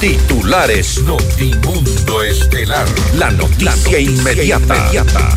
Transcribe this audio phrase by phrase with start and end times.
[0.00, 2.86] Titulares Notimundo Estelar.
[3.14, 5.36] La noticia, inmediata.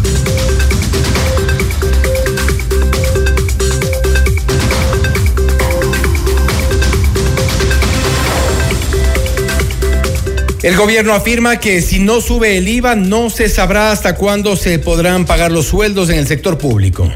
[10.61, 14.77] El gobierno afirma que si no sube el IVA no se sabrá hasta cuándo se
[14.77, 17.11] podrán pagar los sueldos en el sector público.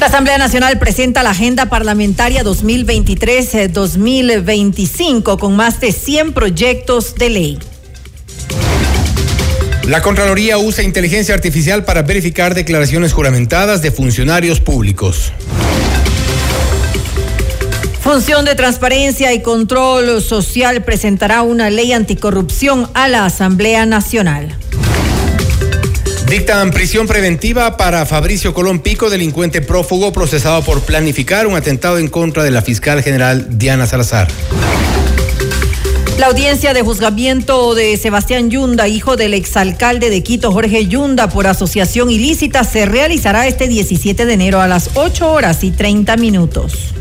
[0.00, 7.58] La Asamblea Nacional presenta la Agenda Parlamentaria 2023-2025 con más de 100 proyectos de ley.
[9.86, 15.34] La Contraloría usa inteligencia artificial para verificar declaraciones juramentadas de funcionarios públicos.
[18.00, 24.56] Función de Transparencia y Control Social presentará una ley anticorrupción a la Asamblea Nacional.
[26.30, 32.06] Dictan prisión preventiva para Fabricio Colón Pico, delincuente prófugo procesado por planificar un atentado en
[32.06, 34.28] contra de la fiscal general Diana Salazar.
[36.18, 41.48] La audiencia de juzgamiento de Sebastián Yunda, hijo del exalcalde de Quito, Jorge Yunda, por
[41.48, 46.94] asociación ilícita, se realizará este 17 de enero a las 8 horas y 30 minutos.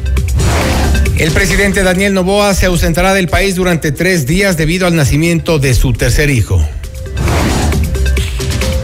[1.20, 5.76] El presidente Daniel Novoa se ausentará del país durante tres días debido al nacimiento de
[5.76, 6.68] su tercer hijo.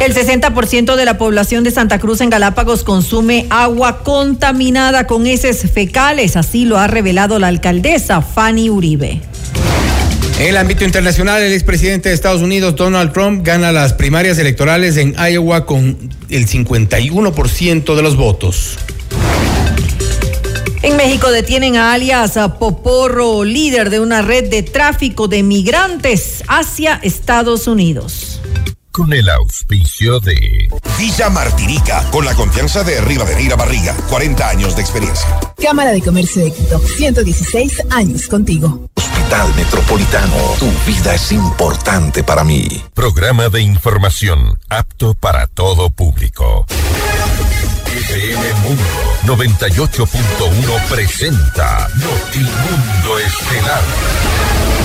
[0.05, 5.71] El 60% de la población de Santa Cruz en Galápagos consume agua contaminada con heces
[5.71, 9.19] fecales, así lo ha revelado la alcaldesa Fanny Uribe.
[10.37, 14.95] En el ámbito internacional, el expresidente de Estados Unidos, Donald Trump, gana las primarias electorales
[14.97, 15.97] en Iowa con
[16.29, 18.77] el 51% de los votos.
[20.83, 26.99] En México detienen a alias Poporro, líder de una red de tráfico de migrantes hacia
[27.01, 28.24] Estados Unidos
[28.95, 34.81] con el auspicio de Villa Martinica, con la confianza de Rivadeneira Barriga, 40 años de
[34.81, 35.27] experiencia.
[35.61, 38.89] Cámara de Comercio de Quito, 116 años contigo.
[38.95, 42.69] Hospital Metropolitano, tu vida es importante para mí.
[42.93, 46.65] Programa de información apto para todo público.
[47.87, 54.84] FM Mundo 98.1 presenta Notimundo Estelar.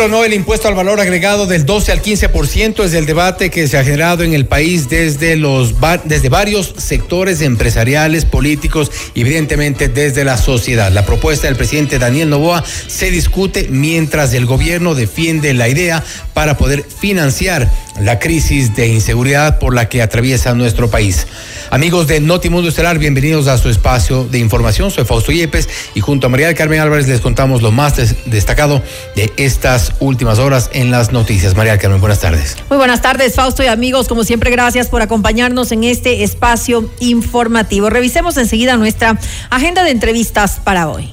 [0.00, 3.68] O no el impuesto al valor agregado del 12 al 15% es el debate que
[3.68, 5.74] se ha generado en el país desde, los,
[6.04, 10.90] desde varios sectores empresariales, políticos y evidentemente desde la sociedad.
[10.90, 16.56] La propuesta del presidente Daniel Novoa se discute mientras el gobierno defiende la idea para
[16.56, 21.26] poder financiar la crisis de inseguridad por la que atraviesa nuestro país.
[21.70, 24.90] Amigos de Notimundo Estelar, bienvenidos a su espacio de información.
[24.90, 27.94] Soy Fausto Yepes y junto a María Carmen Álvarez les contamos lo más
[28.26, 28.82] destacado
[29.14, 31.56] de estas últimas horas en las noticias.
[31.56, 32.56] María Carmen, buenas tardes.
[32.68, 34.08] Muy buenas tardes, Fausto y amigos.
[34.08, 37.90] Como siempre, gracias por acompañarnos en este espacio informativo.
[37.90, 39.18] Revisemos enseguida nuestra
[39.50, 41.12] agenda de entrevistas para hoy.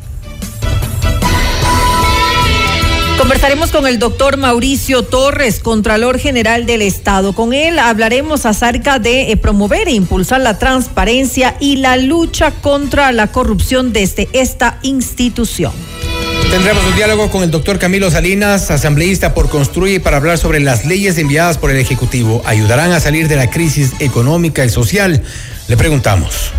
[3.17, 7.33] Conversaremos con el doctor Mauricio Torres, Contralor General del Estado.
[7.33, 13.11] Con él hablaremos acerca de eh, promover e impulsar la transparencia y la lucha contra
[13.11, 15.73] la corrupción desde esta institución.
[16.51, 20.85] Tendremos un diálogo con el doctor Camilo Salinas, asambleísta por Construir, para hablar sobre las
[20.85, 22.43] leyes enviadas por el Ejecutivo.
[22.45, 25.23] ¿Ayudarán a salir de la crisis económica y social?
[25.67, 26.53] Le preguntamos.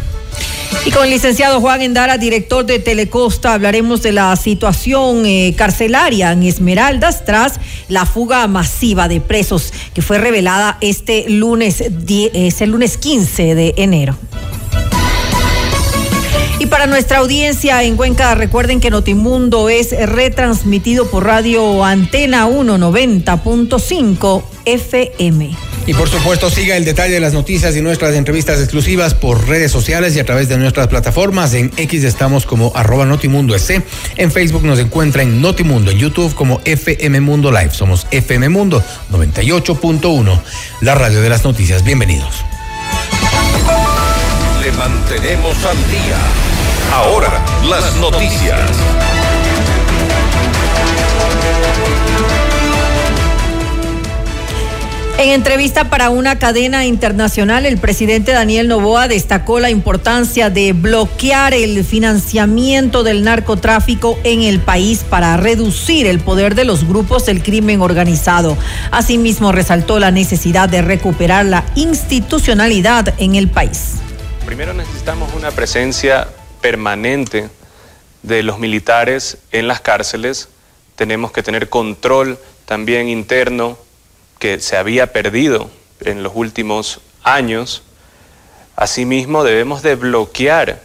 [0.85, 6.33] Y con el licenciado Juan Endara, director de Telecosta, hablaremos de la situación eh, carcelaria
[6.33, 12.71] en Esmeraldas tras la fuga masiva de presos que fue revelada este lunes, es el
[12.71, 14.17] lunes 15 de enero.
[16.61, 24.43] Y para nuestra audiencia en Cuenca, recuerden que Notimundo es retransmitido por radio Antena 190.5
[24.65, 25.68] FM.
[25.89, 29.73] Y por supuesto, siga el detalle de las noticias y nuestras entrevistas exclusivas por redes
[29.73, 31.55] sociales y a través de nuestras plataformas.
[31.55, 33.83] En X estamos como arroba Notimundo S.
[34.17, 35.91] En Facebook nos encuentra en Notimundo.
[35.91, 37.71] En YouTube como FM Mundo Live.
[37.73, 40.43] Somos FM Mundo 98.1,
[40.83, 41.83] la radio de las noticias.
[41.83, 42.35] Bienvenidos.
[44.63, 46.19] Le mantenemos al día.
[46.93, 48.61] Ahora, las noticias.
[55.19, 61.55] En entrevista para una cadena internacional, el presidente Daniel Novoa destacó la importancia de bloquear
[61.55, 67.43] el financiamiento del narcotráfico en el país para reducir el poder de los grupos del
[67.43, 68.57] crimen organizado.
[68.93, 73.95] Asimismo, resaltó la necesidad de recuperar la institucionalidad en el país.
[74.47, 76.29] Primero necesitamos una presencia
[76.61, 77.49] permanente
[78.23, 80.49] de los militares en las cárceles.
[80.95, 83.88] Tenemos que tener control también interno
[84.39, 85.71] que se había perdido
[86.01, 87.83] en los últimos años,
[88.77, 90.81] asimismo debemos de bloquear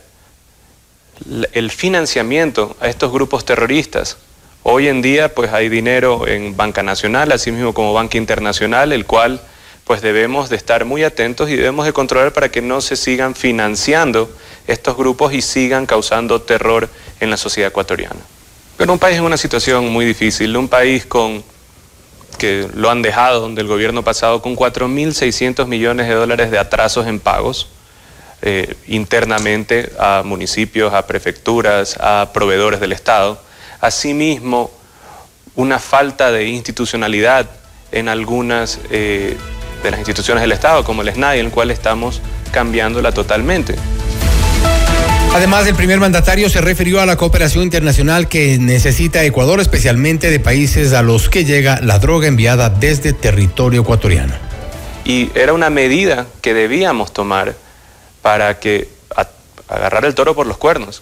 [1.51, 4.17] el financiamiento a estos grupos terroristas.
[4.63, 9.41] Hoy en día pues hay dinero en Banca Nacional, asimismo como Banca Internacional, el cual
[9.83, 13.35] pues debemos de estar muy atentos y debemos de controlar para que no se sigan
[13.35, 14.31] financiando
[14.65, 16.89] estos grupos y sigan causando terror
[17.19, 18.21] en la sociedad ecuatoriana.
[18.77, 21.43] Pero un país en una situación muy difícil, un país con
[22.43, 27.21] que lo han dejado del gobierno pasado con 4.600 millones de dólares de atrasos en
[27.21, 27.69] pagos
[28.41, 33.41] eh, internamente a municipios, a prefecturas, a proveedores del Estado.
[33.79, 34.71] Asimismo,
[35.55, 37.49] una falta de institucionalidad
[37.93, 39.37] en algunas eh,
[39.81, 42.19] de las instituciones del Estado, como el SNAI, en el cual estamos
[42.51, 43.75] cambiándola totalmente.
[45.33, 50.39] Además, el primer mandatario se refirió a la cooperación internacional que necesita Ecuador, especialmente de
[50.39, 54.35] países a los que llega la droga enviada desde territorio ecuatoriano.
[55.05, 57.55] Y era una medida que debíamos tomar
[58.21, 58.87] para que
[59.67, 61.01] agarrar el toro por los cuernos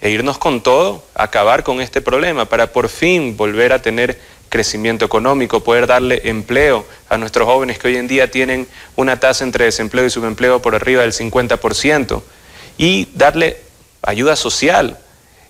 [0.00, 4.18] e irnos con todo, acabar con este problema, para por fin volver a tener
[4.48, 8.66] crecimiento económico, poder darle empleo a nuestros jóvenes que hoy en día tienen
[8.96, 12.20] una tasa entre desempleo y subempleo por arriba del 50%
[12.78, 13.58] y darle
[14.02, 14.98] ayuda social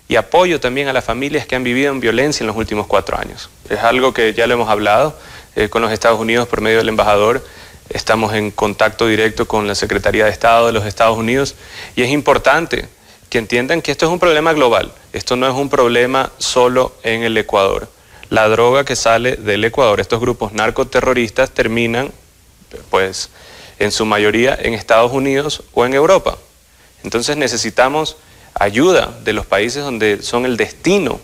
[0.07, 3.17] y apoyo también a las familias que han vivido en violencia en los últimos cuatro
[3.17, 3.49] años.
[3.69, 5.17] Es algo que ya lo hemos hablado
[5.55, 7.45] eh, con los Estados Unidos por medio del embajador.
[7.89, 11.55] Estamos en contacto directo con la Secretaría de Estado de los Estados Unidos
[11.95, 12.87] y es importante
[13.29, 14.91] que entiendan que esto es un problema global.
[15.11, 17.89] Esto no es un problema solo en el Ecuador.
[18.29, 22.11] La droga que sale del Ecuador, estos grupos narcoterroristas terminan,
[22.89, 23.29] pues,
[23.79, 26.37] en su mayoría en Estados Unidos o en Europa.
[27.05, 28.17] Entonces necesitamos
[28.53, 31.19] ayuda de los países donde son el destino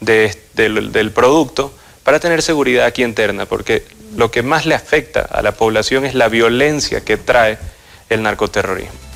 [0.00, 1.72] del producto
[2.02, 3.84] para tener seguridad aquí interna, porque
[4.16, 7.58] lo que más le afecta a la población es la violencia que trae
[8.08, 9.09] el narcoterrorismo.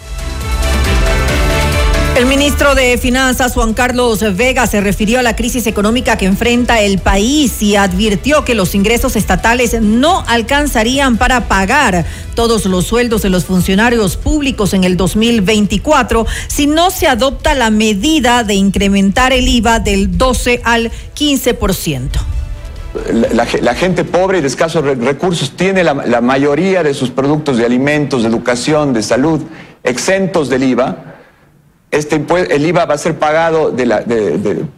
[2.16, 6.81] El ministro de Finanzas, Juan Carlos Vega, se refirió a la crisis económica que enfrenta
[6.81, 12.05] el país y advirtió que los ingresos estatales no alcanzarían para pagar
[12.37, 17.70] todos los sueldos de los funcionarios públicos en el 2024 si no se adopta la
[17.70, 22.10] medida de incrementar el IVA del 12 al 15%.
[23.32, 28.22] La, gente pobre y de escasos recursos tiene la mayoría de sus productos de alimentos,
[28.22, 29.43] de educación, de salud
[29.82, 31.13] exentos del IVA
[31.94, 33.73] este el IVA va a ser pagado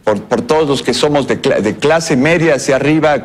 [0.03, 1.39] por, todos los que somos de,
[1.79, 3.15] clase media hacia arriba,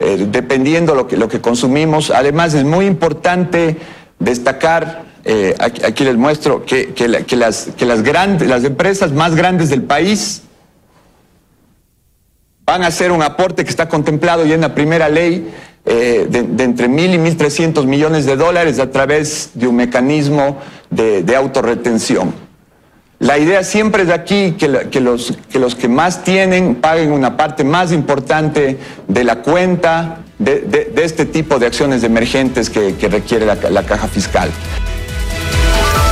[0.00, 2.10] eh, dependiendo lo que, lo que consumimos.
[2.10, 3.76] Además, es muy importante
[4.18, 6.94] destacar, eh, aquí, les muestro, que,
[7.36, 10.42] las, que las, grandes, las empresas más grandes del país
[12.64, 15.52] van a hacer un aporte que está contemplado ya en la primera ley
[15.84, 20.56] eh, de, entre mil y mil trescientos millones de dólares a través de un mecanismo
[20.88, 22.51] de, de autorretención.
[23.22, 27.36] La idea siempre es de aquí que, los, que los que más tienen paguen una
[27.36, 33.54] parte más importante de la cuenta de, este tipo de acciones emergentes que, requiere la,
[33.54, 34.50] la caja fiscal.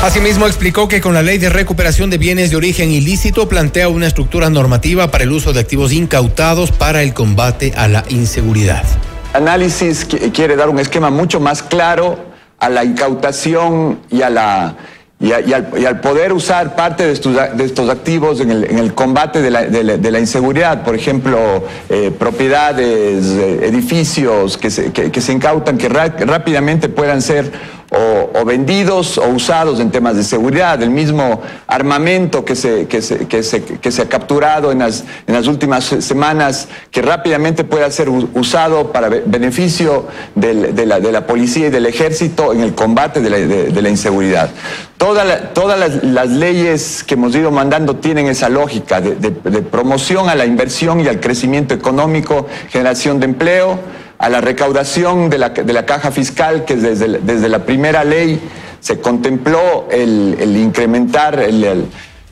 [0.04, 4.06] Asimismo, explicó que con la ley de recuperación de bienes de origen ilícito plantea una
[4.06, 8.84] estructura normativa para el uso de activos incautados para el combate a la inseguridad.
[9.32, 14.76] Análisis quiere dar un esquema mucho más claro a la incautación y a la
[15.22, 19.50] y, al, poder usar parte de estos, de activos en el, en el combate de
[19.50, 25.76] la, de, la, inseguridad, por ejemplo, eh, propiedades, eh, edificios que se, que, se incautan,
[25.76, 27.52] que rápidamente puedan ser
[27.90, 33.26] o, vendidos o usados en temas de seguridad, el mismo armamento que se, que se,
[33.26, 37.90] que se, que se ha capturado en las, en las últimas semanas, que rápidamente pueda
[37.90, 43.20] ser usado para beneficio de, la, de la policía y del ejército en el combate
[43.20, 44.50] de la, inseguridad.
[44.96, 51.00] todas las, leyes que hemos ido mandando tienen esa lógica de promoción a la inversión
[51.00, 53.78] y al crecimiento económico, generación de empleo
[54.20, 58.38] a la recaudación de la, de la caja fiscal, que desde, desde la primera ley
[58.78, 61.42] se contempló el, incrementar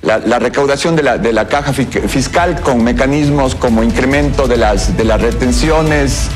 [0.02, 5.04] la, recaudación de la, de la caja fiscal con mecanismos como incremento de las, de
[5.04, 6.28] las retenciones.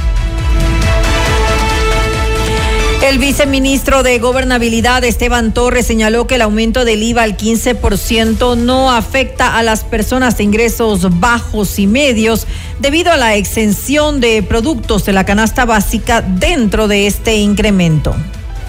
[3.02, 8.92] El viceministro de Gobernabilidad, Esteban Torres, señaló que el aumento del IVA al 15% no
[8.92, 12.46] afecta a las personas de ingresos bajos y medios
[12.78, 18.14] debido a la exención de productos de la canasta básica dentro de este incremento.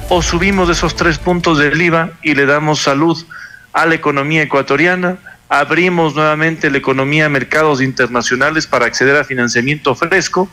[0.09, 3.23] O subimos esos tres puntos del IVA y le damos salud
[3.71, 9.93] a la economía ecuatoriana, abrimos nuevamente la economía a mercados internacionales para acceder a financiamiento
[9.93, 10.49] fresco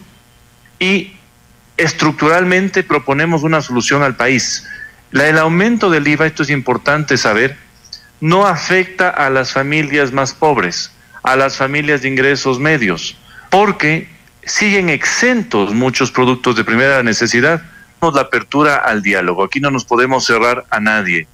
[0.79, 1.13] y
[1.77, 4.67] estructuralmente proponemos una solución al país.
[5.13, 7.57] el aumento del IVA, esto es importante saber,
[8.21, 13.17] no afecta a las familias más pobres, a las familias de ingresos medios,
[13.51, 14.09] porque
[14.45, 17.63] siguen exentos muchos productos de primera necesidad.
[18.01, 21.29] La apertura al diálogo, aquí no nos podemos cerrar a nadie,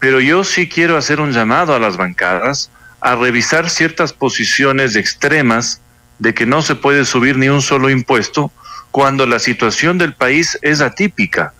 [0.00, 5.80] pero yo sí quiero hacer un llamado a las bancadas a revisar ciertas posiciones extremas
[6.18, 8.50] de que no se puede subir ni un solo impuesto
[8.90, 11.52] cuando la situación del país es atípica.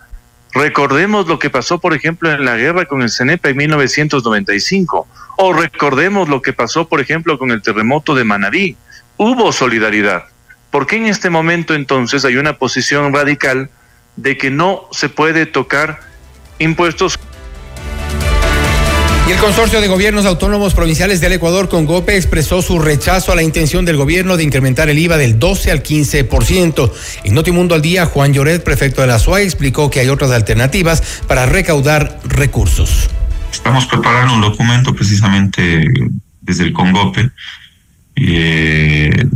[0.52, 5.06] Recordemos lo que pasó, por ejemplo, en la guerra con el CENEPA en 1995,
[5.37, 8.76] o recordemos lo que pasó, por ejemplo, con el terremoto de Manabí.
[9.16, 10.25] Hubo solidaridad.
[10.70, 13.70] ¿Por qué en este momento entonces hay una posición radical
[14.16, 16.00] de que no se puede tocar
[16.58, 17.18] impuestos
[19.28, 23.37] y el Consorcio de Gobiernos Autónomos Provinciales del Ecuador, con GOPE, expresó su rechazo a
[23.37, 26.92] la intención del gobierno de incrementar el IVA del 12 al 15%.
[27.25, 31.20] En Notimundo al Día, Juan Lloret, prefecto de la SUAI, explicó que hay otras alternativas
[31.26, 33.11] para recaudar recursos.
[33.52, 35.85] Estamos preparando un documento precisamente
[36.40, 37.30] desde el CONGOPE,
[38.16, 39.26] eh,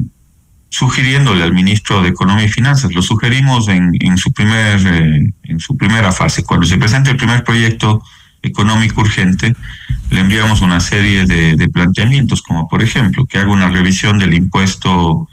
[0.70, 5.76] sugiriéndole al ministro de Economía y Finanzas, lo sugerimos en, su, primer, eh, en su
[5.76, 8.02] primera fase, cuando se presente el primer proyecto
[8.42, 9.54] económico urgente,
[10.12, 15.28] le enviamos una serie de, planteamientos, como por ejemplo, que haga una revisión del impuesto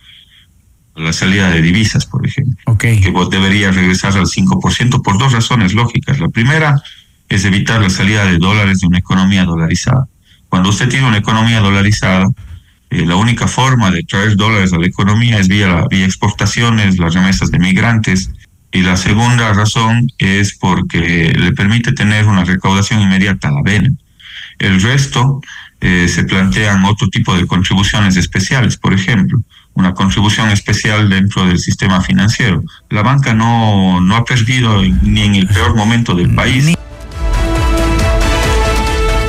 [0.95, 5.73] a la salida de divisas, por ejemplo, que debería regresar al 5% por dos razones
[5.73, 6.19] lógicas.
[6.19, 6.81] La primera
[7.27, 10.07] es evitar la salida de dólares de una economía dolarizada.
[10.47, 12.27] Cuando usted tiene una economía dolarizada,
[12.89, 16.97] eh, la única forma de traer dólares a la economía es vía, la, vía exportaciones,
[16.97, 18.31] las remesas de migrantes,
[18.71, 23.89] y la segunda razón es porque le permite tener una recaudación inmediata a la vena.
[24.57, 25.41] El resto
[25.81, 29.41] eh, se plantean otro tipo de contribuciones especiales, por ejemplo,
[29.73, 32.63] una contribución especial dentro del sistema financiero.
[32.89, 36.75] La banca no, no ha perdido ni en el peor momento del país.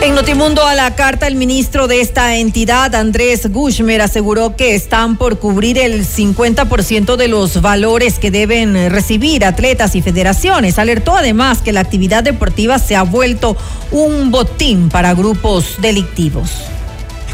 [0.02, 5.18] En Notimundo a la carta, el ministro de esta entidad, Andrés Gushmer, aseguró que están
[5.18, 10.78] por cubrir el 50% de los valores que deben recibir atletas y federaciones.
[10.78, 13.58] Alertó además que la actividad deportiva se ha vuelto
[13.90, 16.50] un botín para grupos delictivos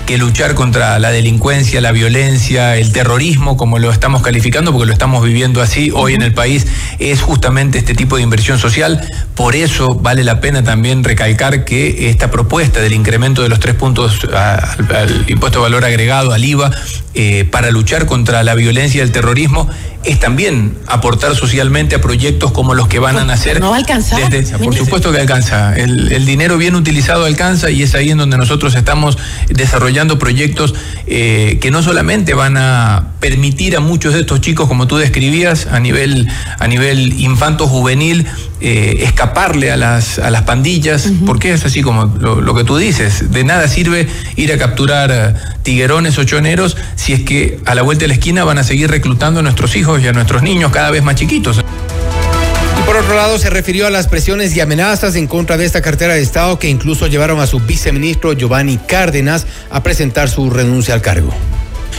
[0.06, 4.92] que luchar contra la delincuencia, la violencia, el terrorismo, como lo estamos calificando, porque lo
[4.92, 6.66] estamos viviendo así hoy en el país,
[7.00, 9.00] es justamente este tipo de inversión social.
[9.34, 13.74] Por eso vale la pena también recalcar que esta propuesta del incremento de los tres
[13.74, 16.70] puntos al, impuesto de valor agregado, al IVA,
[17.18, 19.68] eh, para luchar contra la violencia y el terrorismo,
[20.04, 23.58] es también aportar socialmente a proyectos como los que van a nacer.
[23.58, 24.20] ¿No va a alcanzar?
[24.62, 25.74] por supuesto que alcanza.
[25.74, 29.16] El, dinero bien utilizado alcanza y es ahí en donde nosotros estamos
[29.48, 30.74] desarrollando proyectos
[31.06, 35.66] eh, que no solamente van a permitir a muchos de estos chicos, como tú describías,
[35.66, 38.26] a nivel, a nivel infanto-juvenil,
[38.60, 43.30] eh, escaparle a las, a las pandillas, porque es así como lo, que tú dices,
[43.30, 46.76] de nada sirve ir a capturar eh, tiguerones o choneros
[47.06, 49.76] si es que a la vuelta de la esquina van a seguir reclutando a nuestros
[49.76, 51.58] hijos y a nuestros niños cada vez más chiquitos.
[51.58, 55.82] Y por otro lado, se refirió a las presiones y amenazas en contra de esta
[55.82, 60.94] cartera de Estado que incluso llevaron a su viceministro Giovanni Cárdenas a presentar su renuncia
[60.94, 61.32] al cargo.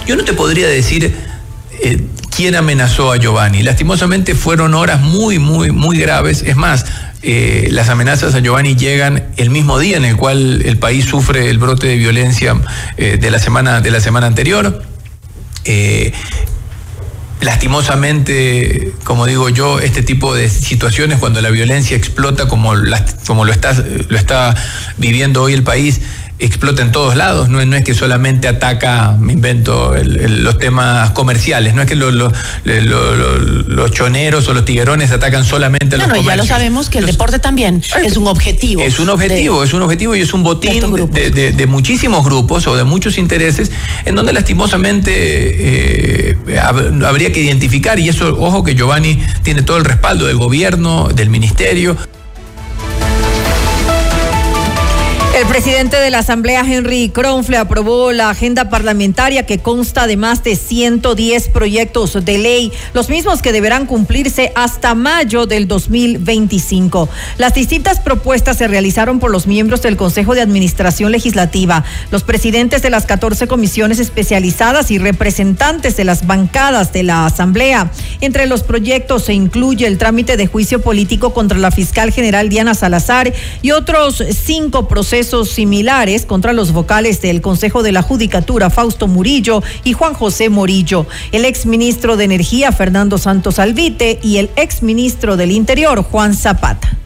[0.06, 1.16] Yo no te podría decir
[1.80, 2.02] eh,
[2.36, 3.64] quién amenazó a Giovanni.
[3.64, 6.44] Lastimosamente fueron horas muy, muy, muy graves.
[6.46, 6.86] Es más,
[7.22, 11.50] eh, las amenazas a Giovanni llegan el mismo día en el cual el país sufre
[11.50, 12.58] el brote de violencia
[12.98, 14.84] eh, de, la semana, de la semana anterior.
[17.42, 22.74] Lastimosamente, como digo yo, este tipo de situaciones, cuando la violencia explota como,
[23.26, 23.74] como lo, está,
[24.10, 24.56] lo está
[24.98, 26.02] viviendo hoy el país,
[26.40, 31.82] explota en todos lados, no, es que solamente ataca, me invento, los temas comerciales, no
[31.82, 32.32] es que los
[33.92, 37.06] choneros o los tiguerones atacan solamente a los no, no, ya lo sabemos que el
[37.08, 38.82] deporte también es un objetivo.
[38.82, 40.80] Es un objetivo, es un objetivo y es un botín
[41.12, 43.72] de, muchísimos grupos o de muchos intereses
[44.06, 46.38] en donde lastimosamente eh,
[47.06, 51.30] habría que identificar, y eso, ojo que Giovanni tiene todo el respaldo del gobierno, del
[51.30, 51.98] ministerio.
[55.38, 60.44] El presidente de la Asamblea, Henry Kronfle, aprobó la agenda parlamentaria que consta de más
[60.44, 67.08] de 110 proyectos de ley, los mismos que deberán cumplirse hasta mayo del 2025.
[67.38, 72.82] Las distintas propuestas se realizaron por los miembros del Consejo de Administración Legislativa, los presidentes
[72.82, 77.92] de las 14 comisiones especializadas y representantes de las bancadas de la Asamblea.
[78.22, 82.74] Entre los proyectos se incluye el trámite de juicio político contra la fiscal general Diana
[82.74, 89.08] Salazar y otros cinco procesos similares contra los vocales del Consejo de la Judicatura, Fausto
[89.08, 95.38] Murillo y Juan José Morillo, el exministro de Energía, Fernando Santos Alvite, y el exministro
[95.38, 96.98] del Interior, Juan Zapata.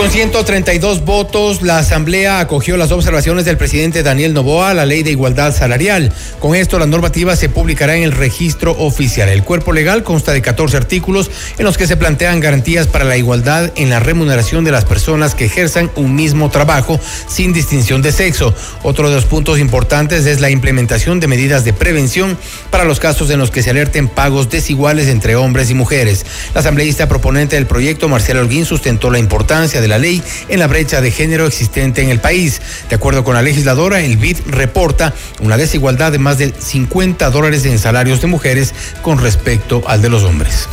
[0.00, 5.02] Con 132 votos, la Asamblea acogió las observaciones del presidente Daniel Novoa a la Ley
[5.02, 6.10] de Igualdad Salarial.
[6.38, 9.28] Con esto, la normativa se publicará en el registro oficial.
[9.28, 13.18] El cuerpo legal consta de 14 artículos en los que se plantean garantías para la
[13.18, 18.12] igualdad en la remuneración de las personas que ejerzan un mismo trabajo sin distinción de
[18.12, 18.54] sexo.
[18.82, 22.38] Otro de los puntos importantes es la implementación de medidas de prevención
[22.70, 26.24] para los casos en los que se alerten pagos desiguales entre hombres y mujeres.
[26.54, 30.66] La asambleísta proponente del proyecto, Marcela Holguín, sustentó la importancia de la ley en la
[30.66, 32.62] brecha de género existente en el país.
[32.88, 37.66] De acuerdo con la legisladora, el BID reporta una desigualdad de más de 50 dólares
[37.66, 40.68] en salarios de mujeres con respecto al de los hombres.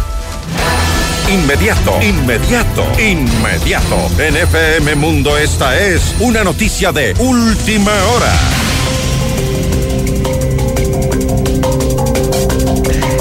[1.29, 4.09] Inmediato, inmediato, inmediato.
[4.17, 8.66] En FM Mundo esta es una noticia de última hora.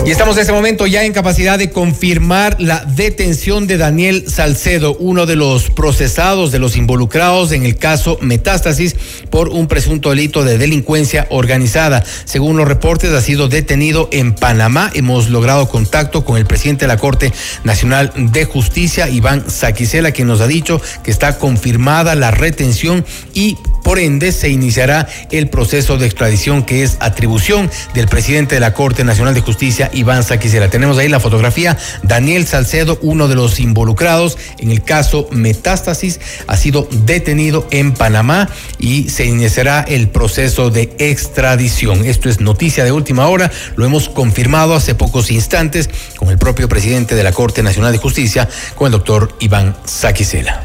[0.07, 4.97] Y estamos en este momento ya en capacidad de confirmar la detención de Daniel Salcedo,
[5.01, 8.95] uno de los procesados, de los involucrados en el caso Metástasis
[9.31, 12.05] por un presunto delito de delincuencia organizada.
[12.25, 14.93] Según los reportes, ha sido detenido en Panamá.
[14.95, 17.33] Hemos logrado contacto con el presidente de la Corte
[17.65, 23.59] Nacional de Justicia, Iván Saquicela, quien nos ha dicho que está confirmada la retención y
[23.87, 28.75] por ende se iniciará el proceso de extradición que es atribución del presidente de la
[28.75, 30.69] Corte Nacional de Justicia, Iván Saquicela.
[30.69, 31.79] Tenemos ahí la fotografía.
[32.03, 38.49] Daniel Salcedo, uno de los involucrados en el caso Metástasis, ha sido detenido en Panamá
[38.81, 42.05] y se iniciará el proceso de extradición.
[42.07, 43.53] Esto es noticia de última hora.
[43.77, 47.99] Lo hemos confirmado hace pocos instantes con el propio presidente de la Corte Nacional de
[47.99, 50.65] Justicia, con el doctor Iván Saquicela.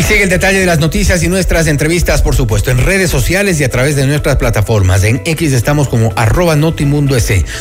[0.00, 3.60] Y sigue el detalle de las noticias y nuestras entrevistas, por supuesto, en redes sociales
[3.60, 5.04] y a través de nuestras plataformas.
[5.04, 7.18] En X estamos como arroba Notimundo.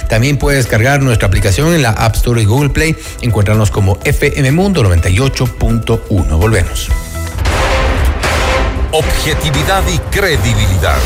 [0.07, 2.95] También puedes cargar nuestra aplicación en la App Store y Google Play.
[3.19, 6.39] Encuéntranos como FM Mundo 98.1.
[6.39, 6.87] Volvemos.
[8.93, 10.97] Objetividad y credibilidad.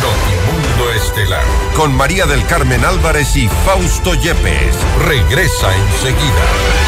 [0.00, 1.42] Notimundo Estelar.
[1.74, 4.76] Con María del Carmen Álvarez y Fausto Yepes.
[5.04, 6.87] Regresa enseguida.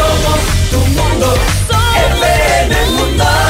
[0.00, 1.34] Somos tu mundo.
[1.68, 3.49] FM Mundo.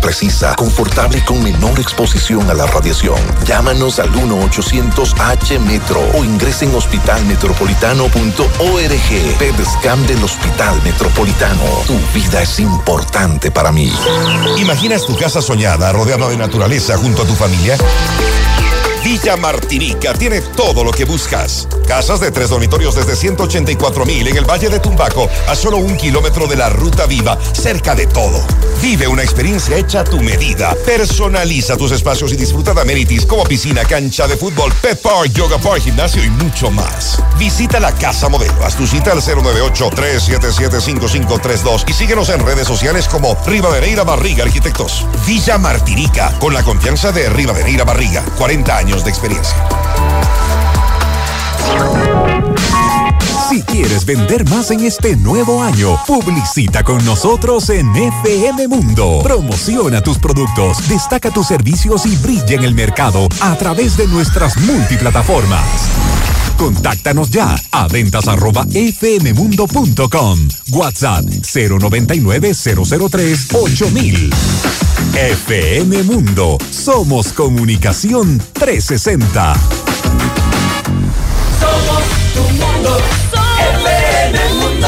[0.01, 3.15] precisa, confortable y con menor exposición a la radiación.
[3.45, 9.37] Llámanos al 1-800-H-METRO o ingresen en hospitalmetropolitano.org.
[9.37, 11.61] PEDSCAM del Hospital Metropolitano.
[11.87, 13.91] Tu vida es importante para mí.
[14.57, 17.75] ¿Imaginas tu casa soñada rodeada de naturaleza junto a tu familia?
[19.03, 21.67] Villa Martinica tiene todo lo que buscas.
[21.87, 25.97] Casas de tres dormitorios desde 184 mil en el Valle de Tumbaco, a solo un
[25.97, 28.45] kilómetro de la Ruta Viva, cerca de todo.
[28.79, 30.75] Vive una experiencia hecha a tu medida.
[30.85, 35.57] Personaliza tus espacios y disfruta de amenities como piscina, cancha de fútbol, pet park, yoga
[35.57, 37.19] park, gimnasio y mucho más.
[37.39, 38.63] Visita la Casa Modelo.
[38.63, 45.07] Haz tu cita al 098-377-5532 y síguenos en redes sociales como Rivadeneira Barriga Arquitectos.
[45.25, 48.23] Villa Martinica, con la confianza de Rivadeneira Barriga.
[48.37, 49.55] 40 años de experiencia.
[53.49, 59.21] Si quieres vender más en este nuevo año, publicita con nosotros en FM Mundo.
[59.23, 64.57] Promociona tus productos, destaca tus servicios y brilla en el mercado a través de nuestras
[64.57, 66.40] multiplataformas.
[66.57, 70.39] Contáctanos ya a ventas arroba fmmundo.com.
[70.71, 74.29] WhatsApp 099 003 8000.
[75.13, 76.57] FM Mundo.
[76.71, 79.53] Somos Comunicación 360.
[81.59, 82.97] Somos tu mundo.
[83.83, 84.87] FM Mundo.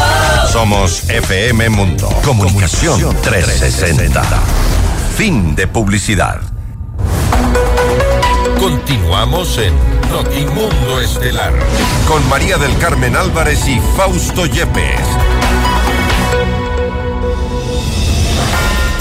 [0.52, 2.10] Somos FM Mundo.
[2.24, 4.24] Comunicación 360.
[5.18, 6.42] Fin de publicidad.
[8.60, 11.54] Continuamos en Notimundo Estelar
[12.08, 15.00] con María del Carmen Álvarez y Fausto Yepes.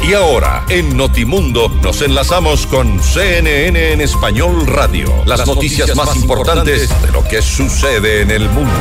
[0.09, 5.13] Y ahora, en Notimundo, nos enlazamos con CNN en Español Radio.
[5.27, 8.73] Las, noticias, más importantes de lo que sucede en el mundo.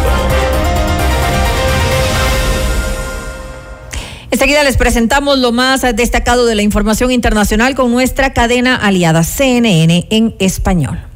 [4.31, 10.07] Enseguida les presentamos lo más destacado de la información internacional con nuestra cadena aliada CNN
[10.09, 11.10] en español.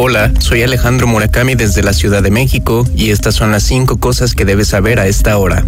[0.00, 4.36] Hola, soy Alejandro Murakami desde la Ciudad de México y estas son las cinco cosas
[4.36, 5.64] que debes saber a esta hora.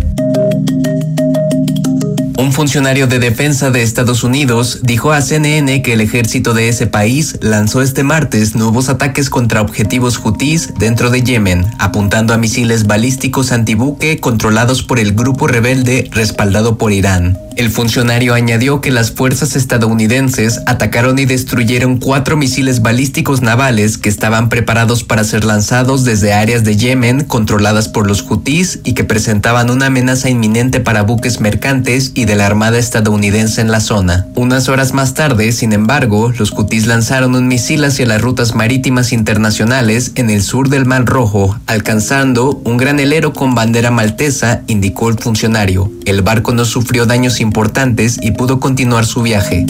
[2.40, 6.86] Un funcionario de defensa de Estados Unidos dijo a CNN que el ejército de ese
[6.86, 12.86] país lanzó este martes nuevos ataques contra objetivos hutíes dentro de Yemen, apuntando a misiles
[12.86, 17.38] balísticos antibuque controlados por el grupo rebelde respaldado por Irán.
[17.56, 24.08] El funcionario añadió que las fuerzas estadounidenses atacaron y destruyeron cuatro misiles balísticos navales que
[24.08, 29.04] estaban preparados para ser lanzados desde áreas de Yemen controladas por los hutíes y que
[29.04, 34.28] presentaban una amenaza inminente para buques mercantes y de la Armada estadounidense en la zona.
[34.36, 39.12] Unas horas más tarde, sin embargo, los hutíes lanzaron un misil hacia las rutas marítimas
[39.12, 45.18] internacionales en el sur del Mar Rojo, alcanzando un granelero con bandera maltesa, indicó el
[45.18, 45.90] funcionario.
[46.04, 49.66] El barco no sufrió daños importantes y pudo continuar su viaje.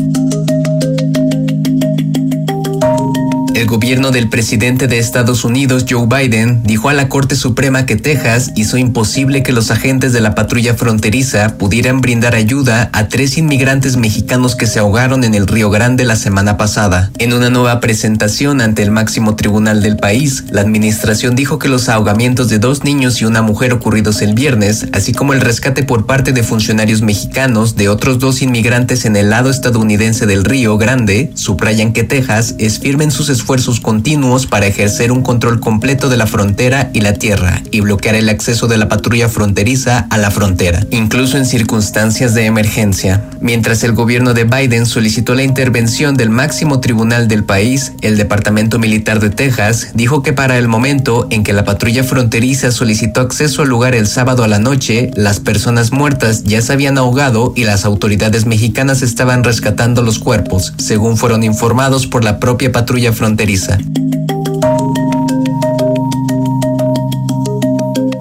[3.60, 7.96] El gobierno del presidente de Estados Unidos, Joe Biden, dijo a la Corte Suprema que
[7.96, 13.36] Texas hizo imposible que los agentes de la patrulla fronteriza pudieran brindar ayuda a tres
[13.36, 17.10] inmigrantes mexicanos que se ahogaron en el Río Grande la semana pasada.
[17.18, 21.90] En una nueva presentación ante el máximo tribunal del país, la administración dijo que los
[21.90, 26.06] ahogamientos de dos niños y una mujer ocurridos el viernes, así como el rescate por
[26.06, 31.30] parte de funcionarios mexicanos de otros dos inmigrantes en el lado estadounidense del Río Grande,
[31.34, 33.49] subrayan que Texas es firme en sus esfuerzos
[33.80, 38.28] continuos para ejercer un control completo de la frontera y la tierra y bloquear el
[38.28, 43.24] acceso de la patrulla fronteriza a la frontera, incluso en circunstancias de emergencia.
[43.40, 48.78] Mientras el gobierno de Biden solicitó la intervención del máximo tribunal del país, el Departamento
[48.78, 53.62] Militar de Texas dijo que para el momento en que la patrulla fronteriza solicitó acceso
[53.62, 57.64] al lugar el sábado a la noche, las personas muertas ya se habían ahogado y
[57.64, 63.39] las autoridades mexicanas estaban rescatando los cuerpos, según fueron informados por la propia patrulla fronteriza.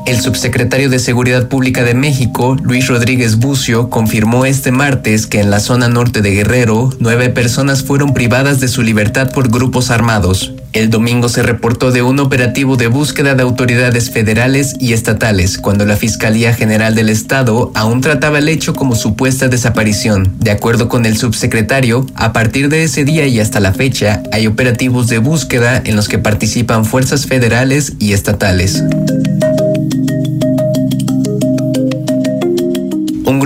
[0.05, 5.49] El subsecretario de Seguridad Pública de México, Luis Rodríguez Bucio, confirmó este martes que en
[5.49, 10.53] la zona norte de Guerrero, nueve personas fueron privadas de su libertad por grupos armados.
[10.71, 15.86] El domingo se reportó de un operativo de búsqueda de autoridades federales y estatales, cuando
[15.86, 20.36] la Fiscalía General del Estado aún trataba el hecho como supuesta desaparición.
[20.39, 24.45] De acuerdo con el subsecretario, a partir de ese día y hasta la fecha, hay
[24.45, 28.84] operativos de búsqueda en los que participan fuerzas federales y estatales.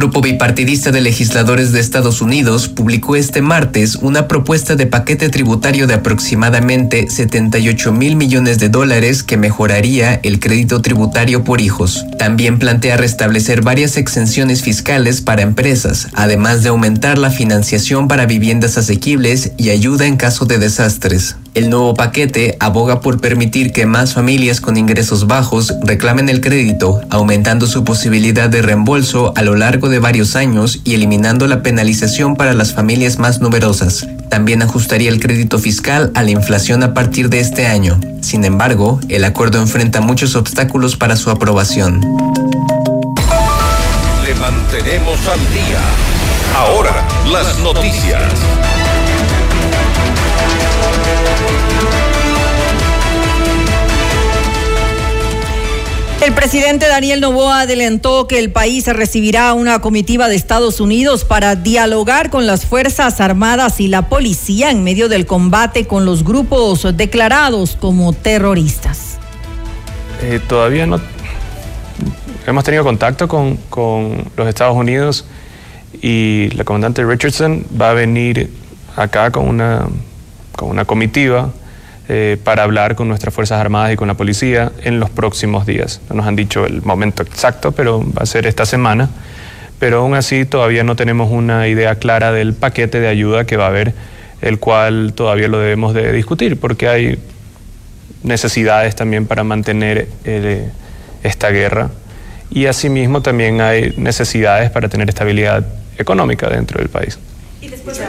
[0.03, 5.87] Grupo bipartidista de legisladores de Estados Unidos publicó este martes una propuesta de paquete tributario
[5.87, 12.05] de aproximadamente 78 mil millones de dólares que mejoraría el crédito tributario por hijos.
[12.19, 18.77] También plantea restablecer varias exenciones fiscales para empresas, además de aumentar la financiación para viviendas
[18.77, 21.37] asequibles y ayuda en caso de desastres.
[21.53, 26.99] El nuevo paquete aboga por permitir que más familias con ingresos bajos reclamen el crédito,
[27.11, 32.35] aumentando su posibilidad de reembolso a lo largo de varios años y eliminando la penalización
[32.35, 34.07] para las familias más numerosas.
[34.29, 37.99] También ajustaría el crédito fiscal a la inflación a partir de este año.
[38.21, 42.01] Sin embargo, el acuerdo enfrenta muchos obstáculos para su aprobación.
[44.25, 45.81] Le mantenemos al día.
[46.57, 48.23] Ahora, las noticias.
[56.23, 61.57] El presidente Daniel Novoa adelantó que el país recibirá una comitiva de Estados Unidos para
[61.57, 66.87] dialogar con las Fuerzas Armadas y la policía en medio del combate con los grupos
[66.95, 69.17] declarados como terroristas.
[70.21, 71.01] Eh, todavía no
[72.47, 75.25] hemos tenido contacto con, con, los Estados Unidos
[76.01, 78.49] y la comandante Richardson va a venir
[78.95, 79.89] acá con una,
[80.55, 81.51] con una comitiva
[82.15, 85.99] eh, para hablar con nuestras Fuerzas Armadas y con la policía en los próximos días.
[86.09, 89.09] No nos han dicho el momento exacto, pero va a ser esta semana.
[89.79, 93.65] Pero aún así todavía no tenemos una idea clara del paquete de ayuda que va
[93.65, 93.95] a haber,
[94.41, 97.17] el cual todavía lo debemos de discutir, porque hay
[98.21, 100.69] necesidades también para mantener eh,
[101.23, 101.89] esta guerra.
[102.51, 105.65] Y asimismo también hay necesidades para tener estabilidad
[105.97, 107.17] económica dentro del país.
[107.59, 107.99] Y después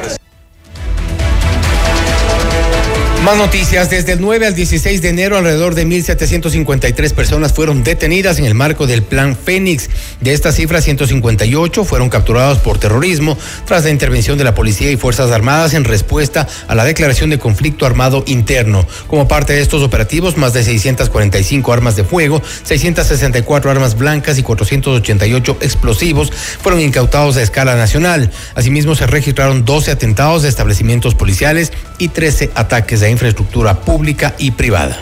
[3.24, 3.88] Más noticias.
[3.88, 8.54] Desde el 9 al 16 de enero, alrededor de 1.753 personas fueron detenidas en el
[8.54, 9.88] marco del Plan Fénix.
[10.20, 14.98] De esta cifra, 158 fueron capturados por terrorismo tras la intervención de la policía y
[14.98, 18.86] Fuerzas Armadas en respuesta a la declaración de conflicto armado interno.
[19.06, 24.42] Como parte de estos operativos, más de 645 armas de fuego, 664 armas blancas y
[24.42, 28.30] 488 explosivos fueron incautados a escala nacional.
[28.54, 34.50] Asimismo, se registraron 12 atentados de establecimientos policiales y 13 ataques de infraestructura pública y
[34.50, 34.96] privada.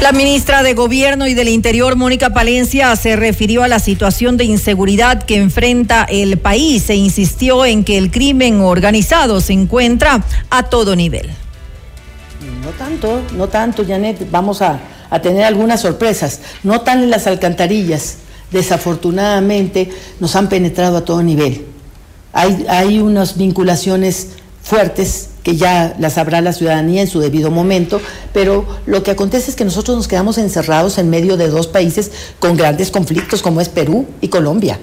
[0.00, 4.44] La ministra de Gobierno y del Interior, Mónica Palencia, se refirió a la situación de
[4.44, 10.64] inseguridad que enfrenta el país e insistió en que el crimen organizado se encuentra a
[10.64, 11.30] todo nivel.
[12.62, 14.30] No tanto, no tanto, Janet.
[14.30, 16.40] Vamos a, a tener algunas sorpresas.
[16.62, 18.18] No tan en las alcantarillas.
[18.50, 21.64] Desafortunadamente nos han penetrado a todo nivel.
[22.34, 24.32] Hay, hay unas vinculaciones
[24.62, 28.00] fuertes que ya las sabrá la ciudadanía en su debido momento,
[28.32, 32.10] pero lo que acontece es que nosotros nos quedamos encerrados en medio de dos países
[32.40, 34.80] con grandes conflictos como es Perú y Colombia.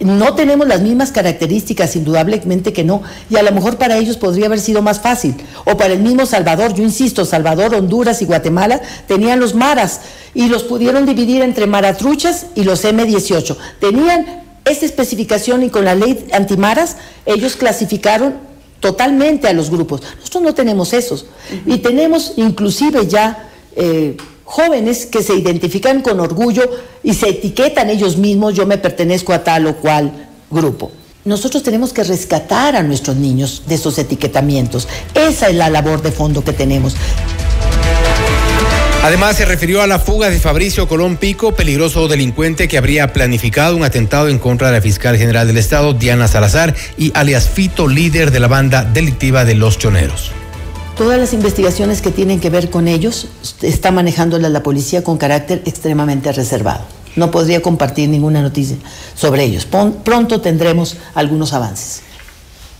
[0.00, 4.46] No tenemos las mismas características, indudablemente que no, y a lo mejor para ellos podría
[4.46, 5.34] haber sido más fácil.
[5.64, 10.02] O para el mismo Salvador, yo insisto, Salvador, Honduras y Guatemala tenían los maras
[10.34, 13.56] y los pudieron dividir entre maratruchas y los M18.
[13.80, 16.96] Tenían esta especificación y con la ley antimaras
[17.26, 18.47] ellos clasificaron
[18.80, 20.02] totalmente a los grupos.
[20.18, 21.26] Nosotros no tenemos esos.
[21.66, 26.70] Y tenemos inclusive ya eh, jóvenes que se identifican con orgullo
[27.02, 30.90] y se etiquetan ellos mismos, yo me pertenezco a tal o cual grupo.
[31.24, 34.88] Nosotros tenemos que rescatar a nuestros niños de esos etiquetamientos.
[35.14, 36.94] Esa es la labor de fondo que tenemos.
[39.02, 43.76] Además, se refirió a la fuga de Fabricio Colón Pico, peligroso delincuente que habría planificado
[43.76, 47.86] un atentado en contra de la fiscal general del Estado, Diana Salazar, y alias Fito,
[47.86, 50.32] líder de la banda delictiva de Los Choneros.
[50.96, 53.28] Todas las investigaciones que tienen que ver con ellos
[53.62, 56.84] está manejándolas la policía con carácter extremadamente reservado.
[57.14, 58.76] No podría compartir ninguna noticia
[59.14, 59.64] sobre ellos.
[59.64, 62.02] Pronto tendremos algunos avances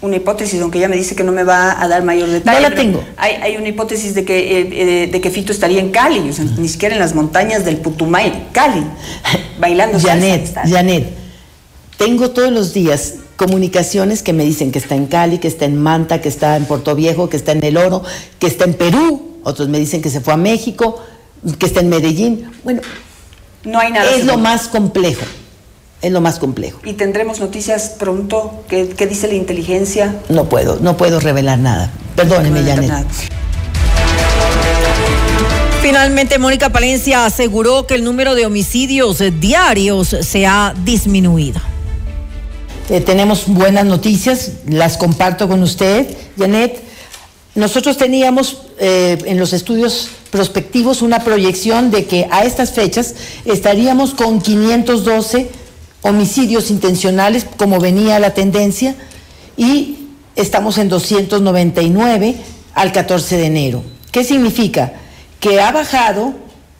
[0.01, 2.61] una hipótesis, aunque ella me dice que no me va a dar mayor detalle.
[2.61, 3.05] No la tengo.
[3.17, 6.33] Hay, hay una hipótesis de que, eh, eh, de que Fito estaría en Cali, o
[6.33, 8.85] sea, ni siquiera en las montañas del Putumay, Cali,
[9.61, 11.09] bailando Janet, Janet,
[11.97, 15.77] tengo todos los días comunicaciones que me dicen que está en Cali, que está en
[15.77, 18.03] Manta, que está en Puerto Viejo, que está en El Oro,
[18.39, 21.03] que está en Perú, otros me dicen que se fue a México,
[21.59, 22.51] que está en Medellín.
[22.63, 22.83] Bueno,
[23.65, 24.11] no hay nada.
[24.15, 25.25] Es lo más complejo.
[26.01, 26.81] Es lo más complejo.
[26.85, 28.65] ¿Y tendremos noticias pronto?
[28.69, 30.17] ¿Qué, qué dice la inteligencia?
[30.29, 31.91] No puedo, no puedo revelar nada.
[32.17, 33.07] Perdóneme, no Janet.
[35.83, 41.61] Finalmente, Mónica Palencia aseguró que el número de homicidios diarios se ha disminuido.
[42.91, 46.07] Eh, tenemos buenas noticias, las comparto con usted,
[46.39, 46.81] Janet.
[47.55, 54.15] Nosotros teníamos eh, en los estudios prospectivos una proyección de que a estas fechas estaríamos
[54.15, 55.51] con 512
[56.03, 58.95] homicidios intencionales, como venía la tendencia,
[59.57, 62.37] y estamos en 299
[62.75, 63.83] al 14 de enero.
[64.11, 64.93] ¿Qué significa?
[65.41, 66.35] Que ha bajado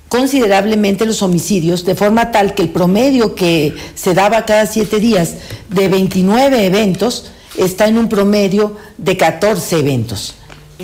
[0.09, 5.35] considerablemente los homicidios, de forma tal que el promedio que se daba cada siete días
[5.69, 10.35] de 29 eventos está en un promedio de 14 eventos.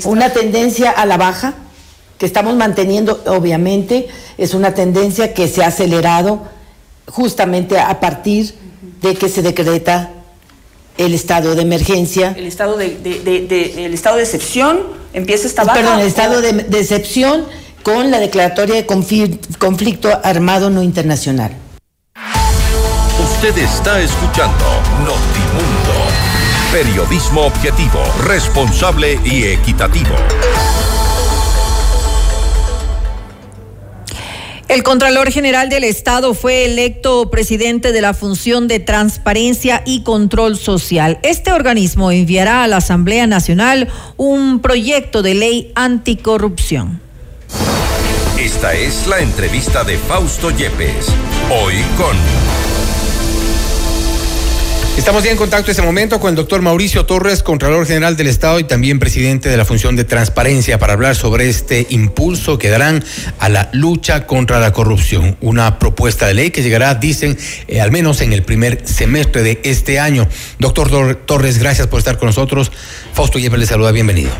[0.05, 1.55] Una tendencia a la baja
[2.18, 6.42] que estamos manteniendo, obviamente, es una tendencia que se ha acelerado
[7.06, 8.54] justamente a partir
[9.00, 10.10] de que se decreta
[10.96, 12.34] el estado de emergencia.
[12.36, 12.96] El estado de,
[13.76, 14.80] el estado de excepción
[15.12, 15.80] empieza esta baja.
[15.80, 17.44] Perdón, el estado de, de excepción
[17.82, 21.52] con la declaratoria de conflicto armado no internacional.
[23.22, 24.64] Usted está escuchando
[25.00, 25.94] Notimundo.
[26.72, 30.14] Periodismo objetivo, responsable y equitativo.
[34.74, 40.56] El Contralor General del Estado fue electo presidente de la Función de Transparencia y Control
[40.56, 41.20] Social.
[41.22, 47.00] Este organismo enviará a la Asamblea Nacional un proyecto de ley anticorrupción.
[48.37, 51.06] Esta es la entrevista de Fausto Yepes.
[51.52, 52.63] Hoy con...
[54.96, 58.28] Estamos ya en contacto en este momento con el doctor Mauricio Torres, Contralor General del
[58.28, 62.70] Estado y también presidente de la Función de Transparencia, para hablar sobre este impulso que
[62.70, 63.04] darán
[63.40, 65.37] a la lucha contra la corrupción.
[65.40, 69.61] Una propuesta de ley que llegará, dicen, eh, al menos en el primer semestre de
[69.64, 70.28] este año.
[70.61, 72.70] Doctor Torres, gracias por estar con nosotros.
[73.12, 74.30] Fausto Yepes le saluda, bienvenido.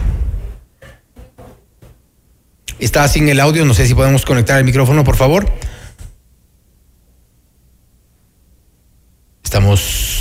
[2.79, 5.47] Está sin el audio, no sé si podemos conectar el micrófono, por favor.
[9.43, 10.14] Estamos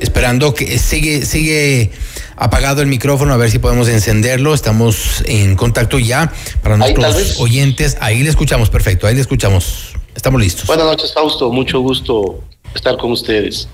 [0.00, 1.90] esperando que sigue, sigue
[2.36, 4.54] apagado el micrófono, a ver si podemos encenderlo.
[4.54, 7.96] Estamos en contacto ya para nuestros oyentes.
[8.00, 9.94] Ahí le escuchamos, perfecto, ahí le escuchamos.
[10.14, 10.66] Estamos listos.
[10.66, 11.50] Buenas noches, Fausto.
[11.50, 12.42] Mucho gusto
[12.74, 13.68] estar con ustedes.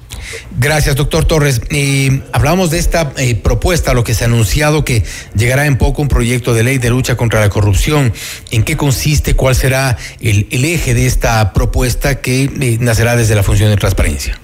[0.59, 1.61] Gracias, doctor Torres.
[1.71, 6.03] Eh, hablábamos de esta eh, propuesta, lo que se ha anunciado que llegará en poco
[6.03, 8.13] un proyecto de ley de lucha contra la corrupción.
[8.51, 9.35] ¿En qué consiste?
[9.35, 14.41] ¿Cuál será el, eje de esta propuesta que eh, nacerá desde la función de transparencia?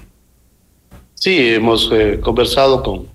[1.19, 3.09] Sí, hemos conversado con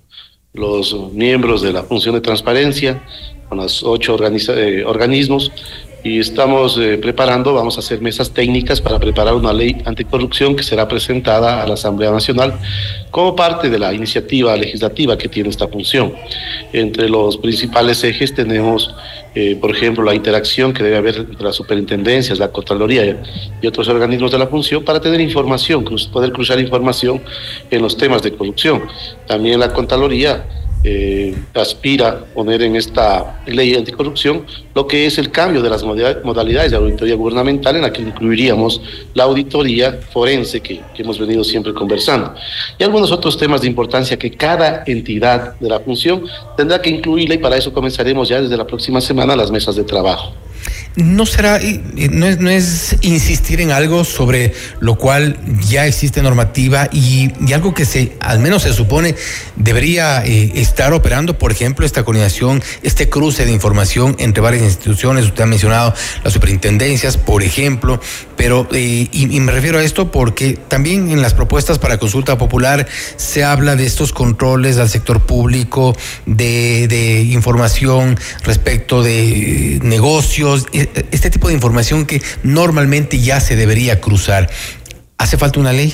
[0.53, 3.03] los miembros de la función de transparencia,
[3.49, 5.51] con los ocho organismos
[6.05, 10.61] y estamos eh, preparando, vamos a hacer mesas técnicas para preparar una ley anticorrupción que
[10.61, 12.53] será presentada a la Asamblea Nacional
[13.09, 16.13] como parte de la iniciativa legislativa que tiene esta función.
[16.73, 18.93] Entre los principales ejes tenemos,
[19.35, 23.21] eh, por ejemplo, la interacción que debe haber entre las superintendencias, la Contraloría
[23.61, 27.21] y otros organismos de la función para tener información, poder cruzar información
[27.69, 28.83] en los temas de corrupción.
[29.27, 30.45] También la Contraloría
[30.87, 34.45] eh, aspira poner en esta ley anticorrupción
[34.75, 38.81] lo que es el cambio de las modalidades de auditoría gubernamental en la que incluiríamos
[39.15, 42.35] la auditoría forense que, que, hemos venido siempre conversando
[42.77, 47.33] y algunos otros temas de importancia que cada entidad de la función tendrá que incluirla
[47.33, 50.33] y para eso comenzaremos ya desde la próxima semana las mesas de trabajo.
[50.97, 56.87] ¿No será, no es, no es insistir en algo sobre lo cual ya existe normativa
[56.89, 59.13] y, algo que se, al menos se supone,
[59.57, 65.25] debería eh, estar operando, por ejemplo, esta coordinación, este cruce de información entre varias instituciones?
[65.25, 67.99] Usted ha mencionado las superintendencias, por ejemplo,
[68.37, 72.87] pero, eh, y, me refiero a esto porque también en las propuestas para consulta popular
[73.17, 80.65] se habla de estos controles al sector público, de, de información respecto de negocios
[81.11, 84.49] este tipo de información que normalmente ya se debería cruzar.
[85.17, 85.93] ¿Hace falta una ley?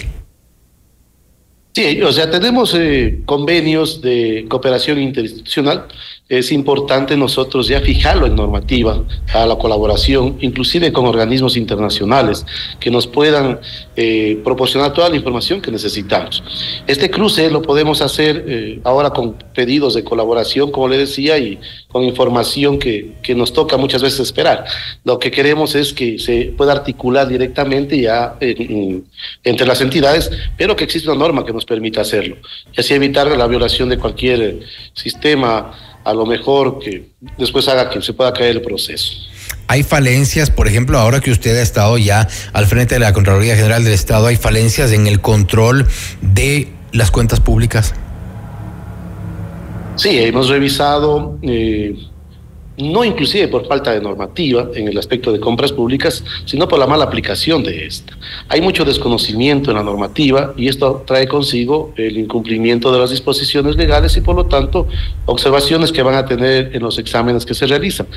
[1.73, 5.88] Sí, o sea, tenemos eh, convenios de cooperación interinstitucional.
[6.32, 12.46] Es importante nosotros ya fijarlo en normativa a la colaboración, inclusive con organismos internacionales
[12.80, 13.60] que nos puedan
[13.98, 16.41] eh, proporcionar toda la información que necesitamos.
[16.88, 21.60] Este cruce lo podemos hacer eh, ahora con pedidos de colaboración, como le decía, y
[21.89, 24.63] con información que, que nos toca muchas veces esperar.
[25.04, 30.86] Lo que queremos es que se pueda articular directamente ya entre las entidades, pero que
[30.86, 32.38] exista una norma que nos permita hacerlo
[32.72, 34.62] y así evitar la violación de cualquier
[34.94, 39.14] sistema, a lo mejor que después haga que se pueda caer el proceso.
[39.68, 43.56] hay falencias, por ejemplo, ahora que usted ha estado ya al frente de la Contraloría
[43.56, 45.88] General del Estado, hay falencias en el control
[46.22, 47.93] de las cuentas públicas.
[49.95, 51.95] Sí, hemos revisado eh,
[52.78, 56.88] no inclusive por falta de normativa en el aspecto de compras públicas, sino por la
[56.88, 58.17] mala aplicación de esta.
[58.47, 63.76] Hay mucho desconocimiento en la normativa y esto trae consigo el incumplimiento de las disposiciones
[63.76, 64.88] legales y por lo tanto
[65.26, 68.07] observaciones que van a tener en los exámenes que se realizan.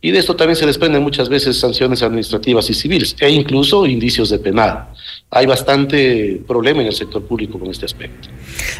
[0.00, 4.30] Y de esto también se desprenden muchas veces sanciones administrativas y civiles e incluso indicios
[4.30, 4.88] de penal.
[5.32, 8.28] Hay bastante problema en el sector público con este aspecto.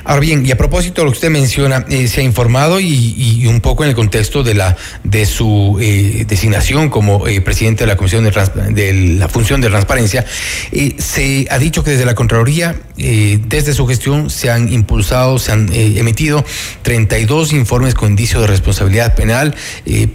[0.05, 3.47] Ahora bien, y a propósito de lo que usted menciona, eh, se ha informado y,
[3.47, 7.89] un poco en el contexto de la de su eh, designación como eh, presidente de
[7.89, 8.31] la Comisión de,
[8.71, 10.25] de, la Función de Transparencia,
[10.99, 15.73] se ha dicho que desde la Contraloría, desde su gestión, se han impulsado, se han
[15.73, 16.45] emitido
[16.83, 19.55] 32 informes con indicio de responsabilidad penal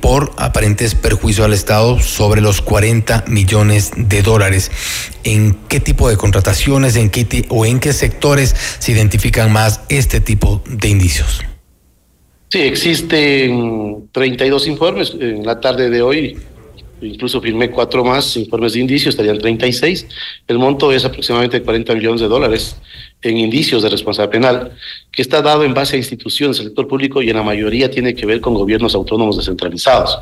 [0.01, 4.71] por aparentes perjuicios al Estado sobre los 40 millones de dólares.
[5.23, 10.19] ¿En qué tipo de contrataciones, en qué o en qué sectores se identifican más este
[10.19, 11.41] tipo de indicios?
[12.49, 15.15] Sí, existen 32 informes.
[15.19, 16.35] En la tarde de hoy
[17.01, 20.07] incluso firmé cuatro más informes de indicios, estarían 36.
[20.47, 22.77] El monto es aproximadamente 40 millones de dólares
[23.21, 24.71] en indicios de responsabilidad penal,
[25.11, 28.15] que está dado en base a instituciones del sector público y en la mayoría tiene
[28.15, 30.17] que ver con gobiernos autónomos descentralizados.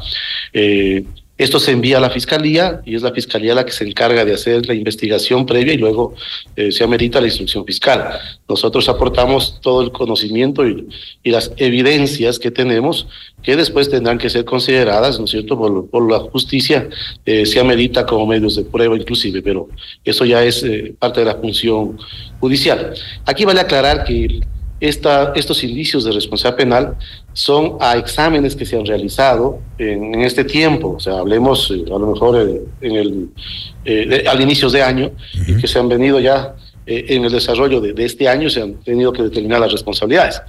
[0.51, 1.05] Eh,
[1.35, 4.35] esto se envía a la fiscalía y es la fiscalía la que se encarga de
[4.35, 6.13] hacer la investigación previa y luego
[6.55, 8.19] eh, se amerita la instrucción fiscal.
[8.47, 10.87] Nosotros aportamos todo el conocimiento y,
[11.23, 13.07] las evidencias que tenemos
[13.41, 15.57] que después tendrán que ser consideradas, ¿no es cierto?,
[15.89, 16.87] por, la justicia,
[17.25, 19.69] eh, se amerita como medios de prueba inclusive, pero
[20.05, 21.97] eso ya es eh, parte de la función
[22.39, 22.93] judicial.
[23.25, 24.41] Aquí vale aclarar que
[24.79, 26.97] estos indicios de responsabilidad penal
[27.33, 31.97] son a exámenes que se han realizado en, este tiempo, o sea, hablemos eh, a
[31.97, 33.29] lo mejor eh, en el,
[33.85, 35.11] eh, al inicio de año,
[35.47, 36.55] y que se han venido ya
[36.85, 40.41] en el desarrollo de, de, este año, se han tenido que determinar las responsabilidades.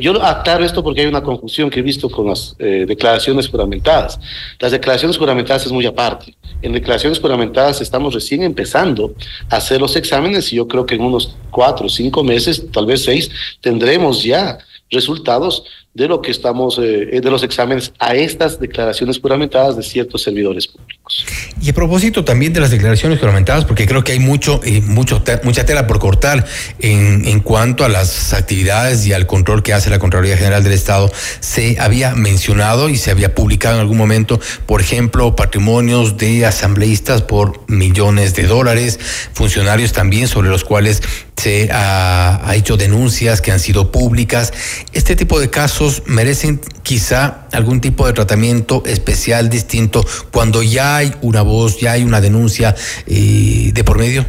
[0.00, 4.18] yo aclaro esto porque hay una confusión que he visto con las declaraciones juramentadas.
[4.58, 6.34] Las declaraciones juramentadas es muy aparte.
[6.62, 9.14] En declaraciones juramentadas estamos recién empezando
[9.50, 12.86] a hacer los exámenes y yo creo que en unos cuatro o cinco meses, tal
[12.86, 13.30] vez seis,
[13.60, 14.58] tendremos ya
[14.90, 15.64] resultados
[15.94, 20.66] de lo que estamos, eh, de los exámenes a estas declaraciones juramentadas de ciertos servidores
[20.66, 21.24] públicos.
[21.58, 25.22] Y a propósito también de las declaraciones juramentadas, porque creo que hay mucho, eh, mucho
[25.42, 26.44] mucha tela por cortar
[26.80, 30.74] en, en cuanto a las actividades y al control que hace la Contraloría General del
[30.74, 36.44] Estado, se había mencionado y se había publicado en algún momento, por ejemplo, patrimonios de
[36.44, 39.00] asambleístas por millones de dólares,
[39.32, 41.02] funcionarios también sobre los cuales
[41.36, 44.52] se ha, ha hecho denuncias que han sido públicas.
[44.92, 51.14] Este tipo de casos merecen quizá algún tipo de tratamiento especial, distinto, cuando ya hay
[51.20, 52.74] una voz, ya hay una denuncia
[53.06, 54.26] eh, de por medio?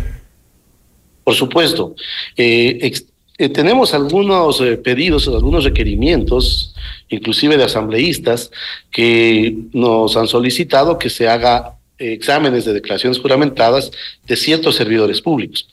[1.24, 1.96] Por supuesto.
[2.38, 2.94] Eh,
[3.38, 6.74] eh, tenemos algunos pedidos, algunos requerimientos,
[7.10, 8.52] inclusive de asambleístas,
[8.90, 13.92] que nos han solicitado que se haga exámenes de declaraciones juramentadas
[14.26, 15.68] de ciertos servidores públicos.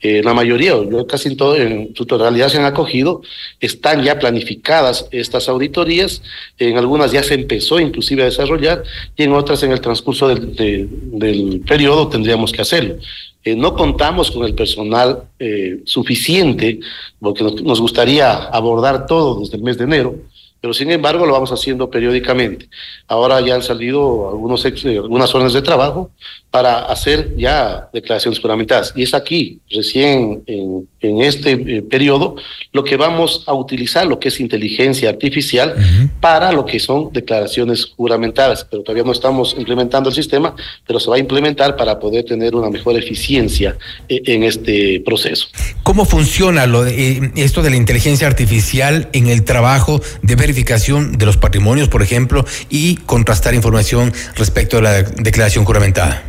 [0.00, 0.74] Eh, la mayoría,
[1.08, 3.22] casi en, todo, en su totalidad se han acogido,
[3.60, 6.22] están ya planificadas estas auditorías,
[6.58, 8.82] en algunas ya se empezó inclusive a desarrollar
[9.16, 12.96] y en otras en el transcurso del, del periodo tendríamos que hacerlo.
[13.44, 16.80] Eh, no contamos con el personal eh, suficiente,
[17.20, 20.16] porque nos gustaría abordar todo desde el mes de enero,
[20.60, 22.68] pero sin embargo lo vamos haciendo periódicamente.
[23.06, 26.10] Ahora ya han salido algunos algunas órdenes de trabajo
[26.50, 28.92] para hacer ya declaraciones juramentadas.
[28.96, 32.36] Y es aquí, recién en, en este eh, periodo,
[32.72, 35.74] lo que vamos a utilizar, lo que es inteligencia artificial,
[36.20, 38.66] para lo que son declaraciones juramentadas.
[38.68, 40.54] Pero todavía no estamos implementando el sistema,
[40.86, 43.76] pero se va a implementar para poder tener una mejor eficiencia
[44.08, 45.48] eh, en este proceso.
[45.82, 51.18] ¿Cómo funciona lo de, eh, esto de la inteligencia artificial en el trabajo de verificación
[51.18, 56.24] de los patrimonios, por ejemplo, y contrastar información respecto a la declaración juramentada?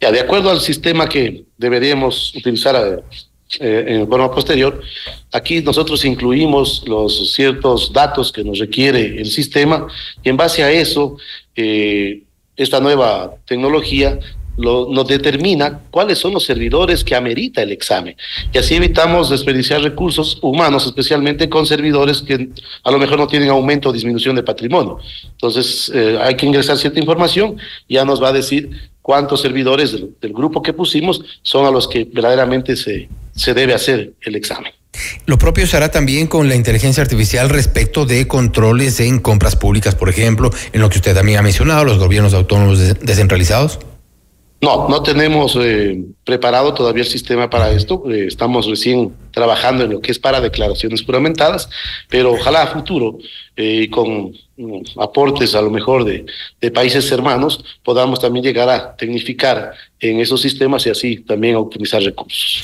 [0.00, 3.04] de acuerdo al sistema que deberíamos utilizar
[3.60, 4.80] eh, en forma posterior,
[5.30, 9.86] aquí nosotros incluimos los ciertos datos que nos requiere el sistema
[10.24, 11.18] y en base a eso,
[11.54, 12.22] eh,
[12.56, 14.18] esta nueva tecnología
[14.56, 18.16] nos determina cuáles son los servidores que amerita el examen.
[18.52, 22.48] Y así evitamos desperdiciar recursos humanos, especialmente con servidores que
[22.84, 24.98] a lo mejor no tienen aumento o disminución de patrimonio.
[25.30, 27.56] Entonces, eh, hay que ingresar cierta información,
[27.88, 32.04] ya nos va a decir cuántos servidores del, grupo que pusimos son a los que
[32.04, 34.72] verdaderamente se, se debe hacer el examen.
[35.26, 39.94] Lo propio se hará también con la inteligencia artificial respecto de controles en compras públicas,
[39.94, 43.78] por ejemplo, en lo que usted también ha mencionado, los gobiernos autónomos descentralizados.
[44.62, 48.04] No, no tenemos eh, preparado todavía el sistema para esto.
[48.08, 51.68] Eh, estamos recién trabajando en lo que es para declaraciones juramentadas,
[52.08, 53.18] pero ojalá a futuro,
[53.56, 56.26] eh, con mm, aportes a lo mejor de,
[56.70, 62.00] países hermanos, podamos también llegar a tecnificar en esos sistemas y así también a utilizar
[62.00, 62.62] recursos.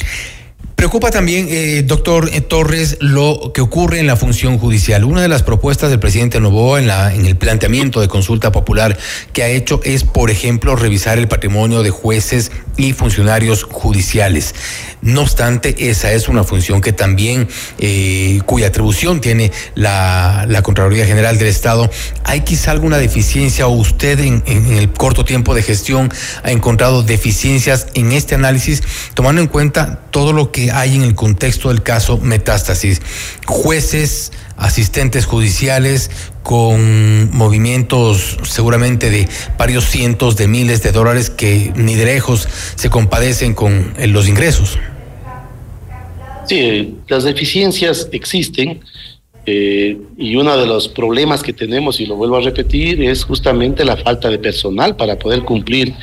[0.78, 5.02] Preocupa también, eh, doctor eh, Torres, lo que ocurre en la función judicial.
[5.02, 8.96] Una de las propuestas del presidente Novoa en, el planteamiento de consulta popular
[9.32, 14.54] que ha hecho es, por ejemplo, revisar el patrimonio de jueces y funcionarios judiciales.
[15.02, 17.48] No obstante, esa es una función que también,
[17.80, 21.90] eh, cuya atribución tiene la, Contraloría General del Estado.
[22.22, 26.12] ¿Hay quizá alguna deficiencia o usted en el corto tiempo de gestión
[26.44, 28.82] ha encontrado deficiencias en este análisis,
[29.14, 33.00] tomando en cuenta todo lo que hay en el contexto del caso Metástasis.
[33.46, 36.10] Jueces, asistentes judiciales
[36.42, 42.90] con movimientos seguramente de varios cientos de miles de dólares que ni de lejos se
[42.90, 44.78] compadecen con eh, los ingresos.
[46.46, 48.80] Sí, las deficiencias existen
[49.50, 53.82] eh, y uno de los problemas que tenemos, y lo vuelvo a repetir, es justamente
[53.82, 55.94] la falta de personal para poder cumplir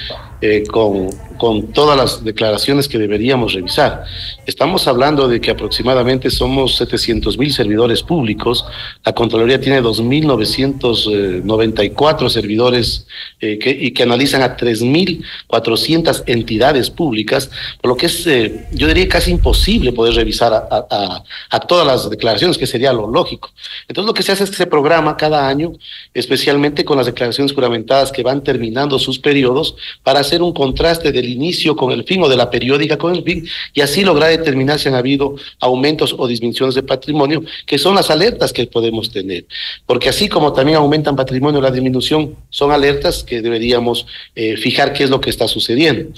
[0.48, 4.04] eh, con, con todas las declaraciones que deberíamos revisar.
[4.46, 8.64] Estamos hablando de que aproximadamente somos 700 mil servidores públicos,
[9.04, 13.08] la Contraloría tiene 2.994 servidores
[13.42, 17.50] eh, que, y que analizan a 3.400 entidades públicas,
[17.82, 21.88] por lo que es, eh, yo diría, casi imposible poder revisar a, a, a, todas
[21.88, 23.50] las declaraciones, que sería lo lógico.
[23.88, 25.74] Entonces lo que se hace es que se programa cada año,
[26.14, 31.30] especialmente con las declaraciones juramentadas que van terminando sus periodos, para hacer un contraste del
[31.30, 34.80] inicio con el fin o de la periódica con el fin y así lograr determinar
[34.80, 39.46] si han habido aumentos o disminuciones de patrimonio, que son las alertas que podemos tener.
[39.86, 44.06] Porque así como también aumentan patrimonio la disminución, son alertas que deberíamos
[44.36, 46.12] eh, fijar qué es lo que está sucediendo.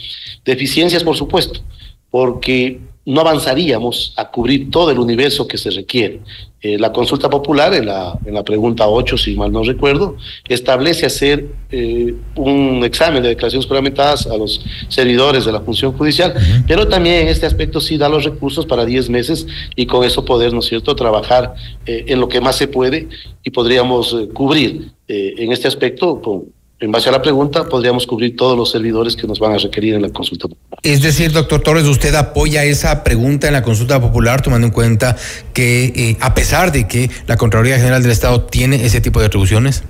[0.46, 1.62] Deficiencias, por supuesto,
[2.10, 6.20] porque no avanzaríamos a cubrir todo el universo que se requiere.
[6.62, 10.18] Eh, la consulta popular, en la, en la pregunta 8, si mal no recuerdo,
[10.50, 16.34] establece hacer eh, un examen de declaraciones juramentadas a los servidores de la función judicial,
[16.68, 19.48] pero también en este aspecto sí da los recursos para 10 meses
[19.78, 21.54] y con eso poder, ¿no es cierto?, trabajar
[21.86, 23.08] eh, en lo que más se puede
[23.42, 28.56] y podríamos cubrir en este aspecto con en base a la pregunta, podríamos cubrir todos
[28.56, 30.80] los servidores que nos van a requerir en la consulta popular.
[30.84, 35.16] Es decir, doctor Torres, usted apoya esa pregunta en la consulta popular, tomando en cuenta
[35.54, 39.26] que, eh, a pesar de que la Contraloría General del Estado tiene ese tipo de
[39.26, 39.84] atribuciones.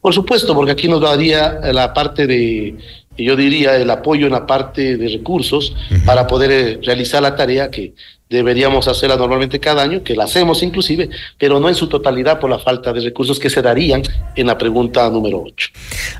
[0.00, 2.76] Por supuesto, porque aquí nos daría la parte de,
[3.18, 5.74] yo diría, el apoyo en la parte de recursos
[6.06, 7.94] para poder eh, realizar la tarea que
[8.30, 12.48] deberíamos hacerla normalmente cada año, que la hacemos inclusive, pero no en su totalidad por
[12.48, 14.02] la falta de recursos que se darían
[14.36, 15.68] en la pregunta número 8.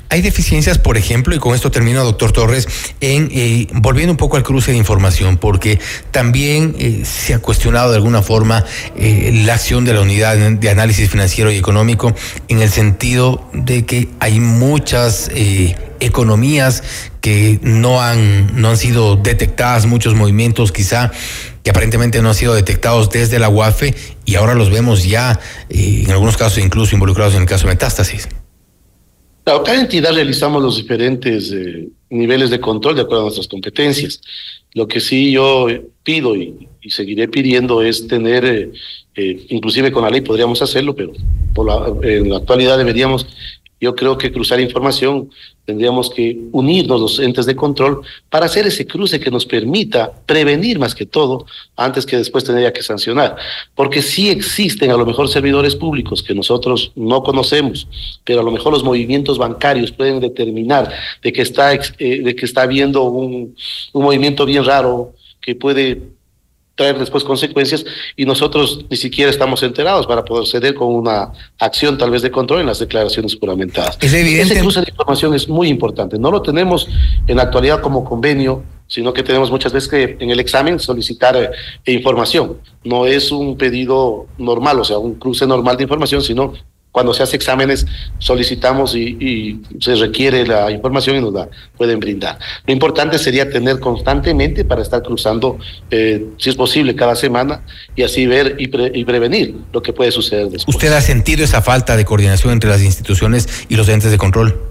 [0.09, 2.67] Hay deficiencias, por ejemplo, y con esto termino, doctor Torres,
[2.99, 5.79] en eh, volviendo un poco al cruce de información, porque
[6.11, 8.65] también eh, se ha cuestionado de alguna forma
[8.97, 12.13] eh, la acción de la unidad de análisis financiero y económico
[12.49, 15.31] en el sentido de que hay muchas
[16.01, 16.83] economías
[17.21, 21.11] que no han, no han sido detectadas, muchos movimientos quizá
[21.63, 23.93] que aparentemente no han sido detectados desde la UAFE
[24.25, 25.39] y ahora los vemos ya,
[25.69, 28.27] eh, en algunos casos incluso involucrados en el caso de metástasis.
[29.43, 34.21] Claro, cada entidad realizamos los diferentes eh, niveles de control de acuerdo a nuestras competencias.
[34.73, 35.67] Lo que sí yo
[36.03, 38.71] pido y, seguiré pidiendo es tener,
[39.15, 41.11] eh, inclusive con la ley podríamos hacerlo, pero
[42.03, 43.27] en la actualidad deberíamos
[43.81, 45.31] yo creo que cruzar información
[45.65, 50.77] tendríamos que unirnos los entes de control para hacer ese cruce que nos permita prevenir
[50.77, 53.35] más que todo antes que después tendría que sancionar.
[53.73, 57.87] Porque sí existen a lo mejor servidores públicos que nosotros no conocemos,
[58.23, 62.45] pero a lo mejor los movimientos bancarios pueden determinar de que está, eh, de que
[62.45, 63.55] está habiendo un,
[63.93, 66.01] un movimiento bien raro que puede
[66.81, 71.95] traer después consecuencias y nosotros ni siquiera estamos enterados para poder ceder con una acción
[71.97, 73.97] tal vez de control en las declaraciones juramentadas.
[74.01, 74.53] Es evidente.
[74.53, 76.17] Ese cruce de información es muy importante.
[76.17, 76.87] No lo tenemos
[77.27, 81.37] en la actualidad como convenio, sino que tenemos muchas veces que en el examen solicitar
[81.37, 82.57] eh, información.
[82.83, 86.53] No es un pedido normal, o sea, un cruce normal de información, sino
[86.91, 87.85] cuando se hace exámenes
[88.19, 92.37] solicitamos y, se requiere la información y nos la pueden brindar.
[92.65, 95.57] Lo importante sería tener constantemente para estar cruzando,
[95.89, 97.63] eh, si es posible, cada semana
[97.95, 98.69] y así ver y,
[98.99, 100.75] y, prevenir lo que puede suceder después.
[100.75, 104.61] ¿Usted ha sentido esa falta de coordinación entre las instituciones y los entes de control?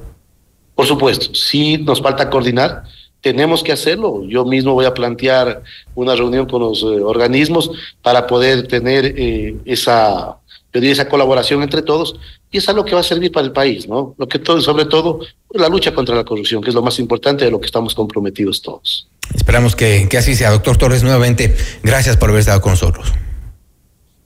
[0.75, 2.85] Por supuesto, sí nos falta coordinar
[3.21, 4.25] tenemos que hacerlo.
[4.27, 5.63] Yo mismo voy a plantear
[5.95, 7.71] una reunión con los eh, organismos
[8.03, 10.40] para poder tener eh, esa,
[10.71, 12.17] pedir esa colaboración entre todos
[12.51, 14.15] y es algo que va a servir para el país, ¿no?
[14.19, 15.21] Lo que todo, sobre todo,
[15.53, 18.63] la lucha contra la corrupción, que es lo más importante de lo que estamos comprometidos
[18.63, 19.09] todos.
[19.35, 20.51] Esperamos que, que así sea.
[20.51, 23.13] Doctor Torres, nuevamente, gracias por haber estado con nosotros.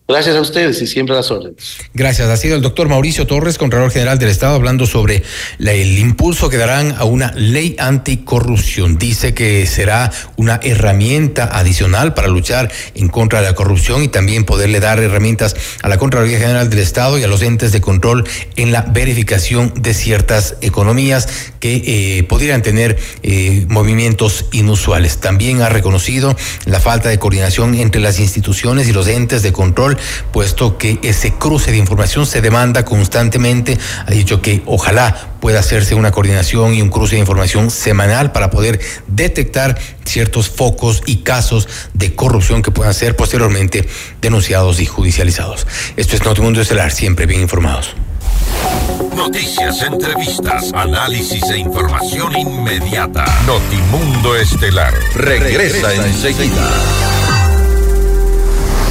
[0.07, 1.79] Gracias a ustedes y siempre a las órdenes.
[1.95, 2.29] Gracias.
[2.29, 5.23] Ha sido el doctor Mauricio Torres, Contralor General del Estado, hablando sobre
[5.59, 8.99] el impulso que darán a una ley anticorrupción.
[8.99, 14.45] Dice que será una herramienta adicional para luchar en contra de la corrupción y también
[14.45, 18.29] poderle dar herramientas a la Contraloría General del Estado y a los entes de control
[18.57, 21.29] en la verificación de ciertas economías
[21.61, 25.17] que eh, pudieran tener eh, movimientos inusuales.
[25.17, 26.37] También ha reconocido
[26.67, 29.94] la falta de coordinación entre las instituciones y los entes de control
[30.33, 33.79] puesto que ese cruce de información se demanda constantemente.
[34.07, 38.51] Ha dicho que ojalá pueda hacerse una coordinación y un cruce de información semanal para
[38.51, 43.87] poder detectar ciertos focos y casos de corrupción que puedan ser posteriormente
[44.21, 45.67] denunciados y judicializados.
[45.97, 47.95] Esto es Notimundo Estelar, siempre bien informados.
[49.17, 53.25] Noticias, entrevistas, análisis e información inmediata.
[53.47, 57.24] Notimundo Estelar regresa, enseguida.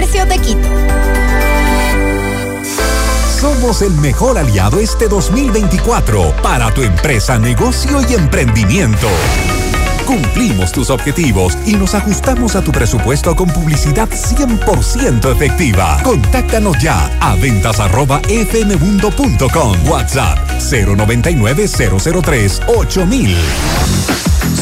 [0.00, 0.68] de Quito.
[3.40, 9.08] Somos el mejor aliado este 2024 para tu empresa, negocio y emprendimiento.
[10.06, 16.00] Cumplimos tus objetivos y nos ajustamos a tu presupuesto con publicidad 100% efectiva.
[16.04, 19.88] Contáctanos ya a ventas arroba fmmundo.com.
[19.88, 20.38] WhatsApp
[20.70, 24.27] 099 003 8000.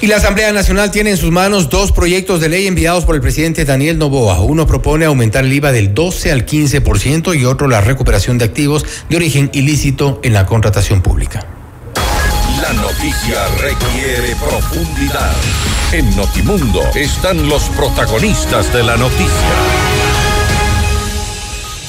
[0.00, 3.20] Y la Asamblea Nacional tiene en sus manos dos proyectos de ley enviados por el
[3.20, 4.40] presidente Daniel Novoa.
[4.40, 8.86] Uno propone aumentar el IVA del 12 al 15% y otro la recuperación de activos
[9.08, 11.44] de origen ilícito en la contratación pública.
[12.62, 15.34] La noticia requiere profundidad.
[15.92, 19.97] En Notimundo están los protagonistas de la noticia.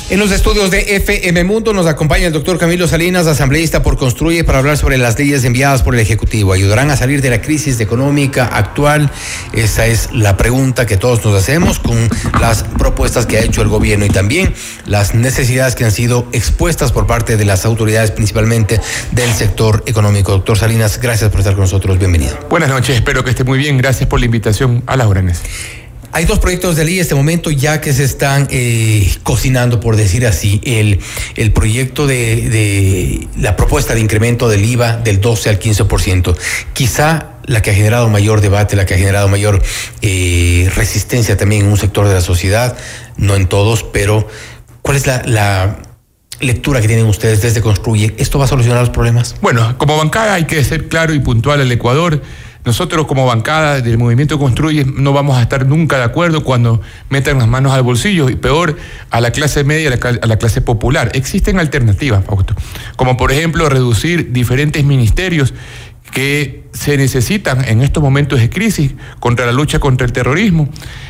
[0.09, 4.43] En los estudios de FM Mundo nos acompaña el doctor Camilo Salinas, asambleísta por Construye,
[4.43, 6.51] para hablar sobre las leyes enviadas por el Ejecutivo.
[6.51, 9.11] ¿Ayudarán a salir de la crisis económica actual?
[9.53, 12.09] Esa es la pregunta que todos nos hacemos con
[12.41, 14.51] las propuestas que ha hecho el gobierno y también
[14.87, 18.81] las necesidades que han sido expuestas por parte de las autoridades, principalmente
[19.11, 20.31] del sector económico.
[20.31, 21.99] Doctor Salinas, gracias por estar con nosotros.
[21.99, 22.35] Bienvenido.
[22.49, 23.77] Buenas noches, espero que esté muy bien.
[23.77, 25.43] Gracias por la invitación a las órdenes.
[26.11, 29.95] Hay dos proyectos de ley en este momento ya que se están eh, cocinando, por
[29.95, 30.99] decir así, el,
[31.35, 36.35] el proyecto de, de, la propuesta de incremento del IVA del 12 al 15%.
[36.73, 39.61] Quizá la que ha generado mayor debate, la que ha generado mayor
[40.01, 42.77] eh, resistencia también en un sector de la sociedad,
[43.17, 44.27] no en todos, pero
[44.81, 45.77] ¿cuál es la, la
[46.39, 48.15] lectura que tienen ustedes desde Construye?
[48.17, 49.35] ¿Esto va a solucionar los problemas?
[49.41, 52.21] Bueno, como bancada hay que ser claro y puntual al Ecuador.
[52.65, 57.37] Nosotros como bancada del movimiento Construye no vamos a estar nunca de acuerdo cuando metan
[57.37, 58.77] las manos al bolsillo y peor
[59.09, 61.09] a la clase media, a la, clase popular.
[61.13, 62.53] Existen alternativas, Fausto,
[62.97, 65.53] como por ejemplo reducir diferentes ministerios
[66.11, 70.67] que se necesitan en estos momentos de crisis contra la lucha contra el terrorismo,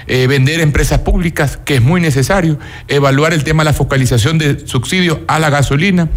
[0.07, 4.67] eh, vender empresas públicas, que es muy necesario, evaluar el tema de la focalización de
[4.67, 6.09] subsidios a la gasolina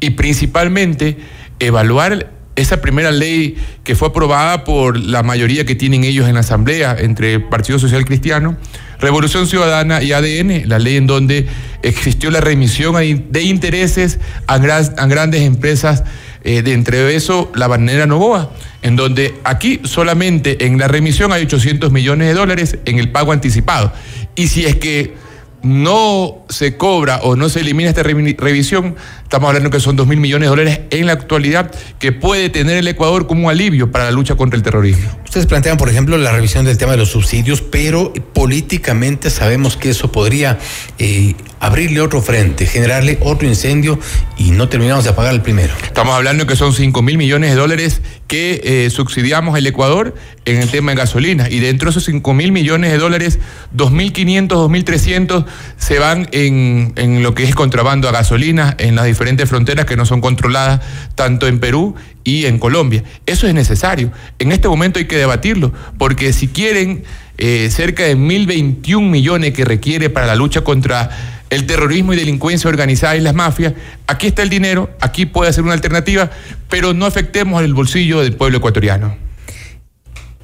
[0.00, 1.18] y principalmente
[1.58, 6.40] evaluar esa primera ley que fue aprobada por la mayoría que tienen ellos en la
[6.40, 8.56] Asamblea, entre Partido Social Cristiano,
[9.00, 11.46] Revolución Ciudadana y ADN, la ley en donde
[11.82, 12.94] existió la remisión
[13.30, 16.04] de intereses a, a grandes empresas,
[16.44, 21.42] eh, de entre eso la banera Novoa, en donde aquí solamente en la remisión hay
[21.42, 23.92] 800 millones de dólares en el pago anticipado.
[24.34, 25.14] Y si es que
[25.62, 28.96] no se cobra o no se elimina esta revisión,
[29.32, 32.76] estamos hablando que son 2 mil millones de dólares en la actualidad que puede tener
[32.76, 35.10] el Ecuador como un alivio para la lucha contra el terrorismo.
[35.24, 39.88] Ustedes plantean, por ejemplo, la revisión del tema de los subsidios, pero políticamente sabemos que
[39.88, 40.58] eso podría
[40.98, 43.98] eh, abrirle otro frente, generarle otro incendio
[44.36, 45.72] y no terminamos de apagar el primero.
[45.82, 50.14] Estamos hablando que son 5 mil millones de dólares que eh, subsidiamos el Ecuador
[50.44, 53.38] en el tema de gasolina y dentro de esos 5 mil millones de dólares,
[53.76, 55.44] 2.500, 2.300
[55.78, 59.96] se van en, en, lo que es contrabando a gasolina en las diferentes fronteras que
[59.96, 60.80] no son controladas
[61.14, 61.94] tanto en Perú
[62.24, 63.02] y en Colombia.
[63.26, 64.12] Eso es necesario.
[64.38, 67.04] En este momento hay que debatirlo, porque si quieren
[67.38, 71.10] eh, cerca de 1.021 millones que requiere para la lucha contra
[71.50, 73.74] el terrorismo y delincuencia organizada y las mafias,
[74.06, 76.30] aquí está el dinero, aquí puede ser una alternativa,
[76.68, 79.16] pero no afectemos el bolsillo del pueblo ecuatoriano.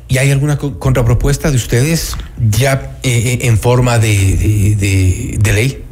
[0.08, 2.16] ¿Y hay alguna contrapropuesta de ustedes
[2.50, 5.84] ya eh, eh, en forma de, ley?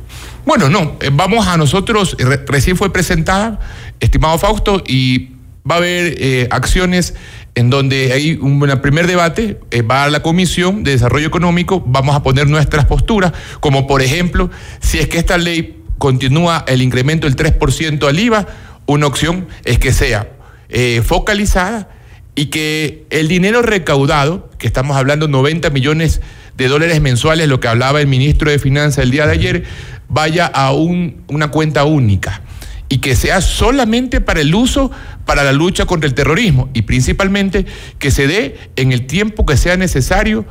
[0.47, 2.17] Bueno, no, eh, vamos a nosotros,
[2.47, 3.61] recién fue presentada,
[4.01, 5.33] estimado Fausto, y
[5.69, 7.15] va a haber acciones
[7.57, 12.15] en donde hay un primer debate, eh, va a la Comisión de Desarrollo Económico, vamos
[12.15, 17.27] a poner nuestras posturas, como por ejemplo, si es que esta ley continúa el incremento
[17.27, 18.47] del 3% al IVA,
[18.85, 20.29] una opción es que sea
[20.69, 21.89] eh, focalizada
[22.35, 26.25] y que el dinero recaudado, que estamos hablando 90 millones de
[26.57, 29.65] dólares mensuales, lo que hablaba el ministro de Finanzas el día de ayer,
[30.09, 32.43] vaya a un, una cuenta única
[32.89, 34.91] y que sea solamente para el uso
[35.25, 37.67] para la lucha contra el terrorismo y principalmente
[37.99, 40.47] que se dé en el tiempo que sea necesario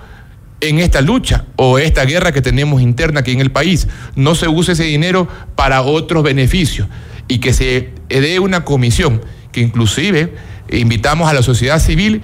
[0.62, 3.88] en esta lucha o esta guerra que tenemos interna aquí en el país.
[4.16, 6.88] No se use ese dinero para otros beneficios
[7.28, 10.34] y que se dé una comisión que inclusive
[10.70, 12.22] invitamos a la sociedad civil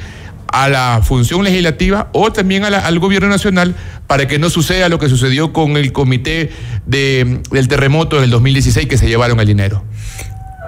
[0.51, 3.75] a la función legislativa o también al gobierno nacional
[4.07, 6.51] para que no suceda lo que sucedió con el comité
[6.85, 9.83] de, del terremoto del 2016 que se llevaron el dinero.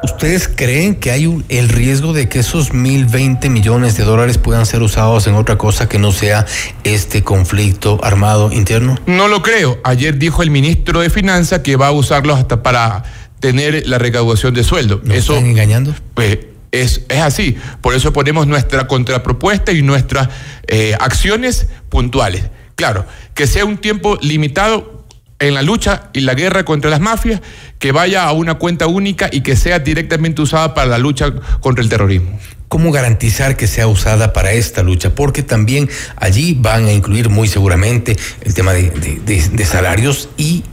[0.03, 4.81] ¿Ustedes creen que hay el riesgo de que esos 1.020 millones de dólares puedan ser
[4.81, 6.45] usados en otra cosa que no sea
[6.83, 8.99] este conflicto armado interno?
[9.05, 9.79] No lo creo.
[9.85, 13.03] Ayer dijo el ministro de Finanzas que va a usarlos hasta para
[13.39, 15.01] tener la recaudación de sueldo.
[15.09, 15.95] Eso, ¿Están engañando?
[16.13, 16.39] Pues
[16.73, 17.55] es, es, así.
[17.79, 20.27] Por eso ponemos nuestra contrapropuesta y nuestras
[20.67, 22.43] eh, acciones puntuales.
[22.75, 23.05] Claro,
[23.35, 25.05] que sea un tiempo limitado
[25.39, 27.41] en la lucha y la guerra contra las mafias,
[27.77, 31.83] que vaya a una cuenta única y que sea directamente usada para la lucha contra
[31.83, 32.39] el terrorismo.
[32.69, 35.13] ¿Cómo garantizar que sea usada para esta lucha?
[35.13, 40.63] Porque también allí van a incluir muy seguramente el tema de, salarios y,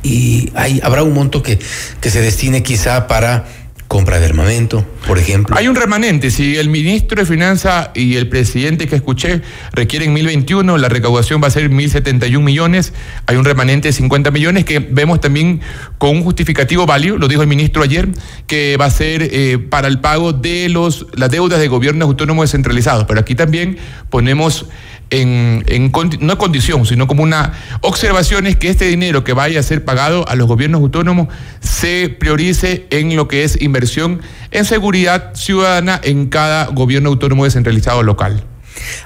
[0.55, 1.59] hay, habrá un monto que,
[2.01, 3.45] que se destine quizá para
[3.91, 5.57] compra de armamento, por ejemplo.
[5.59, 6.31] Hay un remanente.
[6.31, 11.49] Si el ministro de Finanzas y el presidente que escuché requieren 1021, la recaudación va
[11.49, 12.93] a ser 1071 millones.
[13.27, 15.61] Hay un remanente de 50 millones que vemos también
[15.99, 18.09] con un justificativo válido, lo dijo el ministro ayer,
[18.47, 22.45] que va a ser eh, para el pago de los, las deudas de gobiernos autónomos
[22.45, 23.07] descentralizados.
[23.07, 23.77] Pero aquí también
[24.09, 24.67] ponemos
[25.11, 29.63] en, en, no condición, sino como una observación es que este dinero que vaya a
[29.63, 31.29] ser pagado a los gobiernos autónomos
[31.61, 38.03] se priorice en lo que es inversión en seguridad ciudadana en cada gobierno autónomo descentralizado
[38.03, 38.45] local.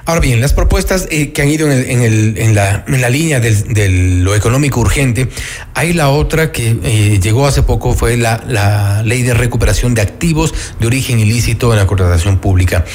[0.05, 5.27] Ahora bien, las propuestas eh, que han ido en, la, línea de lo económico urgente,
[5.73, 10.01] hay la otra que eh, llegó hace poco, fue la, la ley de recuperación de
[10.01, 12.85] activos de origen ilícito en la contratación pública.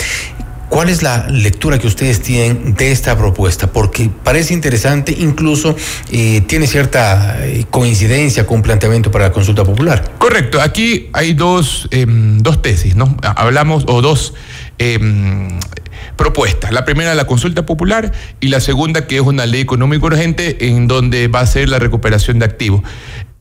[0.71, 3.73] ¿Cuál es la lectura que ustedes tienen de esta propuesta?
[3.73, 5.75] Porque parece interesante, incluso
[6.13, 10.13] eh, tiene cierta eh, coincidencia con un planteamiento para la consulta popular.
[10.19, 13.17] Correcto, aquí hay dos, em, dos tesis, ¿no?
[13.21, 14.33] Hablamos, o dos
[14.79, 15.59] em,
[16.15, 16.71] propuestas.
[16.71, 20.87] La primera, la consulta popular, y la segunda, que es una ley económica urgente en
[20.87, 22.83] donde va a ser la recuperación de activos.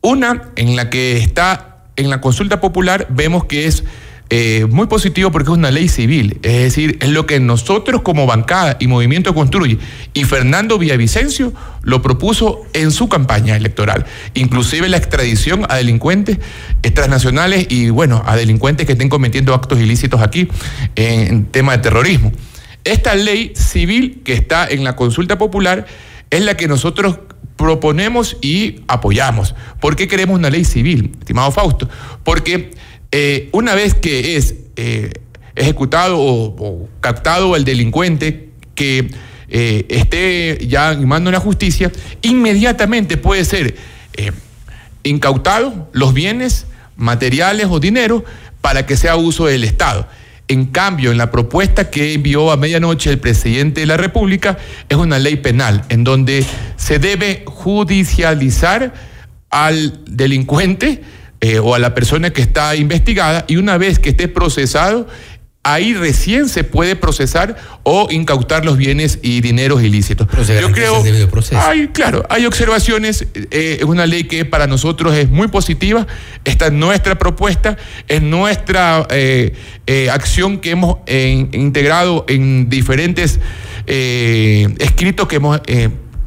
[0.02, 3.84] Una en la que está en la consulta popular, vemos que es
[4.32, 8.28] eh, muy positivo porque es una ley civil, es decir, es lo que nosotros como
[8.28, 9.80] bancada y Movimiento Construye
[10.14, 11.52] y Fernando Villavicencio
[11.82, 14.06] lo propuso en su campaña electoral,
[14.36, 16.38] inclusive la extradición a delincuentes
[16.94, 20.48] transnacionales y bueno, a delincuentes que estén cometiendo actos ilícitos aquí
[20.96, 22.32] en tema de terrorismo.
[22.84, 25.86] Esta ley civil que está en la consulta popular
[26.30, 27.20] es la que nosotros
[27.56, 29.54] proponemos y apoyamos.
[29.82, 31.90] ¿Por qué queremos una ley civil, estimado Fausto?
[32.24, 32.72] Porque
[33.12, 35.12] eh, una vez que es eh,
[35.56, 39.10] ejecutado o, captado el delincuente que
[39.50, 41.92] eh, esté ya en mano de la justicia,
[42.22, 43.76] inmediatamente puede ser
[45.04, 48.24] incautados los bienes materiales o dinero
[48.62, 50.08] para que sea uso del Estado.
[50.50, 54.58] En cambio, en la propuesta que envió a medianoche el presidente de la República
[54.90, 56.46] es una ley penal en donde
[56.76, 58.94] se debe judicializar
[59.50, 61.02] al delincuente
[61.42, 65.08] eh, o a la persona que está investigada y una vez que esté procesado,
[65.64, 70.28] ahí recién se puede procesar o incautar los bienes y dineros ilícitos.
[70.48, 71.04] Yo creo,
[71.56, 76.08] hay, claro, hay observaciones, eh, es una ley que para nosotros es muy positiva,
[76.46, 77.78] esta es nuestra propuesta,
[78.08, 79.54] es nuestra eh,
[79.86, 83.40] eh, acción que hemos integrado en diferentes
[83.86, 85.60] escritos que hemos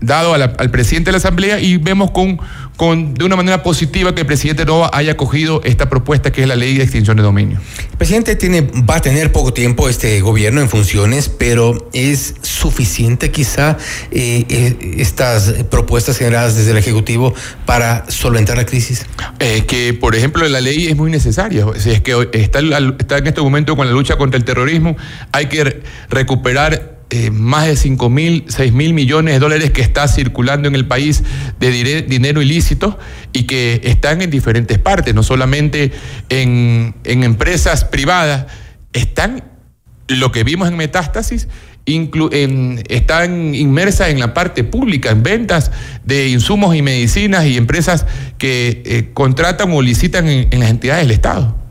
[0.00, 2.40] dado al presidente de la Asamblea y vemos con,
[2.82, 6.48] con, de una manera positiva que el presidente no haya cogido esta propuesta que es
[6.48, 7.60] la ley de extinción de dominio.
[7.92, 13.30] El presidente tiene, va a tener poco tiempo este gobierno en funciones, pero ¿es suficiente
[13.30, 13.78] quizá
[14.10, 17.32] eh, eh, estas propuestas generadas desde el Ejecutivo
[17.66, 19.06] para solventar la crisis?
[19.38, 21.64] Eh, que, por ejemplo, la ley es muy necesaria.
[21.76, 22.58] Si es que está,
[22.98, 24.96] está en este momento con la lucha contra el terrorismo,
[25.30, 30.08] hay que recuperar eh, más de 5 mil, 6 mil millones de dólares que está
[30.08, 31.22] circulando en el país
[31.60, 32.71] de dinero ilícito
[33.32, 35.92] y que están en diferentes partes, no solamente
[36.28, 38.46] en, empresas privadas,
[38.92, 39.44] están,
[40.08, 41.48] lo que vimos en metástasis,
[41.84, 45.72] están inmersas en la parte pública, en ventas
[46.04, 48.06] de insumos y medicinas y empresas
[48.38, 51.62] que eh, contratan o licitan en las entidades del Estado.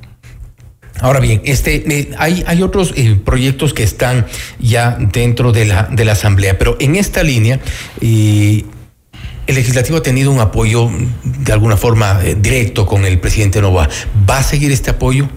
[1.02, 4.28] Ahora bien, este, eh, hay, hay otros eh, proyectos que están
[4.60, 7.60] ya dentro de la, de la Asamblea, pero en esta línea
[8.02, 8.66] eh,
[9.52, 10.90] el legislativo ha tenido un apoyo
[11.24, 13.88] de alguna forma directo con el presidente Nova.
[14.30, 15.30] ¿Va a seguir este apoyo?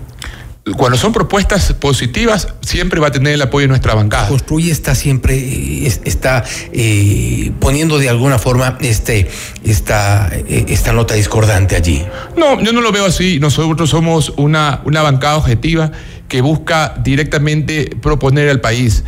[0.79, 4.29] cuando son propuestas positivas, siempre va a tener el apoyo de nuestra bancada.
[4.29, 6.43] Construye está siempre, está
[6.73, 9.29] eh, poniendo de alguna forma este,
[9.63, 12.03] esta, eh, esta nota discordante allí.
[12.39, 13.39] No, yo no lo veo así.
[13.41, 15.93] Nosotros somos una, una bancada objetiva
[16.29, 19.05] que busca directamente proponer al país.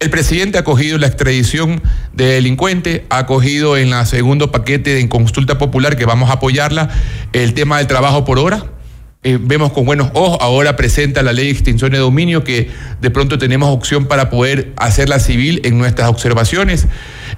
[0.00, 1.82] El presidente ha cogido la extradición
[2.14, 6.88] de delincuente, ha cogido en el segundo paquete de consulta popular que vamos a apoyarla
[7.34, 8.64] el tema del trabajo por hora
[9.22, 12.70] eh, vemos con buenos ojos, ahora presenta la ley de extinción de dominio que
[13.02, 16.86] de pronto tenemos opción para poder hacerla civil en nuestras observaciones.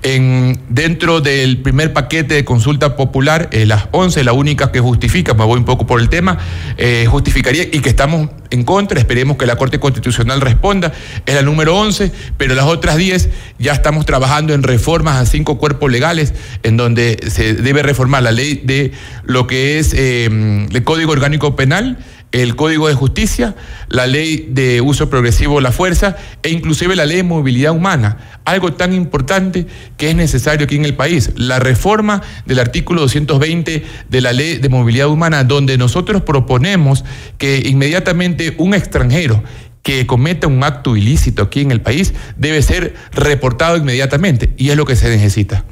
[0.04, 5.34] En, dentro del primer paquete de consulta popular, eh, las 11, la única que justifica,
[5.34, 6.38] me voy un poco por el tema,
[6.76, 10.92] eh, justificaría y que estamos en contra, esperemos que la Corte Constitucional responda,
[11.26, 15.58] es la número 11, pero las otras 10 ya estamos trabajando en reformas a cinco
[15.58, 18.92] cuerpos legales, en donde se debe reformar la ley de
[19.24, 21.98] lo que es el Código Orgánico Penal,
[22.32, 23.54] el Código de Justicia,
[23.88, 28.40] la ley de uso progresivo de la fuerza e inclusive la ley de movilidad humana,
[28.44, 29.66] algo tan importante
[29.98, 34.58] que es necesario aquí en el país, la reforma del artículo 220 de la ley
[34.58, 37.04] de movilidad humana, donde nosotros proponemos
[37.38, 39.42] que inmediatamente un extranjero
[39.82, 44.76] que cometa un acto ilícito aquí en el país debe ser reportado inmediatamente y es
[44.76, 45.64] lo que se necesita.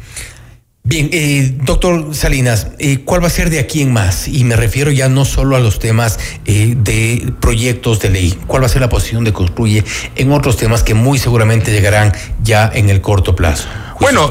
[0.82, 4.26] Bien, eh, doctor Salinas, eh, ¿cuál va a ser de aquí en más?
[4.26, 8.62] Y me refiero ya no solo a los temas eh, de proyectos de ley, ¿cuál
[8.62, 9.84] va a ser la posición de Construye
[10.16, 12.12] en otros temas que muy seguramente llegarán
[12.42, 13.68] ya en el corto plazo?
[14.00, 14.30] Bueno,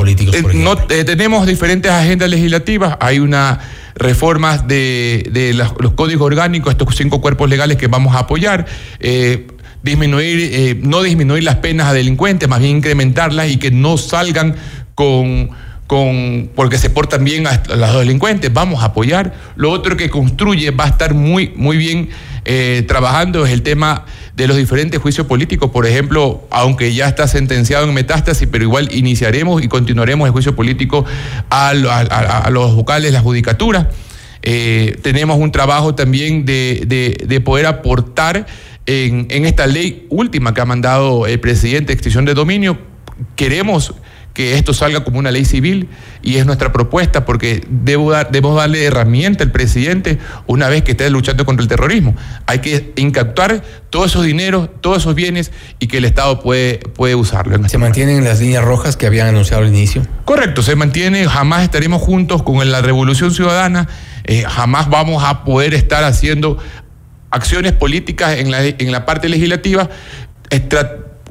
[0.55, 3.59] no, tenemos diferentes agendas legislativas, hay una
[3.93, 8.65] reformas de, de los códigos orgánicos, estos cinco cuerpos legales que vamos a apoyar
[9.83, 14.55] disminuir, no disminuir las penas a delincuentes, más bien incrementarlas y que no salgan
[14.95, 15.51] con
[16.55, 19.33] porque se portan bien a, los delincuentes, vamos a apoyar.
[19.55, 22.09] Lo otro que construye va a estar muy, muy bien
[22.45, 25.71] eh, trabajando es el tema de los diferentes juicios políticos.
[25.71, 30.55] Por ejemplo, aunque ya está sentenciado en metástasis, pero igual iniciaremos y continuaremos el juicio
[30.55, 31.05] político
[31.49, 33.89] a, los vocales, la judicatura.
[34.43, 38.45] Eh, tenemos un trabajo también de, poder aportar
[38.85, 42.77] en, en, esta ley última que ha mandado el presidente de extinción de dominio.
[43.35, 43.95] Queremos
[44.39, 45.89] que esto salga como una ley civil
[46.21, 50.17] y es nuestra propuesta porque debo dar, debemos darle herramienta al presidente
[50.47, 52.15] una vez que esté luchando contra el terrorismo.
[52.45, 57.15] Hay que incaptar todos esos dineros, todos esos bienes y que el Estado puede, puede
[57.15, 57.67] usarlo.
[57.67, 60.07] ¿Se mantienen las líneas rojas que habían anunciado al inicio?
[60.23, 63.89] Correcto, se mantiene, jamás estaremos juntos con la revolución ciudadana,
[64.23, 66.59] eh, jamás vamos a poder estar haciendo
[67.29, 69.89] acciones políticas en la, en la parte legislativa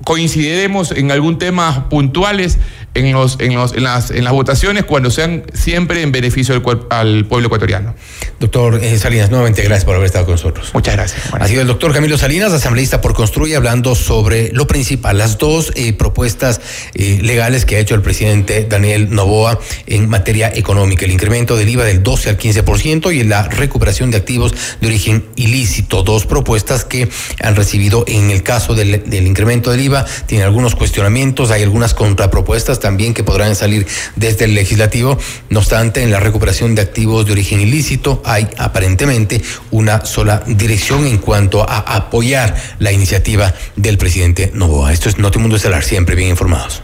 [0.08, 2.56] coincidiremos en algún tema puntuales,
[2.94, 6.78] en, los, en, los, en, las, en las votaciones cuando sean siempre en beneficio del,
[6.90, 7.94] al pueblo ecuatoriano.
[8.40, 10.70] Doctor eh, Salinas, nuevamente gracias por haber estado con nosotros.
[10.74, 11.22] Muchas gracias.
[11.32, 15.72] Ha sido el doctor Camilo Salinas, asambleísta por Construye, hablando sobre lo principal, las dos
[15.74, 16.60] eh, propuestas
[16.94, 21.68] eh, legales que ha hecho el presidente Daniel Novoa en materia económica, el incremento del
[21.68, 26.84] IVA del 12 al 15% y la recuperación de activos de origen ilícito, dos propuestas
[26.84, 27.08] que
[27.42, 31.94] han recibido en el caso del, del incremento del IVA, tiene algunos cuestionamientos, hay algunas
[31.94, 35.18] contrapropuestas también que podrán salir desde el legislativo,
[35.50, 41.06] no obstante, en la recuperación de activos de origen ilícito hay aparentemente una sola dirección
[41.06, 44.92] en cuanto a apoyar la iniciativa del presidente Novoa.
[44.92, 46.82] Esto es Notimundo Estelar, siempre bien informados.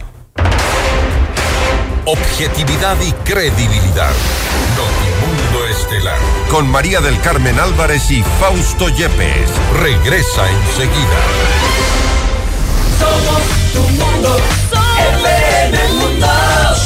[2.05, 4.13] Objetividad y credibilidad.
[4.77, 6.19] Notimundo Estelar.
[6.51, 9.49] Con María del Carmen Álvarez y Fausto Yepes.
[9.81, 11.19] Regresa enseguida.
[12.99, 13.41] Somos
[13.73, 14.37] tu mundo.
[15.65, 16.44] FM Mundo.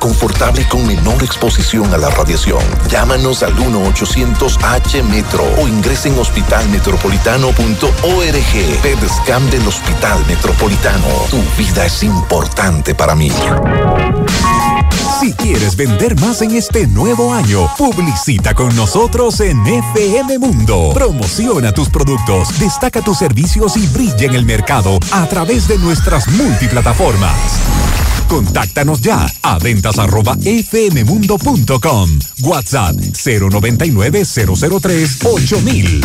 [0.00, 2.62] confortable con menor exposición a la radiación.
[2.88, 8.82] Llámanos al 1-800-H-METRO o ingresen en hospitalmetropolitano.org.
[8.82, 11.06] PEDSCAM del Hospital Metropolitano.
[11.30, 13.30] Tu vida es importante para mí.
[15.20, 20.92] Si quieres vender más en este nuevo año, publicita con nosotros en FM Mundo.
[20.94, 26.28] Promociona tus productos, destaca tus servicios y brilla en el mercado a través de nuestras
[26.28, 27.58] multiplataformas.
[28.28, 32.18] Contáctanos ya a ventas arroba fmmundo.com.
[32.42, 36.00] WhatsApp 099 003 8000.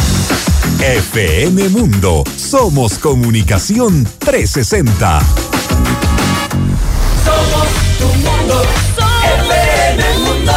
[0.80, 2.24] FM Mundo.
[2.36, 5.20] Somos comunicación 360.
[7.24, 7.68] Somos
[8.00, 8.62] tu mundo.
[9.48, 10.52] FM Mundo.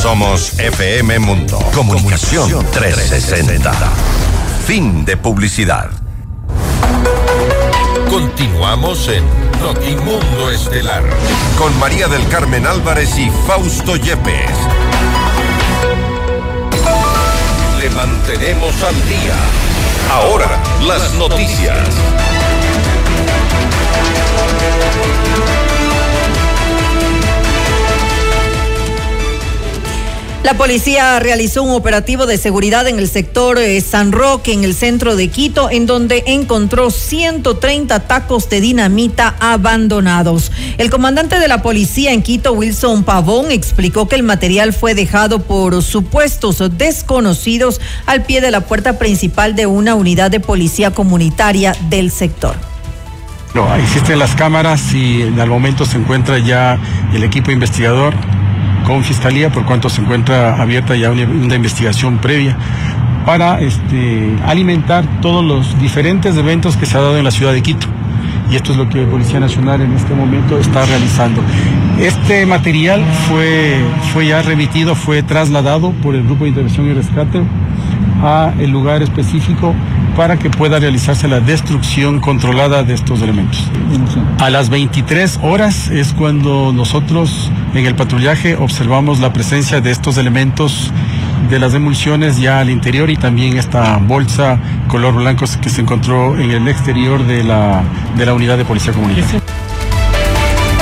[0.00, 1.58] Somos FM Mundo.
[1.74, 3.72] Comunicación 360.
[4.66, 5.90] Fin de publicidad.
[8.10, 9.24] Continuamos en
[9.62, 11.04] Notimundo Estelar
[11.56, 14.50] con María del Carmen Álvarez y Fausto Yepes.
[17.78, 19.36] Le mantenemos al día.
[20.12, 21.78] Ahora, las noticias.
[30.42, 34.74] La policía realizó un operativo de seguridad en el sector eh, San Roque, en el
[34.74, 40.50] centro de Quito, en donde encontró 130 tacos de dinamita abandonados.
[40.78, 45.40] El comandante de la policía en Quito, Wilson Pavón, explicó que el material fue dejado
[45.40, 51.76] por supuestos desconocidos al pie de la puerta principal de una unidad de policía comunitaria
[51.90, 52.56] del sector.
[53.54, 56.78] No, existen las cámaras y al momento se encuentra ya
[57.12, 58.14] el equipo investigador
[58.90, 62.56] con Fiscalía, por cuanto se encuentra abierta ya una, investigación previa
[63.24, 67.62] para este, alimentar todos los diferentes eventos que se ha dado en la ciudad de
[67.62, 67.86] Quito.
[68.50, 71.40] Y esto es lo que Policía Nacional en este momento está realizando.
[72.00, 73.76] Este material fue,
[74.12, 77.42] fue ya remitido, fue trasladado por el Grupo de Intervención y Rescate
[78.22, 79.74] a el lugar específico
[80.16, 83.64] para que pueda realizarse la destrucción controlada de estos elementos.
[84.38, 90.18] A las 23 horas es cuando nosotros en el patrullaje observamos la presencia de estos
[90.18, 90.92] elementos
[91.48, 94.58] de las emulsiones ya al interior y también esta bolsa
[94.88, 97.82] color blanco que se encontró en el exterior de la,
[98.16, 99.40] de la unidad de policía comunitaria.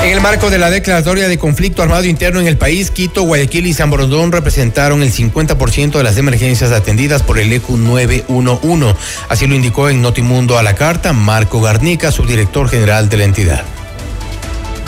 [0.08, 3.66] En el marco de la declaratoria de conflicto armado interno en el país, Quito, Guayaquil
[3.66, 8.98] y San Borondón representaron el 50% de las emergencias atendidas por el ECU 911.
[9.28, 13.62] Así lo indicó en Notimundo a la carta Marco Garnica, subdirector general de la entidad.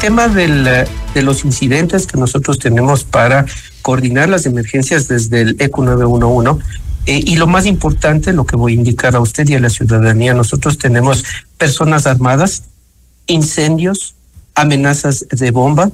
[0.00, 3.44] tema de los incidentes que nosotros tenemos para
[3.82, 6.64] coordinar las emergencias desde el ECU 911.
[7.04, 9.68] Eh, y lo más importante, lo que voy a indicar a usted y a la
[9.68, 11.26] ciudadanía, nosotros tenemos
[11.58, 12.62] personas armadas,
[13.26, 14.14] incendios,
[14.61, 15.90] amenazas de bomba,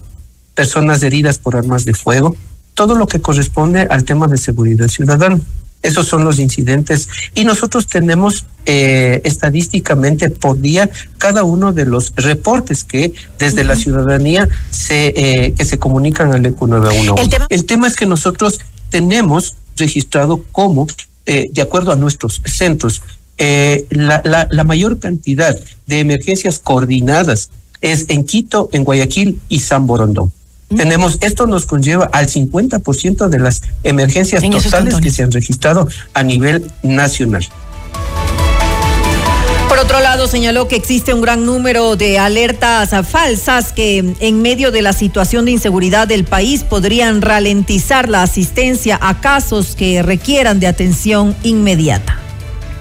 [0.55, 2.37] personas heridas por armas de fuego,
[2.75, 5.41] todo lo que corresponde al tema de seguridad ciudadana.
[5.83, 12.12] Esos son los incidentes y nosotros tenemos eh, estadísticamente por día cada uno de los
[12.17, 17.23] reportes que desde la ciudadanía se eh, que se comunican al ECU 911.
[17.23, 18.59] El tema- El tema es que nosotros
[18.91, 20.87] tenemos registrado como,
[21.27, 23.03] eh, de acuerdo a nuestros centros,
[23.39, 25.57] eh, la, la, la mayor cantidad
[25.87, 27.51] de emergencias coordinadas
[27.81, 30.33] es en Quito, en Guayaquil y San Borondón.
[30.74, 36.22] Tenemos, esto nos conlleva al 50% de las emergencias totales que se han registrado a
[36.24, 37.47] nivel nacional.
[39.68, 44.70] Por otro lado, señaló que existe un gran número de alertas falsas que en medio
[44.70, 50.61] de la situación de inseguridad del país podrían ralentizar la asistencia a casos que requieran
[50.61, 52.26] de atención inmediata.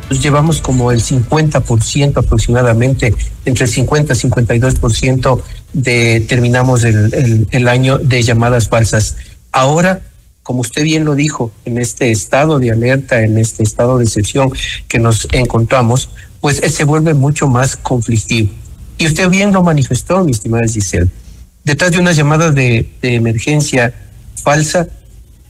[0.09, 3.13] Llevamos como el 50% aproximadamente,
[3.45, 5.41] entre el 50 y 52%
[5.73, 9.17] de terminamos el, año de llamadas falsas.
[9.51, 10.01] Ahora
[10.45, 14.53] como usted bien lo dijo, en este estado de alerta, en este estado de excepción
[14.87, 18.51] que nos encontramos, pues se vuelve mucho más conflictivo.
[18.99, 21.09] Y usted bien lo manifestó, mi estimada Giselle.
[21.63, 23.91] Detrás de una llamada de, emergencia
[24.35, 24.87] falsa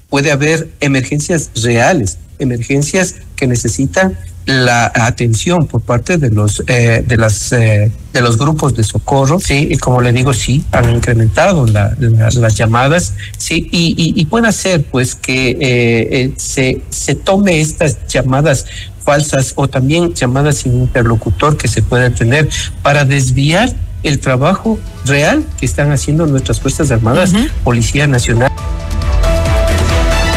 [0.10, 7.18] puede haber emergencias reales, emergencias que necesitan la atención por parte de los eh, de
[7.18, 11.66] las eh, de los grupos de socorro sí y como le digo sí han incrementado
[11.66, 18.66] las llamadas sí y, y, puede ser pues que eh, se se tome estas llamadas
[19.04, 22.48] falsas o también llamadas sin interlocutor que se pueden tener
[22.84, 23.74] para desviar
[24.04, 27.34] el trabajo real que están haciendo nuestras fuerzas armadas
[27.64, 28.52] policía nacional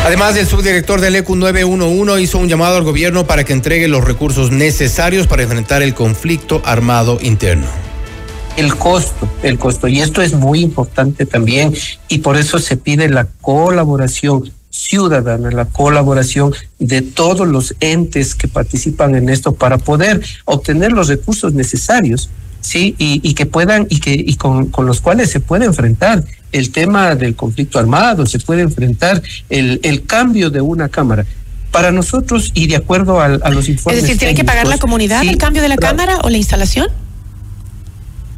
[0.08, 4.02] Además, el subdirector del ECU 911 hizo un llamado al gobierno para que entregue los
[4.02, 7.66] recursos necesarios para enfrentar el conflicto armado interno.
[8.56, 11.74] El costo, el costo, y esto es muy importante también,
[12.08, 18.48] y por eso se pide la colaboración ciudadana, la colaboración de todos los entes que
[18.48, 22.30] participan en esto para poder obtener los recursos necesarios,
[22.62, 26.70] sí, y, que puedan, y que, y con, con los cuales se puede enfrentar el
[26.70, 31.24] tema del conflicto armado, se puede enfrentar el, el cambio de una cámara.
[31.70, 33.98] Para nosotros, y de acuerdo a, los informes.
[33.98, 36.88] Es decir, ¿tiene que pagar la comunidad el cambio de la cámara o la instalación?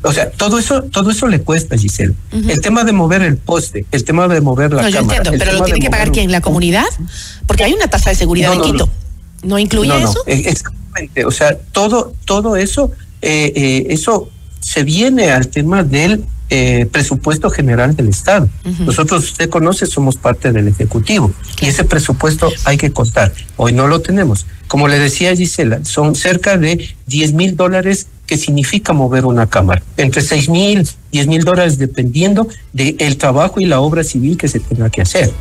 [0.03, 2.15] O sea, todo eso, todo eso le cuesta, Giselle.
[2.33, 4.91] El tema de mover el poste, el tema de mover la no, cámara.
[4.91, 6.87] Yo entiendo, pero lo tiene que pagar quién, la comunidad,
[7.47, 8.91] porque hay una tasa de seguridad en Quito.
[9.43, 10.23] ¿No incluye eso?
[10.27, 11.25] E, exactamente.
[11.25, 12.91] O sea, todo, todo eso,
[13.23, 14.31] eh, eh, eso
[14.61, 18.49] se viene al tema del eh, presupuesto general del Estado.
[18.81, 23.33] Nosotros, usted conoce, somos parte del Ejecutivo y ese presupuesto hay que contar.
[23.57, 24.47] Hoy no lo tenemos.
[24.67, 29.83] Como le decía Gisela, son cerca de 10 mil dólares que significa mover una cámara.
[29.97, 34.61] Entre 6 mil, 10 mil dólares dependiendo del trabajo y la obra civil que se
[34.61, 35.33] tenga que hacer.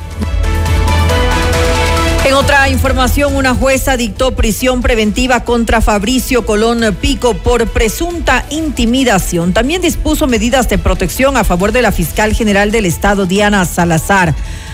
[2.39, 9.51] Otra información, una jueza dictó prisión preventiva contra Fabricio Colón Pico por presunta intimidación.
[9.51, 14.33] También dispuso medidas de protección a favor de la fiscal general del Estado, Diana Salazar.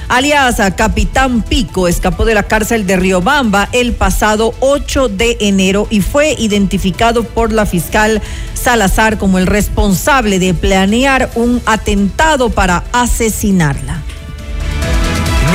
[0.10, 6.02] Alias Capitán Pico escapó de la cárcel de Riobamba el pasado 8 de enero y
[6.02, 8.22] fue identificado por la fiscal
[8.54, 14.04] Salazar como el responsable de planear un atentado para asesinarla.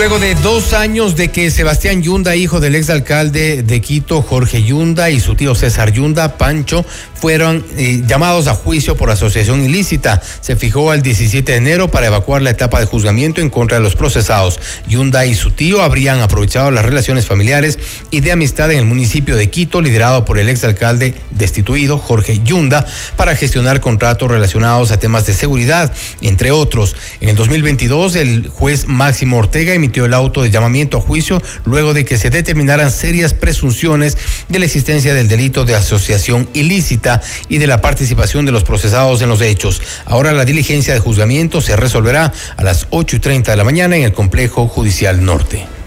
[0.00, 5.10] Luego de dos años de que Sebastián Yunda, hijo del exalcalde de Quito, Jorge Yunda,
[5.10, 6.86] y su tío César Yunda, Pancho,
[7.20, 10.22] fueron eh, llamados a juicio por asociación ilícita.
[10.40, 13.82] Se fijó al 17 de enero para evacuar la etapa de juzgamiento en contra de
[13.82, 14.58] los procesados.
[14.88, 17.78] Yunda y su tío habrían aprovechado las relaciones familiares
[18.10, 22.86] y de amistad en el municipio de Quito, liderado por el exalcalde destituido, Jorge Yunda,
[23.16, 25.92] para gestionar contratos relacionados a temas de seguridad,
[26.22, 26.96] entre otros.
[27.20, 31.92] En el 2022, el juez Máximo Ortega emitió el auto de llamamiento a juicio luego
[31.92, 34.16] de que se determinaran serias presunciones
[34.48, 37.09] de la existencia del delito de asociación ilícita
[37.48, 39.80] y de la participación de los procesados en los hechos.
[40.04, 43.96] Ahora la diligencia de juzgamiento se resolverá a las 8 y 30 de la mañana
[43.96, 45.79] en el complejo judicial norte.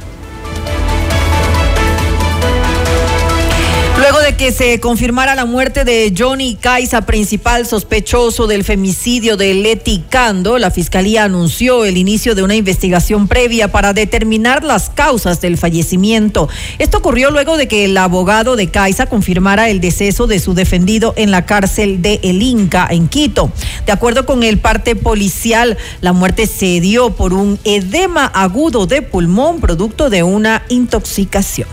[4.14, 9.55] Luego de que se confirmara la muerte de Johnny Caiza, principal sospechoso del femicidio de
[9.55, 15.41] Leti Cando, la fiscalía anunció el inicio de una investigación previa para determinar las causas
[15.41, 16.47] del fallecimiento.
[16.78, 21.16] Esto ocurrió luego de que el abogado de Caiza confirmara el deceso de su defendido
[21.18, 23.51] en la cárcel de El Inca, en Quito.
[23.88, 29.01] De acuerdo con el parte policial, la muerte se dio por un edema agudo de
[29.01, 31.68] pulmón producto de una intoxicación.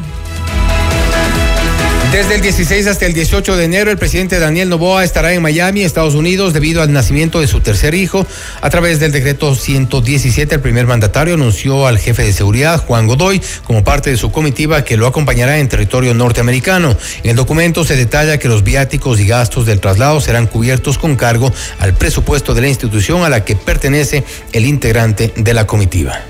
[2.13, 5.83] Desde el 16 hasta el 18 de enero, el presidente Daniel Novoa estará en Miami,
[5.83, 8.27] Estados Unidos, debido al nacimiento de su tercer hijo.
[8.61, 13.41] A través del decreto 117, el primer mandatario anunció al jefe de seguridad, Juan Godoy,
[13.63, 16.97] como parte de su comitiva que lo acompañará en territorio norteamericano.
[17.23, 21.15] En el documento se detalla que los viáticos y gastos del traslado serán cubiertos con
[21.15, 26.25] cargo al presupuesto de la institución a la que pertenece el integrante de la comitiva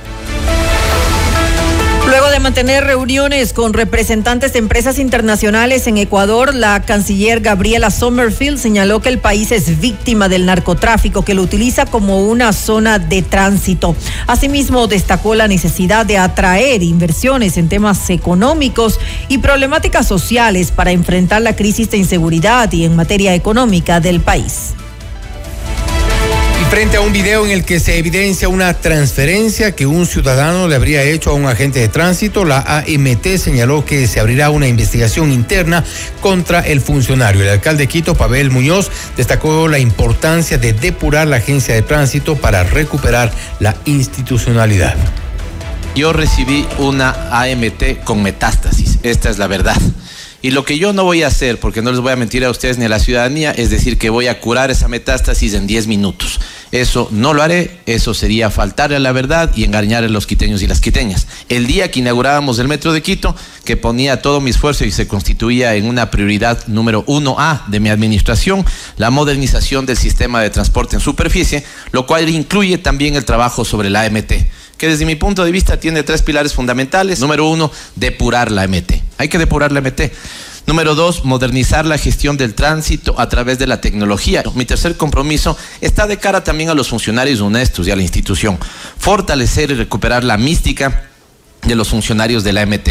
[2.10, 9.00] de mantener reuniones con representantes de empresas internacionales en Ecuador, la canciller Gabriela Sommerfield señaló
[9.00, 13.94] que el país es víctima del narcotráfico, que lo utiliza como una zona de tránsito.
[14.26, 18.98] Asimismo, destacó la necesidad de atraer inversiones en temas económicos
[19.28, 24.74] y problemáticas sociales para enfrentar la crisis de inseguridad y en materia económica del país
[26.70, 30.76] frente a un video en el que se evidencia una transferencia que un ciudadano le
[30.76, 35.32] habría hecho a un agente de tránsito, la AMT señaló que se abrirá una investigación
[35.32, 35.84] interna
[36.20, 37.42] contra el funcionario.
[37.42, 42.36] El alcalde de Quito, Pavel Muñoz, destacó la importancia de depurar la agencia de tránsito
[42.36, 44.94] para recuperar la institucionalidad.
[45.96, 49.76] Yo recibí una AMT con metástasis, esta es la verdad.
[50.42, 52.50] Y lo que yo no voy a hacer, porque no les voy a mentir a
[52.50, 55.86] ustedes ni a la ciudadanía, es decir que voy a curar esa metástasis en 10
[55.86, 56.40] minutos.
[56.72, 60.62] Eso no lo haré, eso sería faltarle a la verdad y engañar a los quiteños
[60.62, 61.26] y las quiteñas.
[61.50, 65.06] El día que inaugurábamos el metro de Quito, que ponía todo mi esfuerzo y se
[65.06, 68.64] constituía en una prioridad número uno A de mi administración,
[68.96, 73.90] la modernización del sistema de transporte en superficie, lo cual incluye también el trabajo sobre
[73.90, 74.32] la AMT
[74.80, 77.20] que desde mi punto de vista tiene tres pilares fundamentales.
[77.20, 78.94] Número uno, depurar la MT.
[79.18, 80.10] Hay que depurar la MT.
[80.66, 84.42] Número dos, modernizar la gestión del tránsito a través de la tecnología.
[84.54, 88.58] Mi tercer compromiso está de cara también a los funcionarios honestos y a la institución.
[88.96, 91.10] Fortalecer y recuperar la mística
[91.60, 92.88] de los funcionarios de la MT.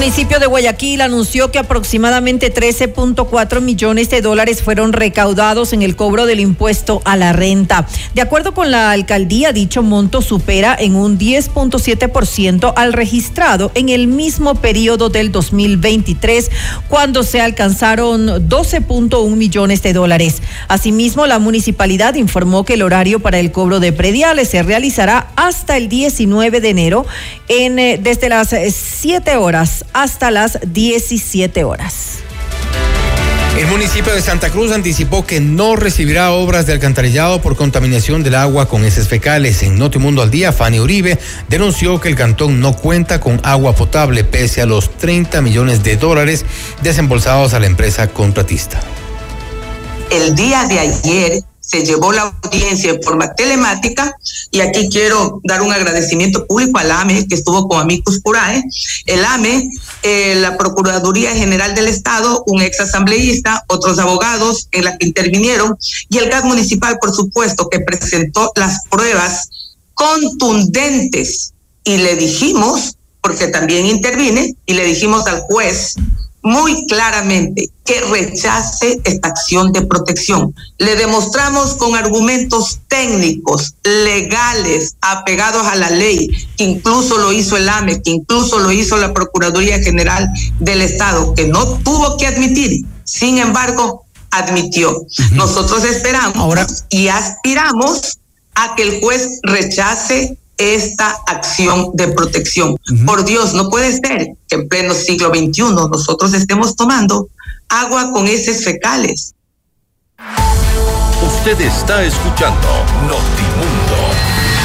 [0.00, 5.94] El municipio de Guayaquil anunció que aproximadamente 13.4 millones de dólares fueron recaudados en el
[5.94, 7.86] cobro del impuesto a la renta.
[8.14, 14.06] De acuerdo con la alcaldía, dicho monto supera en un 10.7% al registrado en el
[14.06, 16.50] mismo periodo del 2023,
[16.88, 20.40] cuando se alcanzaron 12.1 millones de dólares.
[20.68, 25.76] Asimismo, la municipalidad informó que el horario para el cobro de prediales se realizará hasta
[25.76, 27.04] el 19 de enero
[27.48, 32.20] en, eh, desde las 7 horas hasta las 17 horas.
[33.58, 38.36] El municipio de Santa Cruz anticipó que no recibirá obras de alcantarillado por contaminación del
[38.36, 39.62] agua con heces fecales.
[39.62, 41.18] En Notimundo al Día, Fanny Uribe
[41.48, 45.96] denunció que el cantón no cuenta con agua potable pese a los 30 millones de
[45.96, 46.46] dólares
[46.82, 48.80] desembolsados a la empresa contratista.
[50.10, 54.16] El día de ayer se llevó la audiencia en forma telemática
[54.50, 58.64] y aquí quiero dar un agradecimiento público al AME que estuvo con amicus curae,
[59.06, 59.70] el AME,
[60.02, 65.78] eh, la Procuraduría General del Estado, un ex asambleísta, otros abogados en la que intervinieron
[66.08, 69.48] y el gas municipal, por supuesto, que presentó las pruebas
[69.94, 71.52] contundentes.
[71.84, 75.94] Y le dijimos, porque también intervine, y le dijimos al juez
[76.42, 80.54] muy claramente que rechace esta acción de protección.
[80.78, 87.68] Le demostramos con argumentos técnicos, legales, apegados a la ley, que incluso lo hizo el
[87.68, 90.28] AME, que incluso lo hizo la Procuraduría General
[90.60, 95.04] del Estado, que no tuvo que admitir, sin embargo, admitió.
[95.32, 98.18] Nosotros esperamos y aspiramos
[98.54, 102.76] a que el juez rechace esta acción de protección.
[103.06, 107.28] Por Dios, no puede ser que en pleno siglo XXI nosotros estemos tomando
[107.68, 109.34] agua con heces fecales.
[111.26, 112.68] Usted está escuchando
[113.02, 114.10] Notimundo.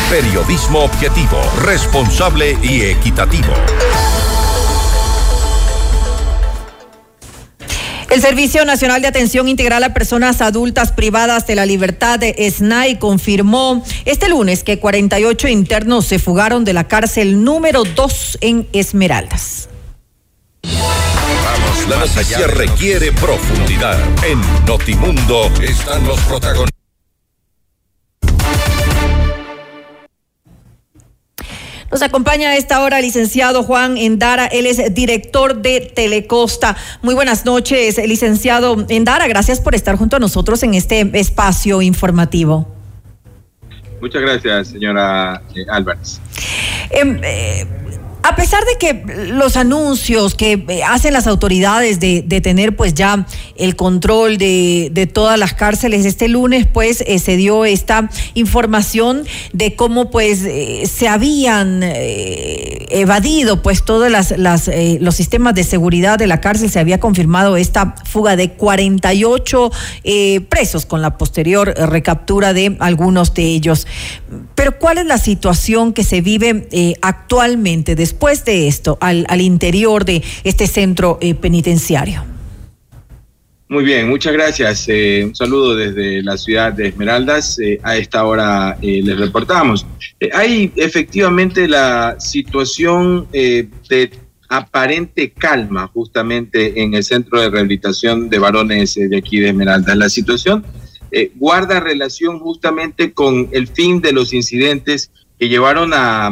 [0.10, 3.54] Periodismo objetivo, responsable y equitativo.
[8.16, 12.98] El Servicio Nacional de Atención Integral a Personas Adultas Privadas de la Libertad de SNAI
[12.98, 19.68] confirmó este lunes que 48 internos se fugaron de la cárcel número 2 en Esmeraldas.
[20.64, 24.00] Vamos, la noticia requiere profundidad.
[24.26, 26.85] En Notimundo están los protagonistas.
[31.96, 36.76] Nos acompaña a esta hora el licenciado Juan Endara, él es director de Telecosta.
[37.02, 42.68] Muy buenas noches, licenciado Endara, gracias por estar junto a nosotros en este espacio informativo.
[44.02, 46.20] Muchas gracias, señora eh, Álvarez.
[46.90, 47.66] Em, eh,
[48.28, 53.28] a pesar de que los anuncios que eh, hacen las autoridades de, tener pues ya
[53.56, 59.76] el control de, todas las cárceles este lunes, pues eh, se dio esta información de
[59.76, 66.42] cómo pues eh, se habían evadido pues todos las, los sistemas de seguridad de la
[66.42, 69.72] cárcel, se había confirmado esta fuga de 48
[70.50, 73.86] presos con la posterior recaptura de algunos de ellos.
[74.56, 76.68] Pero ¿cuál es la situación que se vive
[77.02, 82.24] actualmente después después de esto al, al interior de este centro eh, penitenciario?
[83.68, 84.86] Muy bien, muchas gracias.
[84.88, 87.60] Eh, un saludo desde la ciudad de Esmeraldas.
[87.60, 89.86] Eh, a esta hora les reportamos.
[90.32, 94.12] hay efectivamente la situación de
[94.48, 99.98] aparente calma justamente en el centro de rehabilitación de varones de aquí de Esmeraldas.
[99.98, 100.64] La situación
[101.36, 106.30] guarda relación justamente con el fin de los incidentes que llevaron a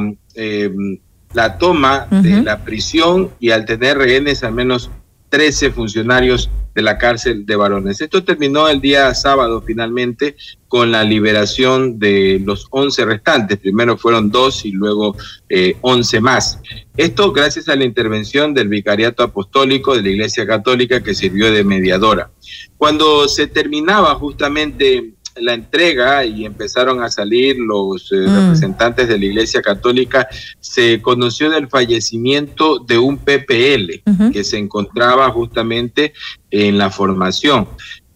[1.34, 4.90] la toma de la prisión y al tener rehenes al menos
[5.30, 8.02] 13 funcionarios de la cárcel de varones.
[8.02, 10.36] Esto terminó el día sábado finalmente
[10.68, 13.60] con la liberación de los 11 restantes.
[13.60, 15.16] Primero fueron dos y luego
[15.50, 16.60] eh, 11 más.
[16.98, 21.64] Esto gracias a la intervención del Vicariato Apostólico de la Iglesia Católica que sirvió de
[21.64, 22.32] mediadora.
[22.78, 28.36] Cuando se terminaba justamente la entrega y empezaron a salir los eh, mm.
[28.36, 30.28] representantes de la Iglesia Católica,
[30.60, 36.14] se conoció del fallecimiento de un PPL que se encontraba justamente
[36.52, 37.68] en la formación.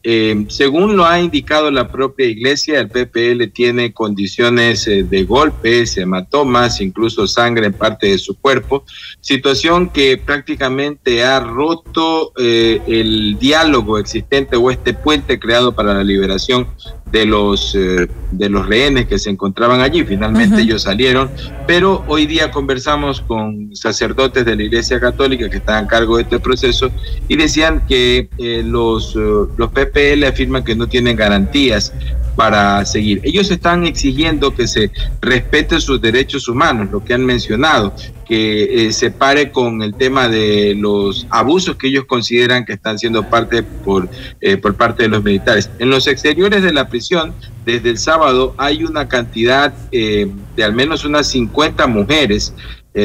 [0.10, 5.98] Eh, según lo ha indicado la propia iglesia, el PPL tiene condiciones eh, de golpes,
[5.98, 8.86] hematomas, incluso sangre en parte de su cuerpo,
[9.20, 16.06] situación que prácticamente ha roto eh, el diálogo existente o este puente creado para la
[16.06, 16.70] liberación
[17.12, 20.04] de los de los rehenes que se encontraban allí.
[20.04, 21.30] Finalmente ellos salieron,
[21.66, 26.24] pero hoy día conversamos con sacerdotes de la Iglesia Católica que están a cargo de
[26.24, 26.92] este proceso
[27.28, 28.30] y decían que
[28.66, 31.94] los los PPL le afirma que no tienen garantías
[32.38, 33.20] para seguir.
[33.24, 34.92] Ellos están exigiendo que se
[35.22, 37.96] respeten sus derechos humanos, lo que han mencionado,
[38.28, 43.00] que eh, se pare con el tema de los abusos que ellos consideran que están
[43.00, 44.08] siendo parte por,
[44.40, 45.72] eh, por parte de los militares.
[45.80, 47.34] En los exteriores de la prisión,
[47.66, 52.54] desde el sábado, hay una cantidad eh, de al menos unas 50 mujeres,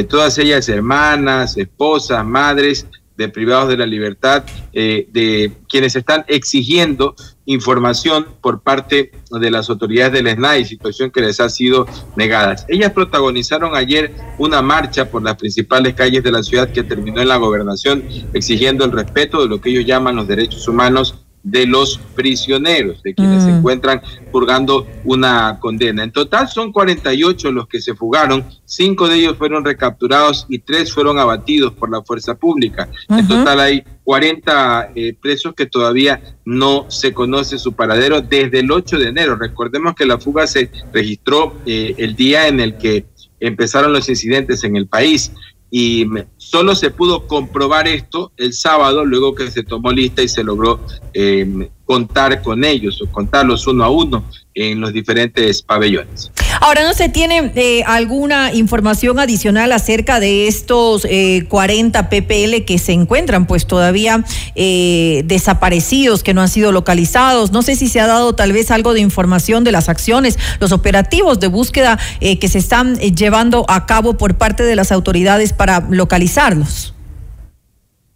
[0.09, 2.87] todas ellas hermanas, esposas, madres,
[3.23, 7.15] de privados de la libertad, eh, de quienes están exigiendo
[7.47, 11.87] información por parte de las autoridades del SNAI, situación que les ha sido
[12.17, 12.57] negada.
[12.69, 17.29] Ellas protagonizaron ayer una marcha por las principales calles de la ciudad que terminó en
[17.29, 21.99] la gobernación exigiendo el respeto de lo que ellos llaman los derechos humanos de los
[22.15, 23.57] prisioneros, de quienes se mm.
[23.57, 26.05] encuentran purgando una condena.
[26.05, 30.93] En total son 48 los que se fugaron, cinco de ellos fueron recapturados y tres
[30.93, 32.89] fueron abatidos por la fuerza pública.
[33.09, 38.71] En total hay 40 eh, presos que todavía no se conoce su paradero desde el
[38.71, 39.37] 8 de enero.
[39.37, 43.07] Recordemos que la fuga se registró eh, el día en el que
[43.41, 45.33] empezaron los incidentes en el país
[45.75, 46.05] y
[46.37, 50.81] solo se pudo comprobar esto el sábado, luego que se tomó lista y se logró
[51.15, 54.25] eh, contar con ellos o contarlos uno a uno
[54.55, 56.33] en los diferentes pabellones.
[56.63, 62.79] Ahora, ¿no se tiene eh, alguna información adicional acerca de estos eh, 40 PPL que
[62.79, 64.25] se encuentran pues todavía
[64.55, 67.53] eh, desaparecidos, que no han sido localizados?
[67.53, 70.73] No sé si se ha dado tal vez algo de información de las acciones, los
[70.73, 75.53] operativos de búsqueda eh, que se están llevando a cabo por parte de las autoridades
[75.53, 76.92] para localizarlos.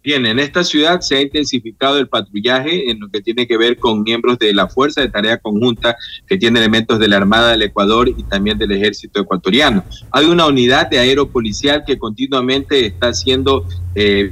[0.07, 3.77] Bien, en esta ciudad se ha intensificado el patrullaje en lo que tiene que ver
[3.77, 7.63] con miembros de la Fuerza de Tarea Conjunta que tiene elementos de la Armada del
[7.63, 9.83] Ecuador y también del Ejército Ecuatoriano.
[10.11, 13.65] Hay una unidad de aeropolicial que continuamente está haciendo
[13.95, 14.31] eh,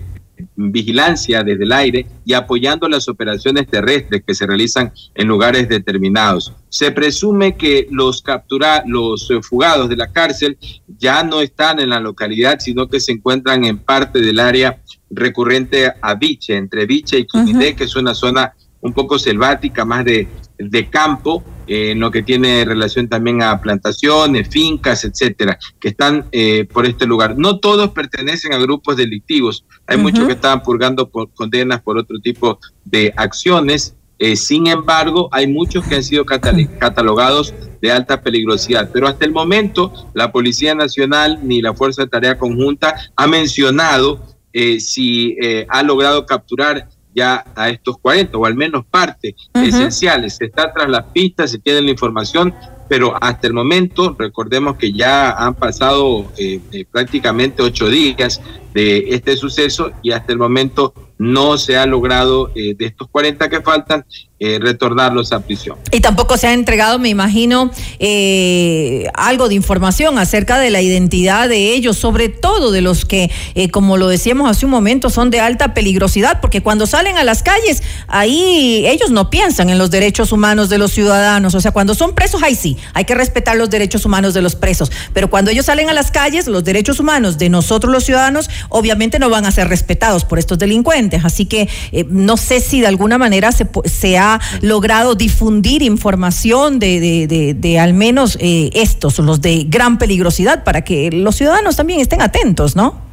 [0.55, 6.53] vigilancia desde el aire y apoyando las operaciones terrestres que se realizan en lugares determinados.
[6.69, 10.57] Se presume que los captura, los fugados de la cárcel
[10.97, 14.79] ya no están en la localidad, sino que se encuentran en parte del área
[15.09, 20.05] recurrente a Viche, entre Viche y Quimidé, que es una zona un poco selvática, más
[20.05, 20.27] de,
[20.59, 26.25] de campo, eh, en lo que tiene relación también a plantaciones, fincas, etcétera, que están
[26.31, 27.35] eh, por este lugar.
[27.37, 32.19] No todos pertenecen a grupos delictivos, hay muchos que están purgando por condenas por otro
[32.19, 33.95] tipo de acciones.
[34.17, 38.89] Eh, sin embargo, hay muchos que han sido catalogados de alta peligrosidad.
[38.93, 44.34] Pero hasta el momento, la Policía Nacional ni la Fuerza de Tarea Conjunta ha mencionado
[44.57, 50.37] eh, si eh, ha logrado capturar ya a estos 40 o al menos parte esenciales.
[50.37, 52.55] Se está tras las pistas, se tiene la información,
[52.87, 58.39] pero hasta el momento, recordemos que ya han pasado eh, prácticamente ocho días
[58.75, 63.61] de este suceso y hasta el momento no se ha logrado de estos 40 que
[63.61, 64.05] faltan
[64.37, 65.77] eh, retornarlos a prisión.
[65.91, 71.47] Y tampoco se ha entregado, me imagino, eh, algo de información acerca de la identidad
[71.47, 75.29] de ellos, sobre todo de los que, eh, como lo decíamos hace un momento, son
[75.29, 79.89] de alta peligrosidad, porque cuando salen a las calles, ahí ellos no piensan en los
[79.89, 81.55] derechos humanos de los ciudadanos.
[81.55, 84.55] O sea, cuando son presos, ahí sí, hay que respetar los derechos humanos de los
[84.55, 84.91] presos.
[85.13, 89.19] Pero cuando ellos salen a las calles, los derechos humanos de nosotros los ciudadanos, obviamente
[89.19, 91.25] no van a ser respetados por estos delincuentes.
[91.25, 91.67] Así que
[92.09, 97.93] no sé si de alguna manera se, se ha logrado difundir información de, de, al
[97.93, 103.03] menos eh, estos, los de gran peligrosidad, para que los ciudadanos también estén atentos, ¿no?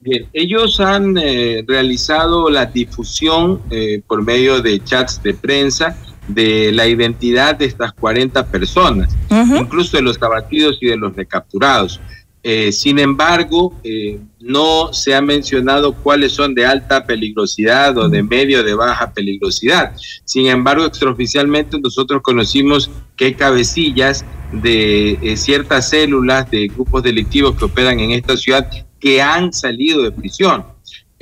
[0.00, 5.96] Bien, ellos han eh, realizado la difusión eh, por medio de chats de prensa
[6.26, 12.00] de la identidad de estas 40 personas, incluso de los abatidos y de los recapturados.
[12.42, 18.22] Eh, sin embargo, eh, no se ha mencionado cuáles son de alta peligrosidad o de
[18.22, 19.94] medio de baja peligrosidad.
[20.24, 27.56] Sin embargo, extraoficialmente nosotros conocimos que hay cabecillas de eh, ciertas células de grupos delictivos
[27.56, 30.64] que operan en esta ciudad que han salido de prisión.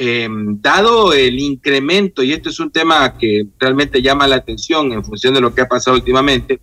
[0.00, 5.04] Em, dado el incremento, y esto es un tema que realmente llama la atención en
[5.04, 6.60] función de lo que ha pasado últimamente,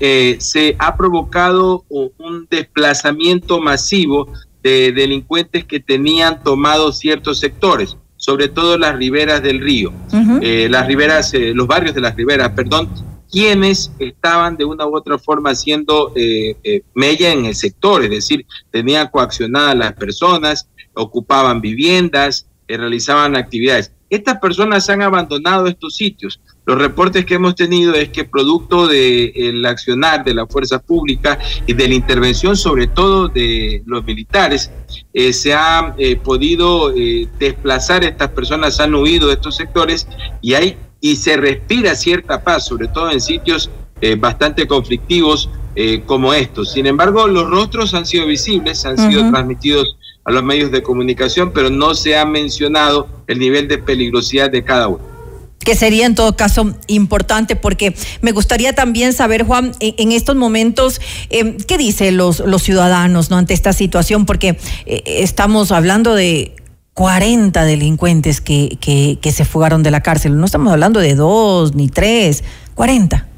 [0.00, 4.28] eh, se ha provocado un desplazamiento masivo
[4.62, 9.92] de delincuentes que tenían tomado ciertos sectores, sobre todo las riberas del río,
[10.40, 12.88] eh, las riberas, eh, los barrios de las riberas, perdón,
[13.30, 16.12] quienes estaban de una u otra forma haciendo
[16.94, 23.92] mella en el sector, es decir, tenían coaccionadas las personas, ocupaban viviendas, realizaban actividades.
[24.10, 26.38] Estas personas han abandonado estos sitios.
[26.64, 31.36] Los reportes que hemos tenido es que producto del accionar de la fuerza pública
[31.66, 34.70] y de la intervención sobre todo de los militares,
[35.12, 40.06] eh, se ha eh, podido eh, desplazar, estas personas han huido de estos sectores
[40.40, 43.70] y, hay, y se respira cierta paz, sobre todo en sitios
[44.18, 45.48] bastante conflictivos
[46.06, 46.72] como estos.
[46.72, 51.52] Sin embargo, los rostros han sido visibles, han sido transmitidos a los medios de comunicación,
[51.52, 55.11] pero no se ha mencionado el nivel de peligrosidad de cada uno
[55.64, 61.00] que sería en todo caso importante porque me gustaría también saber, Juan, en, estos momentos,
[61.30, 63.38] em, ¿qué dicen los, los ciudadanos ¿no?
[63.38, 64.26] ante esta situación?
[64.26, 64.56] Porque
[64.86, 66.54] eh, estamos hablando de
[66.94, 71.88] 40 delincuentes que, que, se fugaron de la cárcel, no estamos hablando de dos ni
[71.88, 72.44] tres,
[72.74, 73.28] 40.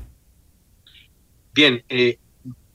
[1.55, 2.19] Bien, eh,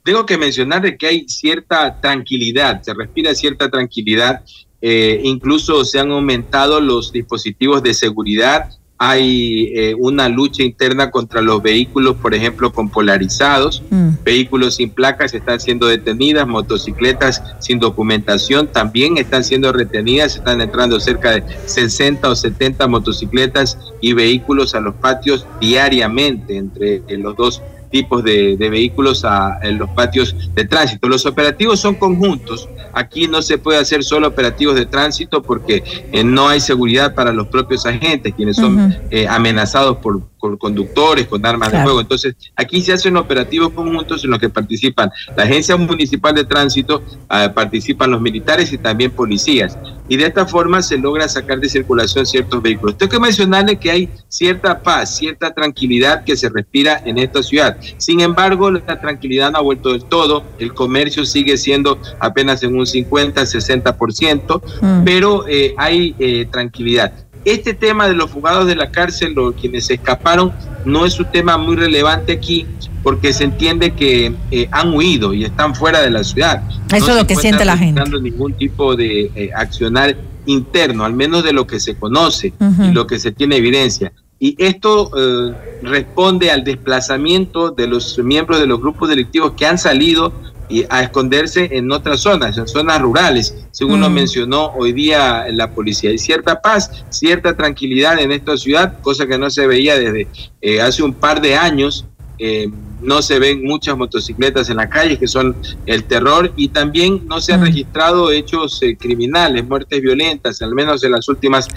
[0.03, 4.41] tengo que mencionar de que hay cierta tranquilidad, se respira cierta tranquilidad,
[4.81, 11.41] eh, incluso se han aumentado los dispositivos de seguridad hay eh, una lucha interna contra
[11.41, 14.09] los vehículos, por ejemplo, con polarizados, mm.
[14.25, 20.99] vehículos sin placas están siendo detenidas, motocicletas sin documentación también están siendo retenidas, están entrando
[20.99, 27.61] cerca de 60 o 70 motocicletas y vehículos a los patios diariamente entre los dos
[27.89, 31.07] tipos de, vehículos a, en los patios de tránsito.
[31.07, 32.67] Los operativos son conjuntos.
[32.93, 37.31] Aquí no se puede hacer solo operativos de tránsito porque eh, no hay seguridad para
[37.31, 42.01] los propios agentes, quienes son eh, amenazados por, con conductores, con armas de fuego.
[42.01, 47.03] Entonces, aquí se hacen operativos conjuntos en los que participan la Agencia Municipal de Tránsito,
[47.27, 49.77] ah, participan los militares y también policías.
[50.07, 52.97] Y de esta forma se logra sacar de circulación ciertos vehículos.
[52.97, 57.77] Tengo que mencionarle que hay cierta paz, cierta tranquilidad que se respira en esta ciudad.
[57.97, 60.43] Sin embargo, la tranquilidad no ha vuelto del todo.
[60.57, 65.03] El comercio sigue siendo apenas en un 50, 60%, mm.
[65.03, 67.13] pero eh, hay eh, tranquilidad.
[67.45, 70.51] Este tema de los fugados de la cárcel o quienes escaparon
[70.85, 72.65] no es un tema muy relevante aquí
[73.03, 76.61] porque se entiende que eh, han huido y están fuera de la ciudad.
[76.93, 78.01] Eso es lo que siente la gente.
[78.09, 82.91] No ningún tipo de eh, accionar interno, al menos de lo que se conoce y
[82.91, 84.11] lo que se tiene evidencia.
[84.39, 85.53] Y esto eh,
[85.83, 90.33] responde al desplazamiento de los miembros de los grupos delictivos que han salido
[90.69, 94.13] y a esconderse en otras zonas, en zonas rurales, según lo mm.
[94.13, 96.11] mencionó hoy día la policía.
[96.11, 100.27] Hay cierta paz, cierta tranquilidad en esta ciudad, cosa que no se veía desde
[100.61, 102.05] eh, hace un par de años.
[102.37, 102.69] Eh,
[103.01, 105.55] no se ven muchas motocicletas en la calle, que son
[105.85, 107.65] el terror, y también no se han mm.
[107.65, 111.67] registrado hechos eh, criminales, muertes violentas, al menos en las últimas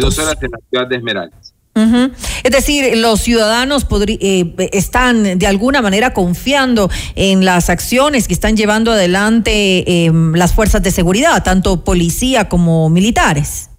[0.00, 1.49] dos horas en la ciudad de Esmeraldas.
[2.42, 8.56] Es decir, los ciudadanos eh, están de alguna manera confiando en las acciones que están
[8.56, 13.70] llevando adelante em, las fuerzas de seguridad, tanto policía como militares.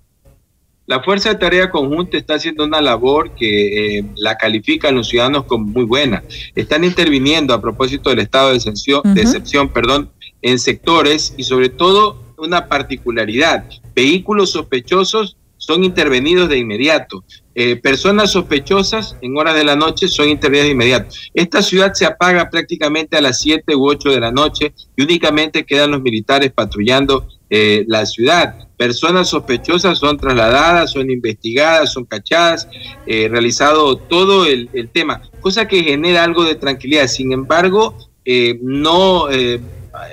[0.87, 5.45] La Fuerza de Tarea Conjunta está haciendo una labor que eh, la califican los ciudadanos
[5.45, 6.21] como muy buena.
[6.53, 10.09] Están interviniendo a propósito del estado de excepción, de excepción perdón,
[10.41, 13.63] en sectores y sobre todo una particularidad,
[13.95, 17.23] vehículos sospechosos son intervenidos de inmediato.
[17.53, 21.15] Eh, personas sospechosas en horas de la noche son intervenidas de inmediato.
[21.35, 25.63] Esta ciudad se apaga prácticamente a las 7 u 8 de la noche y únicamente
[25.63, 28.67] quedan los militares patrullando eh, la ciudad.
[28.75, 32.67] Personas sospechosas son trasladadas, son investigadas, son cachadas,
[33.05, 37.05] eh, realizado todo el, el, tema, cosa que genera algo de tranquilidad.
[37.05, 39.27] Sin embargo, eh, no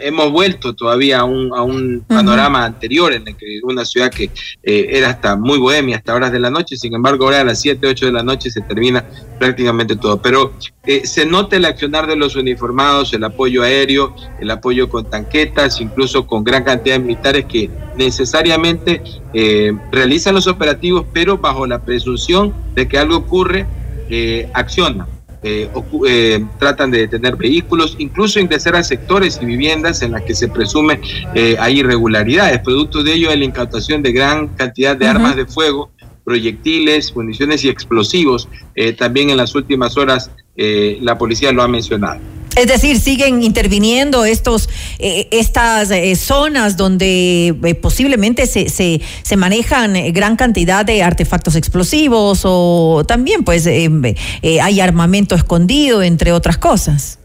[0.01, 4.31] hemos vuelto todavía a un, a un panorama anterior en el que una ciudad que
[4.63, 7.61] eh, era hasta muy bohemia hasta horas de la noche, sin embargo ahora a las
[7.61, 9.05] 7, 8 de la noche se termina
[9.39, 10.21] prácticamente todo.
[10.21, 10.53] Pero
[10.85, 15.81] eh, se nota el accionar de los uniformados, el apoyo aéreo, el apoyo con tanquetas,
[15.81, 19.03] incluso con gran cantidad de militares que necesariamente
[19.35, 23.67] eh, realizan los operativos, pero bajo la presunción de que algo ocurre,
[24.11, 25.71] eh, accionan eh,
[26.07, 30.49] eh, tratan de detener vehículos, incluso ingresar a sectores y viviendas en las que se
[30.49, 31.01] presume
[31.35, 32.61] eh, hay irregularidades.
[32.61, 35.15] Producto de ello es la incautación de gran cantidad de uh -huh.
[35.15, 35.91] armas de fuego,
[36.29, 38.51] proyectiles, municiones y explosivos.
[38.75, 42.21] Eh, también en las últimas horas eh, la policía lo ha mencionado.
[42.57, 44.69] Es decir, siguen interviniendo estos,
[44.99, 51.55] eh, estas eh, zonas donde eh, posiblemente se, se, se, manejan gran cantidad de artefactos
[51.55, 57.19] explosivos o también pues hay armamento escondido, entre otras cosas.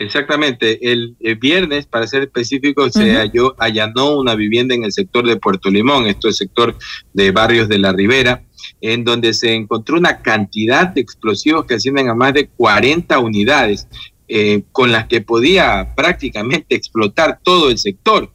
[0.00, 0.90] Exactamente.
[0.90, 3.16] El, el, viernes, para ser específico, se uh -huh.
[3.18, 6.74] halló, allanó una vivienda en el sector de Puerto Limón, esto es el sector
[7.12, 8.42] de barrios de la Ribera,
[8.80, 13.88] en donde se encontró una cantidad de explosivos que ascienden a más de 40 unidades
[14.32, 18.30] eh, con las que podía prácticamente explotar todo el sector.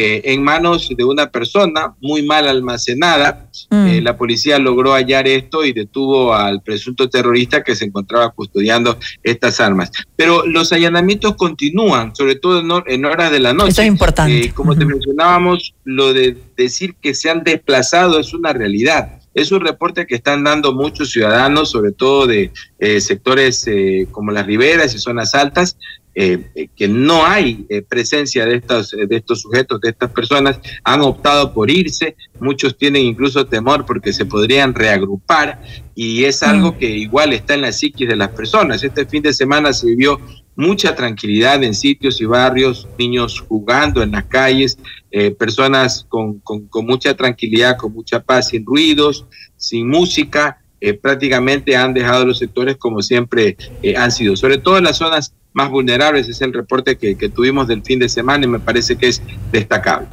[0.00, 3.86] Eh, en manos de una persona muy mal almacenada, mm.
[3.88, 8.96] eh, la policía logró hallar esto y detuvo al presunto terrorista que se encontraba custodiando
[9.24, 9.90] estas armas.
[10.14, 13.70] Pero los allanamientos continúan, sobre todo en, en horas de la noche.
[13.70, 14.38] Eso es importante.
[14.38, 19.52] Eh, como te mencionábamos, lo de decir que se han desplazado es una realidad es
[19.52, 24.46] un reporte que están dando muchos ciudadanos, sobre todo de eh, sectores eh, como las
[24.46, 25.76] riberas y zonas altas,
[26.14, 31.54] eh, que no hay presencia de estos, de estos sujetos, de estas personas, han optado
[31.54, 35.62] por irse, muchos tienen incluso temor porque se podrían reagrupar
[35.94, 38.82] y es algo que igual está en la psiquis de las personas.
[38.82, 40.20] Este fin de semana se vivió
[40.58, 44.76] mucha tranquilidad en sitios y barrios, niños jugando en las calles,
[45.12, 49.24] eh, personas con, con, mucha tranquilidad, con mucha paz, sin ruidos,
[49.56, 54.78] sin música, eh, prácticamente han dejado los sectores como siempre eh, han sido, sobre todo
[54.78, 58.44] en las zonas más vulnerables, es el reporte que, que, tuvimos del fin de semana
[58.44, 59.20] y me parece que es
[59.50, 60.06] destacable.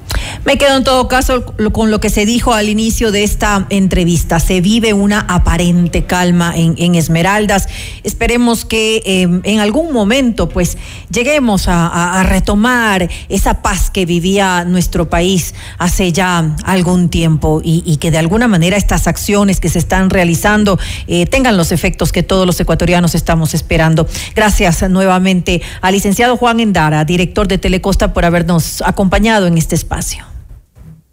[0.43, 4.39] Me quedo en todo caso con lo que se dijo al inicio de esta entrevista.
[4.39, 7.67] Se vive una aparente calma en, en Esmeraldas.
[8.03, 10.79] Esperemos que eh, en algún momento pues
[11.11, 17.97] lleguemos a, retomar esa paz que vivía nuestro país hace ya algún tiempo y, y
[17.97, 22.23] que de alguna manera estas acciones que se están realizando eh, tengan los efectos que
[22.23, 24.07] todos los ecuatorianos estamos esperando.
[24.35, 25.34] Gracias nuevamente
[25.81, 30.25] al licenciado Juan Endara, director de Telecosta, por habernos acompañado en este espacio.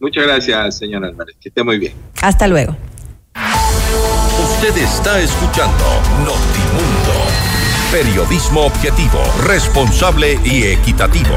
[0.01, 1.37] Muchas gracias, señor Álvarez.
[1.41, 1.95] Que esté muy bien.
[2.21, 2.77] Hasta luego.
[4.43, 5.85] Usted está escuchando
[6.19, 7.13] Notimundo.
[7.93, 11.37] Periodismo objetivo, responsable y equitativo.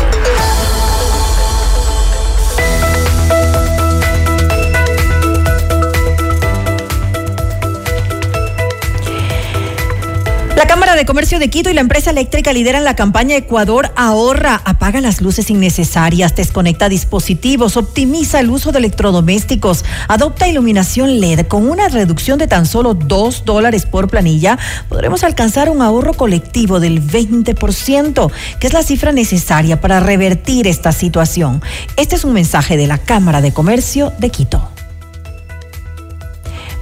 [10.65, 14.63] La Cámara de Comercio de Quito y la empresa eléctrica lideran la campaña Ecuador ahorra,
[14.65, 21.69] apaga las luces innecesarias, desconecta dispositivos, optimiza el uso de electrodomésticos, adopta iluminación LED con
[21.69, 24.57] una reducción de tan solo dos dólares por planilla.
[24.89, 30.91] Podremos alcanzar un ahorro colectivo del 20%, que es la cifra necesaria para revertir esta
[30.91, 31.61] situación.
[31.95, 34.74] Este es un mensaje de la Cámara de Comercio de Quito.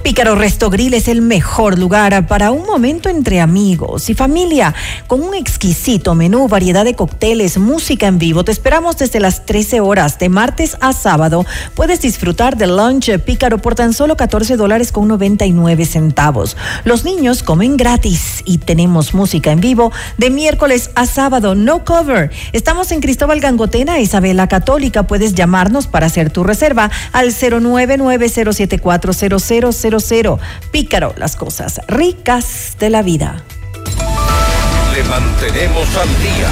[0.04, 4.74] Pícaro Resto Grill es el mejor lugar para un momento entre amigos y familia,
[5.06, 8.44] con un exquisito menú, variedad de cócteles, música en vivo.
[8.44, 11.46] Te esperamos desde las 13 horas, de martes a sábado.
[11.74, 16.54] Puedes disfrutar del lunch Pícaro por tan solo 14 dólares con 99 centavos.
[16.84, 22.30] Los niños comen gratis y tenemos música en vivo de miércoles a sábado, no cover.
[22.52, 25.04] Estamos en Cristóbal Gangotena, Isabela Católica.
[25.04, 29.93] Puedes llamarnos para hacer tu reserva al 099-074-0000.
[30.70, 33.42] Pícaro, las cosas ricas de la vida.
[34.92, 36.48] Le mantenemos al día.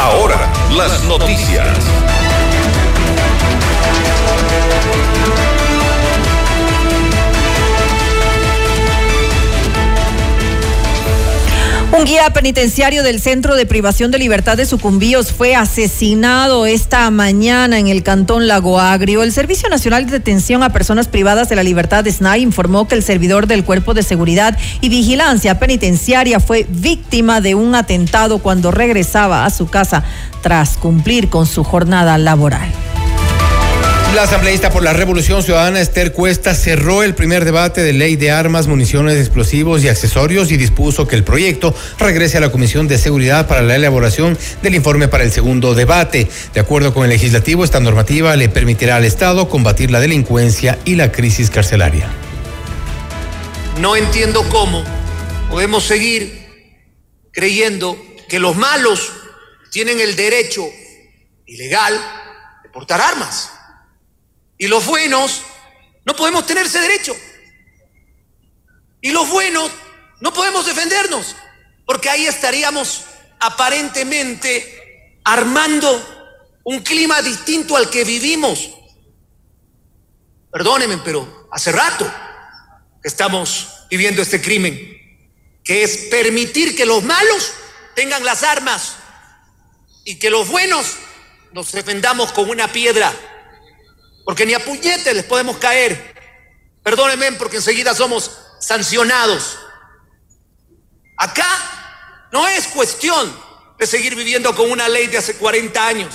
[0.00, 0.36] Ahora,
[0.76, 1.66] las noticias.
[11.92, 17.80] Un guía penitenciario del Centro de Privación de Libertad de Sucumbíos fue asesinado esta mañana
[17.80, 19.24] en el cantón Lago Agrio.
[19.24, 22.94] El Servicio Nacional de Detención a Personas Privadas de la Libertad de SNAI informó que
[22.94, 28.70] el servidor del Cuerpo de Seguridad y Vigilancia Penitenciaria fue víctima de un atentado cuando
[28.70, 30.04] regresaba a su casa
[30.42, 32.70] tras cumplir con su jornada laboral.
[34.14, 38.32] La asambleísta por la Revolución Ciudadana Esther Cuesta cerró el primer debate de ley de
[38.32, 42.98] armas, municiones, explosivos y accesorios y dispuso que el proyecto regrese a la Comisión de
[42.98, 46.28] Seguridad para la elaboración del informe para el segundo debate.
[46.52, 50.96] De acuerdo con el legislativo, esta normativa le permitirá al Estado combatir la delincuencia y
[50.96, 52.08] la crisis carcelaria.
[53.78, 54.82] No entiendo cómo
[55.48, 56.82] podemos seguir
[57.32, 57.96] creyendo
[58.28, 59.12] que los malos
[59.70, 60.68] tienen el derecho
[61.46, 61.94] ilegal
[62.64, 63.52] de portar armas
[64.60, 65.40] y los buenos
[66.04, 67.16] no podemos tener ese derecho.
[69.00, 69.70] Y los buenos
[70.20, 71.34] no podemos defendernos,
[71.86, 73.04] porque ahí estaríamos
[73.40, 78.68] aparentemente armando un clima distinto al que vivimos.
[80.52, 82.12] Perdónenme, pero hace rato
[83.02, 84.76] estamos viviendo este crimen,
[85.64, 87.54] que es permitir que los malos
[87.94, 88.96] tengan las armas
[90.04, 90.96] y que los buenos
[91.52, 93.10] nos defendamos con una piedra
[94.30, 96.14] porque ni a puñetes les podemos caer.
[96.84, 98.30] Perdónenme porque enseguida somos
[98.60, 99.58] sancionados.
[101.16, 103.36] Acá no es cuestión
[103.76, 106.14] de seguir viviendo con una ley de hace 40 años.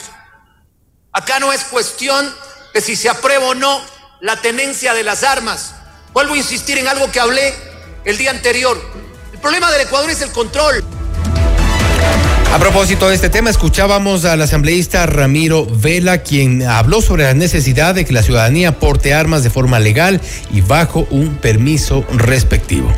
[1.11, 2.33] Acá no es cuestión
[2.73, 3.85] de si se aprueba o no
[4.21, 5.75] la tenencia de las armas.
[6.13, 7.53] Vuelvo a insistir en algo que hablé
[8.05, 8.81] el día anterior.
[9.33, 10.85] El problema del Ecuador es el control.
[12.55, 17.93] A propósito de este tema, escuchábamos al asambleísta Ramiro Vela, quien habló sobre la necesidad
[17.93, 20.21] de que la ciudadanía porte armas de forma legal
[20.53, 22.89] y bajo un permiso respectivo.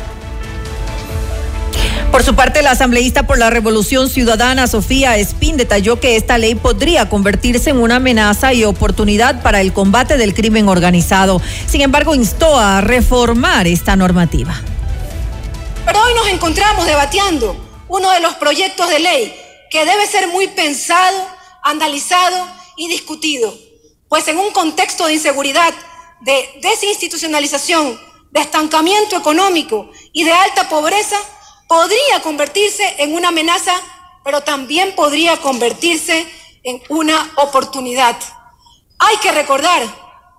[2.12, 6.54] Por su parte, la asambleísta por la Revolución Ciudadana, Sofía Espín, detalló que esta ley
[6.54, 11.42] podría convertirse en una amenaza y oportunidad para el combate del crimen organizado.
[11.66, 14.54] Sin embargo, instó a reformar esta normativa.
[15.84, 17.56] Pero hoy nos encontramos debatiendo
[17.88, 21.28] uno de los proyectos de ley que debe ser muy pensado,
[21.62, 23.54] analizado y discutido,
[24.08, 25.74] pues en un contexto de inseguridad,
[26.20, 28.00] de desinstitucionalización,
[28.30, 31.16] de estancamiento económico y de alta pobreza,
[31.68, 33.74] podría convertirse en una amenaza,
[34.24, 36.26] pero también podría convertirse
[36.62, 38.16] en una oportunidad.
[38.98, 39.82] Hay que recordar,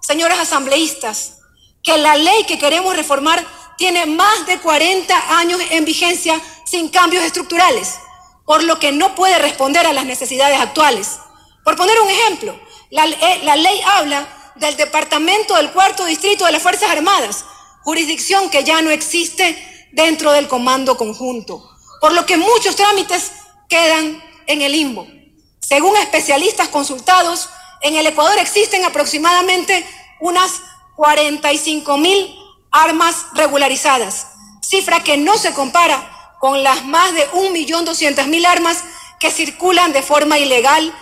[0.01, 1.37] señoras asambleístas,
[1.83, 3.45] que la ley que queremos reformar
[3.77, 7.95] tiene más de 40 años en vigencia sin cambios estructurales
[8.49, 11.19] por lo que no puede responder a las necesidades actuales.
[11.63, 12.59] Por poner un ejemplo,
[12.89, 17.45] la, eh, la ley habla del Departamento del Cuarto Distrito de las Fuerzas Armadas,
[17.83, 21.63] jurisdicción que ya no existe dentro del Comando Conjunto,
[22.01, 23.33] por lo que muchos trámites
[23.69, 25.05] quedan en el limbo.
[25.59, 27.49] Según especialistas consultados,
[27.81, 29.85] en el Ecuador existen aproximadamente
[30.21, 30.53] unas
[30.95, 32.35] 45 mil
[32.71, 34.25] armas regularizadas,
[34.63, 38.83] cifra que no se compara con las más de 1.200.000 armas
[39.19, 40.93] que circulan de forma ilegal.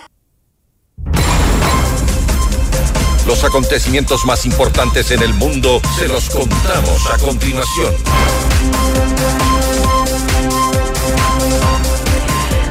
[3.26, 7.94] Los acontecimientos más importantes en el mundo se los contamos a continuación.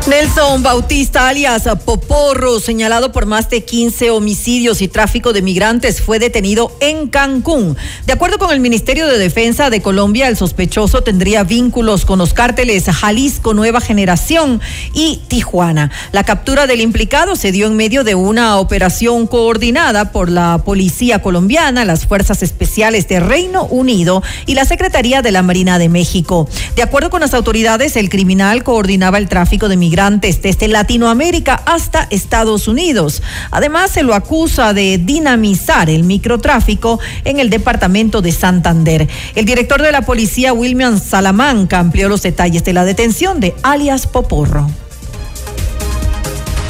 [0.07, 6.17] Nelson Bautista, alias Poporro, señalado por más de 15 homicidios y tráfico de migrantes, fue
[6.17, 7.75] detenido en Cancún.
[8.05, 12.33] De acuerdo con el Ministerio de Defensa de Colombia, el sospechoso tendría vínculos con los
[12.33, 14.61] cárteles Jalisco Nueva Generación
[14.93, 15.91] y Tijuana.
[16.13, 21.21] La captura del implicado se dio en medio de una operación coordinada por la Policía
[21.21, 26.47] Colombiana, las Fuerzas Especiales de Reino Unido y la Secretaría de la Marina de México.
[26.77, 32.05] De acuerdo con las autoridades, el criminal coordinaba el tráfico de migrantes desde Latinoamérica hasta
[32.11, 33.23] Estados Unidos.
[33.49, 39.07] Además, se lo acusa de dinamizar el microtráfico en el departamento de Santander.
[39.33, 44.05] El director de la policía, William Salamanca, amplió los detalles de la detención de alias
[44.05, 44.69] Poporro.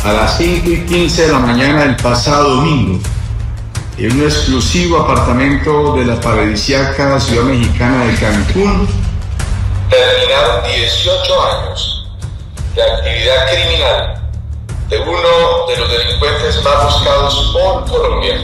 [0.05, 2.97] A las 5 y 15 de la mañana del pasado domingo,
[3.97, 8.87] en un exclusivo apartamento de la paradisiaca ciudad mexicana de Cancún,
[9.89, 11.96] terminaron 18 años
[12.77, 14.21] de actividad criminal
[14.87, 18.35] de uno de los delincuentes más buscados por Colombia.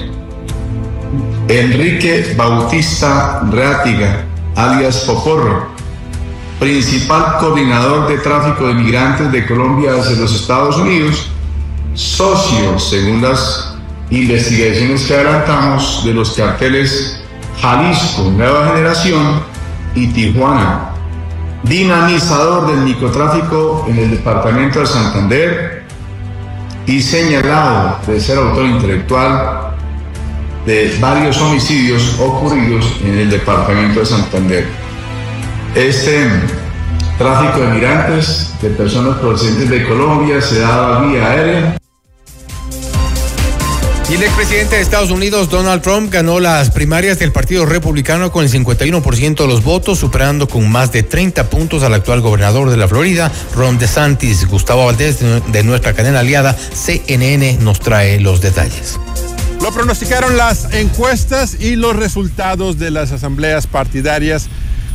[1.48, 5.68] Enrique Bautista Reátiga, alias Poporro,
[6.60, 11.28] principal coordinador de tráfico de migrantes de Colombia hacia los Estados Unidos,
[11.94, 13.76] socio, según las
[14.10, 17.22] investigaciones que adelantamos, de los carteles
[17.62, 19.44] Jalisco Nueva Generación
[19.94, 20.93] y Tijuana
[21.64, 25.84] dinamizador del microtráfico en el departamento de Santander
[26.86, 29.74] y señalado de ser autor intelectual
[30.66, 34.66] de varios homicidios ocurridos en el departamento de Santander.
[35.76, 36.28] Este
[37.18, 41.78] tráfico de migrantes, de personas procedentes de Colombia, se daba vía aérea
[44.14, 48.44] y el expresidente de Estados Unidos, Donald Trump, ganó las primarias del Partido Republicano con
[48.44, 52.78] el 51% de los votos, superando con más de 30 puntos al actual gobernador de
[52.78, 54.46] la Florida, Ron DeSantis.
[54.46, 59.00] Gustavo Valdés, de nuestra cadena aliada CNN, nos trae los detalles.
[59.62, 64.48] Lo pronosticaron las encuestas y los resultados de las asambleas partidarias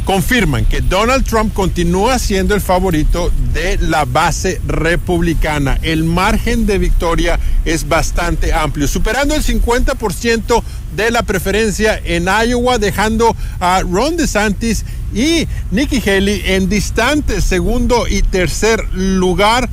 [0.08, 5.78] confirman que Donald Trump continúa siendo el favorito de la base republicana.
[5.82, 10.62] El margen de victoria es bastante amplio, superando el 50%
[10.96, 18.08] de la preferencia en Iowa, dejando a Ron DeSantis y Nikki Haley en distantes segundo
[18.08, 19.68] y tercer lugar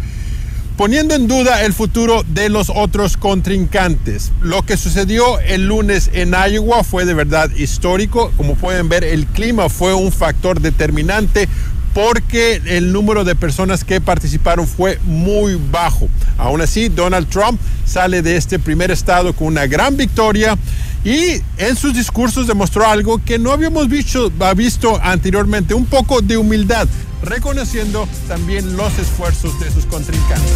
[0.78, 4.32] poniendo en duda el futuro de los otros contrincantes.
[4.42, 8.32] Lo que sucedió el lunes en Iowa fue de verdad histórico.
[8.36, 11.48] Como pueden ver, el clima fue un factor determinante
[11.94, 16.10] porque el número de personas que participaron fue muy bajo.
[16.38, 20.58] Aún así, Donald Trump sale de este primer estado con una gran victoria
[21.06, 26.36] y en sus discursos demostró algo que no habíamos visto, visto anteriormente, un poco de
[26.36, 26.86] humildad
[27.26, 30.52] reconociendo también los esfuerzos de sus contrincantes.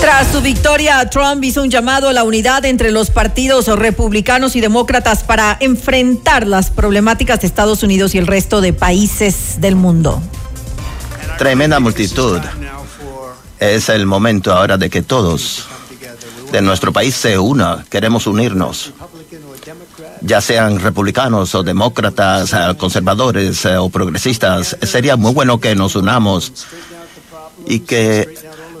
[0.00, 4.60] Tras su victoria, Trump hizo un llamado a la unidad entre los partidos republicanos y
[4.60, 10.22] demócratas para enfrentar las problemáticas de Estados Unidos y el resto de países del mundo.
[11.38, 12.40] Tremenda multitud.
[13.58, 15.66] Es el momento ahora de que todos
[16.52, 17.84] de nuestro país se una.
[17.88, 18.92] Queremos unirnos
[20.20, 25.96] ya sean republicanos o demócratas, eh, conservadores eh, o progresistas, sería muy bueno que nos
[25.96, 26.52] unamos
[27.66, 28.28] y que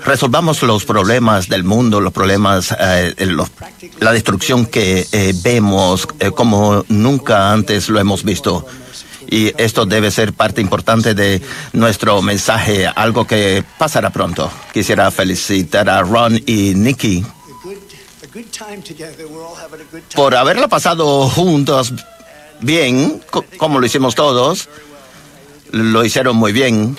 [0.04, 3.14] resolvamos los problemas del mundo, los problemas, eh,
[4.00, 5.06] la destrucción que
[5.42, 8.66] vemos como nunca antes lo hemos visto.
[9.28, 11.40] Y esto debe ser parte importante de
[11.72, 14.50] nuestro mensaje, algo que pasará pronto.
[14.72, 17.24] Quisiera felicitar a Ron y Nikki
[20.14, 21.92] por haberlo pasado juntos
[22.60, 23.22] bien,
[23.56, 24.68] como lo hicimos todos.
[25.70, 26.96] Lo hicieron muy bien.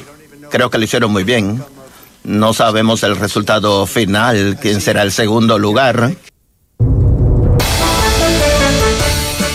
[0.49, 1.63] Creo que lo hicieron muy bien.
[2.23, 6.15] No sabemos el resultado final, quién será el segundo lugar.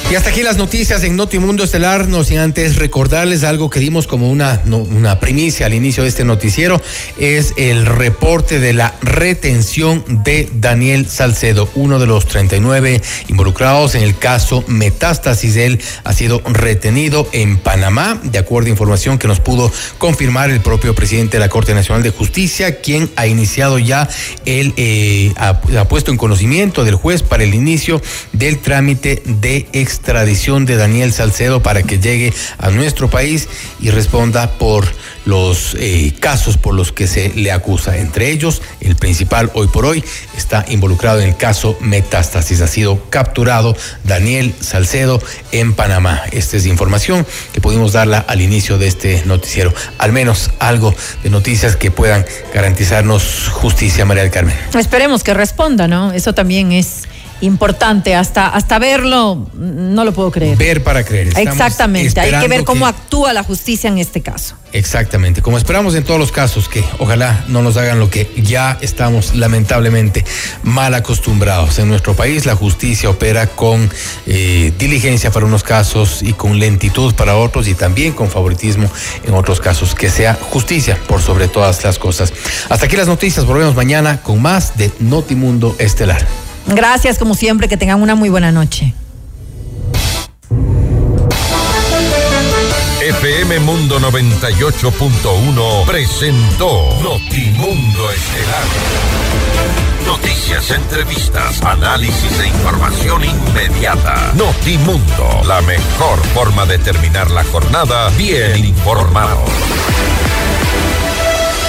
[0.09, 4.07] Y hasta aquí las noticias en Notimundo Estelar, no sin antes recordarles algo que dimos
[4.07, 6.81] como una, una primicia al inicio de este noticiero,
[7.19, 14.03] es el reporte de la retención de Daniel Salcedo, uno de los 39 involucrados en
[14.05, 15.57] el caso Metástasis.
[15.57, 20.61] Él ha sido retenido en Panamá, de acuerdo a información que nos pudo confirmar el
[20.61, 24.09] propio presidente de la Corte Nacional de Justicia, quien ha iniciado ya
[24.45, 28.01] el, eh, ha, puesto en conocimiento del juez para el inicio
[28.33, 33.49] del trámite de ex extradición de Daniel Salcedo para que llegue a nuestro país
[33.81, 34.87] y responda por
[35.25, 37.97] los eh, casos por los que se le acusa.
[37.97, 40.05] Entre ellos, el principal hoy por hoy
[40.37, 42.61] está involucrado en el caso Metástasis.
[42.61, 45.21] Ha sido capturado Daniel Salcedo
[45.51, 46.23] en Panamá.
[46.31, 49.75] Esta es información que pudimos darla al inicio de este noticiero.
[49.99, 52.25] Al menos algo de noticias que puedan
[52.55, 54.55] garantizarnos justicia, María del Carmen.
[54.79, 56.13] Esperemos que responda, ¿no?
[56.13, 57.09] Eso también es
[57.41, 58.15] importante.
[58.15, 60.57] Hasta, hasta verlo, no lo puedo creer.
[60.57, 61.29] Ver para creer.
[61.37, 62.21] Exactamente.
[62.21, 64.57] Hay que ver cómo actúa la justicia en este caso.
[64.73, 65.43] Exactamente.
[65.43, 69.35] Como esperamos en todos los casos, que ojalá no nos hagan lo que ya estamos
[69.35, 70.25] lamentablemente
[70.63, 71.79] mal acostumbrados.
[71.79, 73.89] En nuestro país la justicia opera con
[74.27, 78.91] eh, diligencia para unos casos y con lentitud para otros y también con favoritismo
[79.25, 79.95] en otros casos.
[79.95, 82.33] Que sea justicia por sobre todas las cosas.
[82.69, 83.45] Hasta aquí las noticias.
[83.47, 86.46] Volvemos mañana con más de Notimundo Estelar.
[86.67, 88.95] Gracias, como siempre, que tengan una muy buena noche.
[93.01, 98.65] FM Mundo 98.1 presentó Notimundo Estelar.
[100.05, 104.33] Noticias, entrevistas, análisis e información inmediata.
[104.35, 109.45] Notimundo, la mejor forma de terminar la jornada bien informado.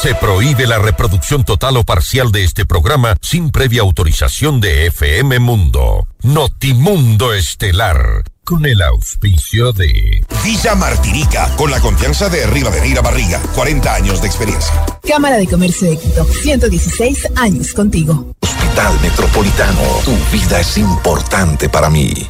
[0.00, 5.38] Se prohíbe la reproducción total o parcial de este programa sin previa autorización de FM
[5.38, 6.06] Mundo.
[6.22, 8.22] Notimundo Estelar.
[8.44, 14.28] Con el auspicio de Villa Martirica, con la confianza de Rivadeneira Barriga, 40 años de
[14.28, 14.72] experiencia.
[15.02, 18.32] Cámara de Comercio de Quito, 116 años contigo.
[18.40, 22.28] Hospital Metropolitano, tu vida es importante para mí.